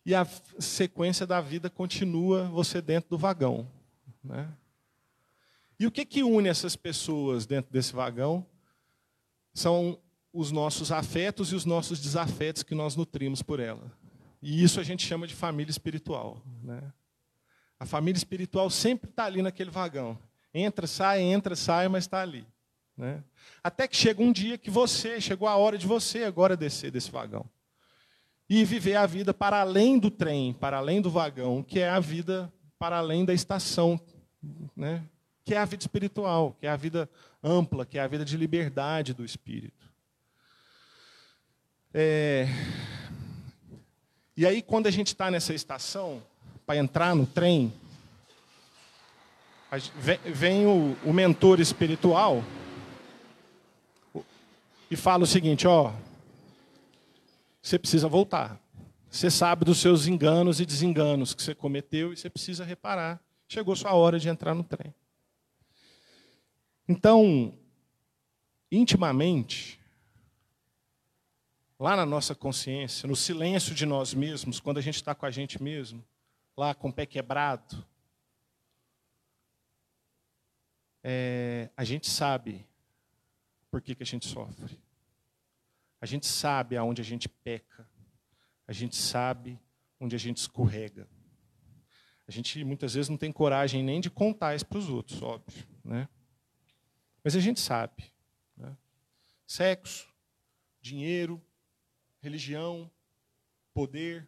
E 0.05 0.15
a 0.15 0.25
sequência 0.57 1.27
da 1.27 1.39
vida 1.41 1.69
continua 1.69 2.45
você 2.45 2.81
dentro 2.81 3.09
do 3.11 3.17
vagão. 3.17 3.67
Né? 4.23 4.47
E 5.79 5.85
o 5.85 5.91
que, 5.91 6.05
que 6.05 6.23
une 6.23 6.47
essas 6.47 6.75
pessoas 6.75 7.45
dentro 7.45 7.71
desse 7.71 7.93
vagão? 7.93 8.45
São 9.53 9.99
os 10.33 10.51
nossos 10.51 10.91
afetos 10.91 11.51
e 11.51 11.55
os 11.55 11.65
nossos 11.65 11.99
desafetos 11.99 12.63
que 12.63 12.73
nós 12.73 12.95
nutrimos 12.95 13.41
por 13.41 13.59
ela. 13.59 13.91
E 14.41 14.63
isso 14.63 14.79
a 14.79 14.83
gente 14.83 15.05
chama 15.05 15.27
de 15.27 15.35
família 15.35 15.69
espiritual. 15.69 16.41
Né? 16.63 16.81
A 17.79 17.85
família 17.85 18.17
espiritual 18.17 18.69
sempre 18.69 19.09
está 19.09 19.25
ali 19.25 19.41
naquele 19.41 19.69
vagão. 19.69 20.17
Entra, 20.53 20.87
sai, 20.87 21.21
entra, 21.21 21.55
sai, 21.55 21.87
mas 21.87 22.05
está 22.05 22.21
ali. 22.21 22.45
Né? 22.97 23.23
Até 23.63 23.87
que 23.87 23.95
chega 23.95 24.21
um 24.21 24.31
dia 24.31 24.57
que 24.57 24.69
você, 24.69 25.19
chegou 25.19 25.47
a 25.47 25.55
hora 25.55 25.77
de 25.77 25.87
você 25.87 26.23
agora 26.23 26.57
descer 26.57 26.91
desse 26.91 27.11
vagão. 27.11 27.45
E 28.49 28.65
viver 28.65 28.95
a 28.95 29.05
vida 29.05 29.33
para 29.33 29.61
além 29.61 29.97
do 29.97 30.11
trem, 30.11 30.53
para 30.53 30.77
além 30.77 31.01
do 31.01 31.09
vagão, 31.09 31.63
que 31.63 31.79
é 31.79 31.89
a 31.89 31.99
vida 31.99 32.51
para 32.77 32.97
além 32.97 33.23
da 33.23 33.33
estação, 33.33 33.99
né? 34.75 35.03
que 35.43 35.53
é 35.53 35.57
a 35.57 35.65
vida 35.65 35.83
espiritual, 35.83 36.55
que 36.59 36.65
é 36.65 36.69
a 36.69 36.75
vida 36.75 37.09
ampla, 37.43 37.85
que 37.85 37.97
é 37.97 38.01
a 38.01 38.07
vida 38.07 38.25
de 38.25 38.35
liberdade 38.37 39.13
do 39.13 39.23
espírito. 39.23 39.89
É... 41.93 42.47
E 44.35 44.45
aí, 44.45 44.61
quando 44.61 44.87
a 44.87 44.91
gente 44.91 45.07
está 45.07 45.29
nessa 45.29 45.53
estação, 45.53 46.21
para 46.65 46.77
entrar 46.77 47.15
no 47.15 47.25
trem, 47.25 47.73
vem 50.25 50.65
o, 50.65 50.95
o 51.05 51.13
mentor 51.13 51.59
espiritual 51.59 52.43
e 54.91 54.95
fala 54.97 55.23
o 55.23 55.27
seguinte: 55.27 55.65
ó, 55.65 55.93
você 57.61 57.79
precisa 57.79 58.09
voltar. 58.09 58.61
Você 59.09 59.31
sabe 59.31 59.65
dos 59.65 59.79
seus 59.79 60.05
enganos 60.05 60.59
e 60.59 60.65
desenganos 60.65 61.33
que 61.33 61.41
você 61.41 61.55
cometeu 61.55 62.11
e 62.11 62.17
você 62.17 62.29
precisa 62.29 62.63
reparar. 62.63 63.21
Chegou 63.47 63.75
sua 63.75 63.93
hora 63.93 64.19
de 64.19 64.29
entrar 64.29 64.53
no 64.53 64.63
trem. 64.63 64.93
Então, 66.87 67.53
intimamente, 68.71 69.79
lá 71.79 71.95
na 71.95 72.05
nossa 72.05 72.33
consciência, 72.33 73.07
no 73.07 73.15
silêncio 73.15 73.73
de 73.75 73.85
nós 73.85 74.13
mesmos, 74.13 74.59
quando 74.59 74.77
a 74.77 74.81
gente 74.81 74.95
está 74.95 75.13
com 75.13 75.25
a 75.25 75.31
gente 75.31 75.61
mesmo, 75.61 76.03
lá 76.55 76.73
com 76.73 76.87
o 76.89 76.93
pé 76.93 77.05
quebrado, 77.05 77.85
é, 81.03 81.69
a 81.75 81.83
gente 81.83 82.09
sabe 82.09 82.65
por 83.71 83.81
que, 83.81 83.95
que 83.95 84.03
a 84.03 84.05
gente 84.05 84.27
sofre. 84.27 84.77
A 86.01 86.05
gente 86.05 86.27
sabe 86.27 86.75
aonde 86.75 87.01
a 87.01 87.05
gente 87.05 87.29
peca. 87.29 87.89
A 88.67 88.73
gente 88.73 88.95
sabe 88.95 89.57
onde 89.99 90.15
a 90.15 90.19
gente 90.19 90.37
escorrega. 90.37 91.07
A 92.27 92.31
gente 92.31 92.63
muitas 92.63 92.93
vezes 92.93 93.09
não 93.09 93.17
tem 93.17 93.31
coragem 93.31 93.83
nem 93.83 94.01
de 94.01 94.09
contar 94.09 94.55
isso 94.55 94.65
para 94.65 94.77
os 94.77 94.89
outros, 94.89 95.21
óbvio. 95.21 95.67
Né? 95.83 96.07
Mas 97.23 97.35
a 97.35 97.39
gente 97.39 97.59
sabe. 97.59 98.11
Né? 98.57 98.75
Sexo, 99.47 100.13
dinheiro, 100.81 101.41
religião, 102.19 102.89
poder, 103.73 104.27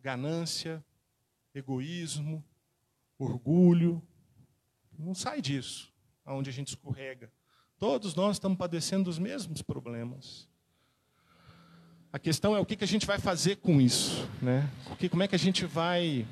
ganância, 0.00 0.84
egoísmo, 1.54 2.44
orgulho. 3.18 4.02
Não 4.98 5.14
sai 5.14 5.40
disso, 5.42 5.92
aonde 6.24 6.50
a 6.50 6.52
gente 6.52 6.68
escorrega. 6.68 7.32
Todos 7.78 8.14
nós 8.14 8.36
estamos 8.36 8.56
padecendo 8.56 9.04
dos 9.04 9.18
mesmos 9.18 9.62
problemas. 9.62 10.48
A 12.12 12.18
questão 12.18 12.54
é 12.54 12.60
o 12.60 12.64
que 12.64 12.82
a 12.82 12.86
gente 12.86 13.06
vai 13.06 13.18
fazer 13.18 13.56
com 13.56 13.80
isso, 13.80 14.28
né? 14.40 14.70
como 15.10 15.22
é 15.22 15.28
que 15.28 15.34
a 15.34 15.38
gente 15.38 15.66
vai 15.66 16.26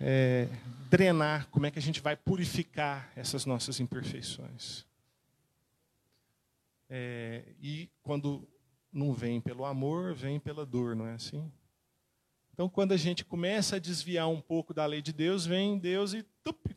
é, 0.00 0.48
drenar, 0.90 1.46
como 1.50 1.66
é 1.66 1.70
que 1.70 1.78
a 1.78 1.82
gente 1.82 2.00
vai 2.00 2.16
purificar 2.16 3.12
essas 3.14 3.46
nossas 3.46 3.78
imperfeições. 3.78 4.84
É, 6.90 7.44
e 7.60 7.88
quando 8.02 8.48
não 8.92 9.12
vem 9.12 9.40
pelo 9.40 9.64
amor, 9.64 10.14
vem 10.14 10.40
pela 10.40 10.64
dor, 10.64 10.96
não 10.96 11.06
é 11.06 11.14
assim? 11.14 11.50
Então, 12.52 12.68
quando 12.68 12.92
a 12.92 12.96
gente 12.96 13.24
começa 13.24 13.76
a 13.76 13.78
desviar 13.78 14.28
um 14.28 14.40
pouco 14.40 14.74
da 14.74 14.84
lei 14.84 15.00
de 15.00 15.12
Deus, 15.12 15.46
vem 15.46 15.78
Deus 15.78 16.12
e 16.12 16.24
tup, 16.42 16.74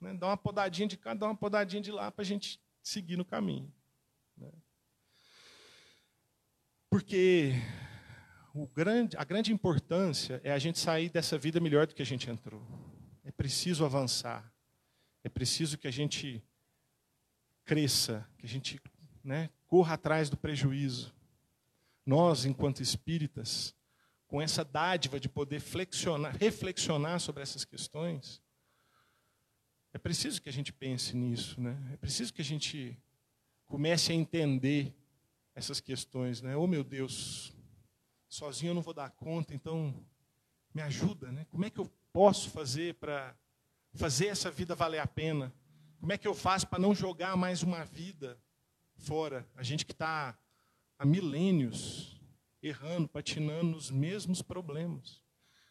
né? 0.00 0.14
Dá 0.14 0.26
uma 0.28 0.36
podadinha 0.36 0.88
de 0.88 0.96
cá, 0.96 1.14
dá 1.14 1.26
uma 1.26 1.36
podadinha 1.36 1.82
de 1.82 1.90
lá 1.90 2.10
para 2.10 2.22
a 2.22 2.26
gente 2.26 2.60
seguir 2.82 3.16
no 3.16 3.24
caminho. 3.24 3.72
Né? 4.36 4.50
Porque 6.90 7.54
grande, 8.74 9.16
a 9.16 9.24
grande 9.24 9.52
importância 9.52 10.40
é 10.42 10.52
a 10.52 10.58
gente 10.58 10.78
sair 10.78 11.10
dessa 11.10 11.36
vida 11.36 11.60
melhor 11.60 11.86
do 11.86 11.94
que 11.94 12.02
a 12.02 12.06
gente 12.06 12.30
entrou. 12.30 12.62
É 13.24 13.30
preciso 13.30 13.84
avançar. 13.84 14.52
É 15.22 15.28
preciso 15.28 15.76
que 15.76 15.86
a 15.86 15.90
gente 15.90 16.42
cresça, 17.64 18.26
que 18.38 18.46
a 18.46 18.48
gente 18.48 18.80
né, 19.22 19.50
corra 19.66 19.94
atrás 19.94 20.30
do 20.30 20.36
prejuízo. 20.36 21.14
Nós, 22.06 22.46
enquanto 22.46 22.80
espíritas, 22.80 23.74
com 24.26 24.40
essa 24.40 24.64
dádiva 24.64 25.20
de 25.20 25.28
poder 25.28 25.60
flexionar, 25.60 26.34
reflexionar 26.36 27.20
sobre 27.20 27.42
essas 27.42 27.64
questões, 27.64 28.40
é 29.92 29.98
preciso 29.98 30.40
que 30.40 30.48
a 30.48 30.52
gente 30.52 30.72
pense 30.72 31.16
nisso, 31.16 31.60
né? 31.60 31.76
É 31.92 31.96
preciso 31.96 32.32
que 32.32 32.42
a 32.42 32.44
gente 32.44 32.96
comece 33.66 34.12
a 34.12 34.14
entender 34.14 34.94
essas 35.54 35.80
questões, 35.80 36.40
né? 36.42 36.56
Oh 36.56 36.66
meu 36.66 36.84
Deus, 36.84 37.52
sozinho 38.28 38.70
eu 38.70 38.74
não 38.74 38.82
vou 38.82 38.94
dar 38.94 39.10
conta, 39.10 39.54
então 39.54 39.94
me 40.74 40.82
ajuda, 40.82 41.32
né? 41.32 41.46
Como 41.50 41.64
é 41.64 41.70
que 41.70 41.78
eu 41.78 41.90
posso 42.12 42.50
fazer 42.50 42.94
para 42.94 43.36
fazer 43.94 44.26
essa 44.26 44.50
vida 44.50 44.74
valer 44.74 45.00
a 45.00 45.06
pena? 45.06 45.52
Como 45.98 46.12
é 46.12 46.18
que 46.18 46.28
eu 46.28 46.34
faço 46.34 46.66
para 46.68 46.78
não 46.78 46.94
jogar 46.94 47.36
mais 47.36 47.62
uma 47.62 47.84
vida 47.84 48.38
fora? 48.96 49.48
A 49.56 49.62
gente 49.62 49.84
que 49.84 49.92
está 49.92 50.38
há 50.98 51.04
milênios 51.04 52.20
errando, 52.62 53.08
patinando 53.08 53.70
nos 53.70 53.90
mesmos 53.90 54.42
problemas. 54.42 55.22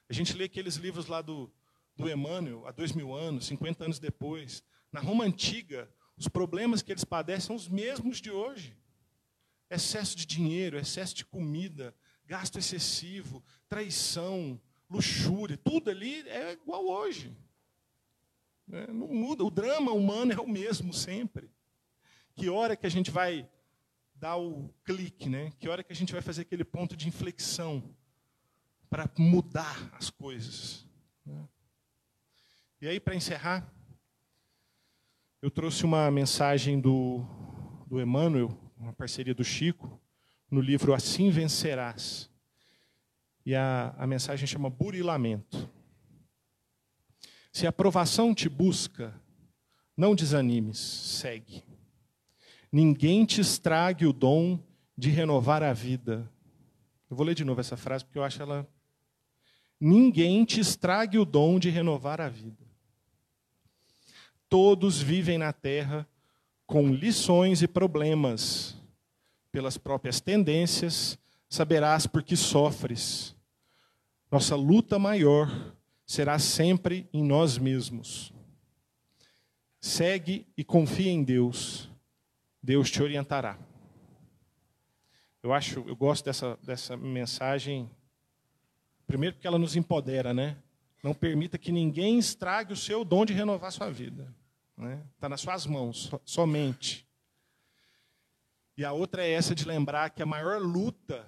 A 0.10 0.14
gente 0.14 0.34
lê 0.34 0.46
aqueles 0.46 0.76
livros 0.76 1.08
lá 1.08 1.22
do, 1.22 1.52
do 1.98 2.10
Emmanuel, 2.10 2.68
há 2.68 2.72
dois 2.72 2.92
mil 2.94 3.14
anos, 3.14 3.48
50 3.48 3.84
anos 3.84 4.00
depois. 4.00 4.64
Na 4.92 5.00
Roma 5.00 5.26
Antiga, 5.26 5.90
os 6.16 6.28
problemas 6.28 6.82
que 6.82 6.92
eles 6.92 7.04
padecem 7.04 7.48
são 7.48 7.56
os 7.56 7.68
mesmos 7.68 8.22
de 8.22 8.32
hoje. 8.32 8.78
Excesso 9.70 10.16
de 10.16 10.26
dinheiro, 10.26 10.78
excesso 10.78 11.16
de 11.16 11.26
comida, 11.26 11.94
gasto 12.26 12.58
excessivo, 12.58 13.44
traição, 13.68 14.60
luxúria, 14.90 15.58
tudo 15.58 15.90
ali 15.90 16.28
é 16.30 16.54
igual 16.54 16.86
hoje. 16.86 17.36
Né? 18.68 18.88
Não 18.88 19.08
muda, 19.08 19.44
o 19.44 19.52
drama 19.52 19.92
humano 19.92 20.34
é 20.34 20.40
o 20.40 20.48
mesmo 20.48 20.94
sempre. 20.94 21.50
Que 22.36 22.50
hora 22.50 22.76
que 22.76 22.86
a 22.86 22.90
gente 22.90 23.10
vai 23.10 23.50
dar 24.16 24.38
o 24.38 24.70
clique, 24.84 25.30
né? 25.30 25.52
Que 25.60 25.70
hora 25.70 25.84
que 25.84 25.92
a 25.92 25.96
gente 25.96 26.14
vai 26.14 26.22
fazer 26.22 26.42
aquele 26.42 26.64
ponto 26.64 26.96
de 26.96 27.08
inflexão 27.08 27.96
para 28.90 29.10
mudar 29.18 29.90
as 29.94 30.10
coisas? 30.10 30.86
Né? 31.26 31.48
E 32.80 32.88
aí, 32.88 33.00
para 33.00 33.16
encerrar, 33.16 33.68
eu 35.42 35.50
trouxe 35.50 35.84
uma 35.84 36.12
mensagem 36.12 36.80
do, 36.80 37.26
do 37.88 38.00
Emmanuel, 38.00 38.56
uma 38.78 38.94
parceria 38.94 39.34
do 39.34 39.44
Chico, 39.44 40.00
no 40.50 40.62
livro 40.62 40.94
Assim 40.94 41.32
Vencerás. 41.32 42.30
E 43.44 43.56
a, 43.56 43.96
a 43.98 44.06
mensagem 44.06 44.46
chama 44.46 44.70
Burilamento. 44.70 45.68
Se 47.52 47.66
a 47.66 47.70
aprovação 47.70 48.36
te 48.36 48.48
busca, 48.48 49.20
não 49.96 50.14
desanimes, 50.14 50.78
segue. 50.78 51.64
Ninguém 52.72 53.26
te 53.26 53.42
estrague 53.42 54.06
o 54.06 54.14
dom 54.14 54.64
de 54.96 55.10
renovar 55.10 55.64
a 55.64 55.74
vida. 55.74 56.32
Eu 57.10 57.18
vou 57.18 57.26
ler 57.26 57.34
de 57.34 57.44
novo 57.44 57.60
essa 57.60 57.76
frase 57.76 58.06
porque 58.06 58.20
eu 58.20 58.24
acho 58.24 58.40
ela. 58.40 58.70
Ninguém 59.80 60.46
te 60.46 60.60
estrague 60.60 61.18
o 61.18 61.26
dom 61.26 61.58
de 61.58 61.72
renovar 61.72 62.22
a 62.22 62.30
vida. 62.30 62.67
Todos 64.50 65.02
vivem 65.02 65.38
na 65.38 65.52
terra 65.52 66.08
com 66.66 66.90
lições 66.90 67.62
e 67.62 67.68
problemas. 67.68 68.76
Pelas 69.52 69.78
próprias 69.78 70.20
tendências, 70.20 71.18
saberás 71.50 72.06
por 72.06 72.22
que 72.22 72.36
sofres. 72.36 73.36
Nossa 74.32 74.56
luta 74.56 75.00
maior 75.00 75.74
será 76.06 76.38
sempre 76.38 77.08
em 77.14 77.24
nós 77.24 77.58
mesmos. 77.58 78.34
Segue 79.80 80.46
e 80.56 80.64
confia 80.64 81.12
em 81.12 81.24
Deus. 81.24 81.90
Deus 82.62 82.92
te 82.92 83.02
orientará. 83.02 83.58
Eu 85.42 85.54
acho, 85.54 85.84
eu 85.88 85.96
gosto 85.96 86.26
dessa, 86.26 86.60
dessa 86.62 86.98
mensagem. 86.98 87.90
Primeiro 89.06 89.36
porque 89.36 89.48
ela 89.48 89.58
nos 89.58 89.76
empodera, 89.76 90.34
né? 90.34 90.58
Não 91.04 91.14
permita 91.14 91.58
que 91.58 91.72
ninguém 91.72 92.18
estrague 92.18 92.74
o 92.74 92.78
seu 92.78 93.06
dom 93.06 93.26
de 93.26 93.34
renovar 93.34 93.72
sua 93.72 93.90
vida. 93.90 94.34
Está 94.72 94.84
né? 94.84 95.04
Tá 95.20 95.30
nas 95.30 95.42
suas 95.42 95.66
mãos, 95.66 96.12
somente. 96.26 97.08
E 98.78 98.86
a 98.86 98.92
outra 98.92 99.26
é 99.26 99.32
essa 99.32 99.56
de 99.56 99.66
lembrar 99.66 100.10
que 100.12 100.22
a 100.22 100.26
maior 100.26 100.62
luta 100.62 101.26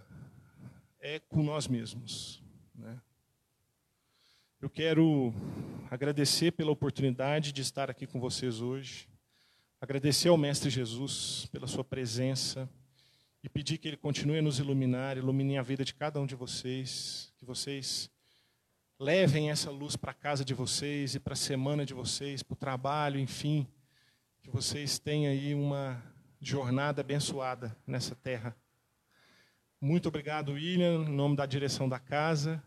é 1.00 1.20
com 1.20 1.42
nós 1.42 1.68
mesmos. 1.68 2.44
Né? 2.76 3.00
Eu 4.62 4.70
quero 4.70 5.34
agradecer 5.90 6.52
pela 6.52 6.72
oportunidade 6.72 7.52
de 7.52 7.62
estar 7.62 7.90
aqui 7.90 8.06
com 8.06 8.20
vocês 8.20 8.62
hoje, 8.62 9.08
agradecer 9.82 10.28
ao 10.28 10.38
Mestre 10.38 10.70
Jesus 10.70 11.48
pela 11.52 11.66
sua 11.66 11.84
presença 11.84 12.70
e 13.44 13.50
pedir 13.50 13.78
que 13.78 13.88
Ele 13.88 13.98
continue 13.98 14.40
a 14.40 14.42
nos 14.42 14.60
iluminar, 14.60 15.18
ilumine 15.18 15.58
a 15.58 15.64
vida 15.64 15.84
de 15.84 15.96
cada 15.96 16.20
um 16.20 16.26
de 16.26 16.36
vocês, 16.36 17.34
que 17.38 17.46
vocês 17.46 18.12
levem 19.00 19.50
essa 19.50 19.72
luz 19.72 19.96
para 19.96 20.12
a 20.12 20.14
casa 20.14 20.44
de 20.44 20.54
vocês 20.54 21.16
e 21.16 21.20
para 21.20 21.32
a 21.32 21.38
semana 21.38 21.86
de 21.86 21.94
vocês, 21.94 22.44
para 22.44 22.54
o 22.54 22.58
trabalho, 22.58 23.18
enfim, 23.18 23.66
que 24.42 24.50
vocês 24.50 25.00
tenham 25.00 25.32
aí 25.32 25.56
uma 25.56 26.04
jornada 26.42 27.00
abençoada 27.00 27.76
nessa 27.88 28.14
terra. 28.14 28.56
Muito 29.80 30.10
obrigado, 30.10 30.52
William, 30.52 31.06
em 31.06 31.16
nome 31.16 31.38
da 31.38 31.46
direção 31.46 31.88
da 31.88 31.98
casa. 31.98 32.62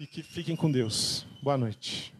E 0.00 0.06
que 0.06 0.22
fiquem 0.22 0.56
com 0.56 0.70
Deus. 0.70 1.24
Boa 1.42 1.56
noite. 1.56 2.15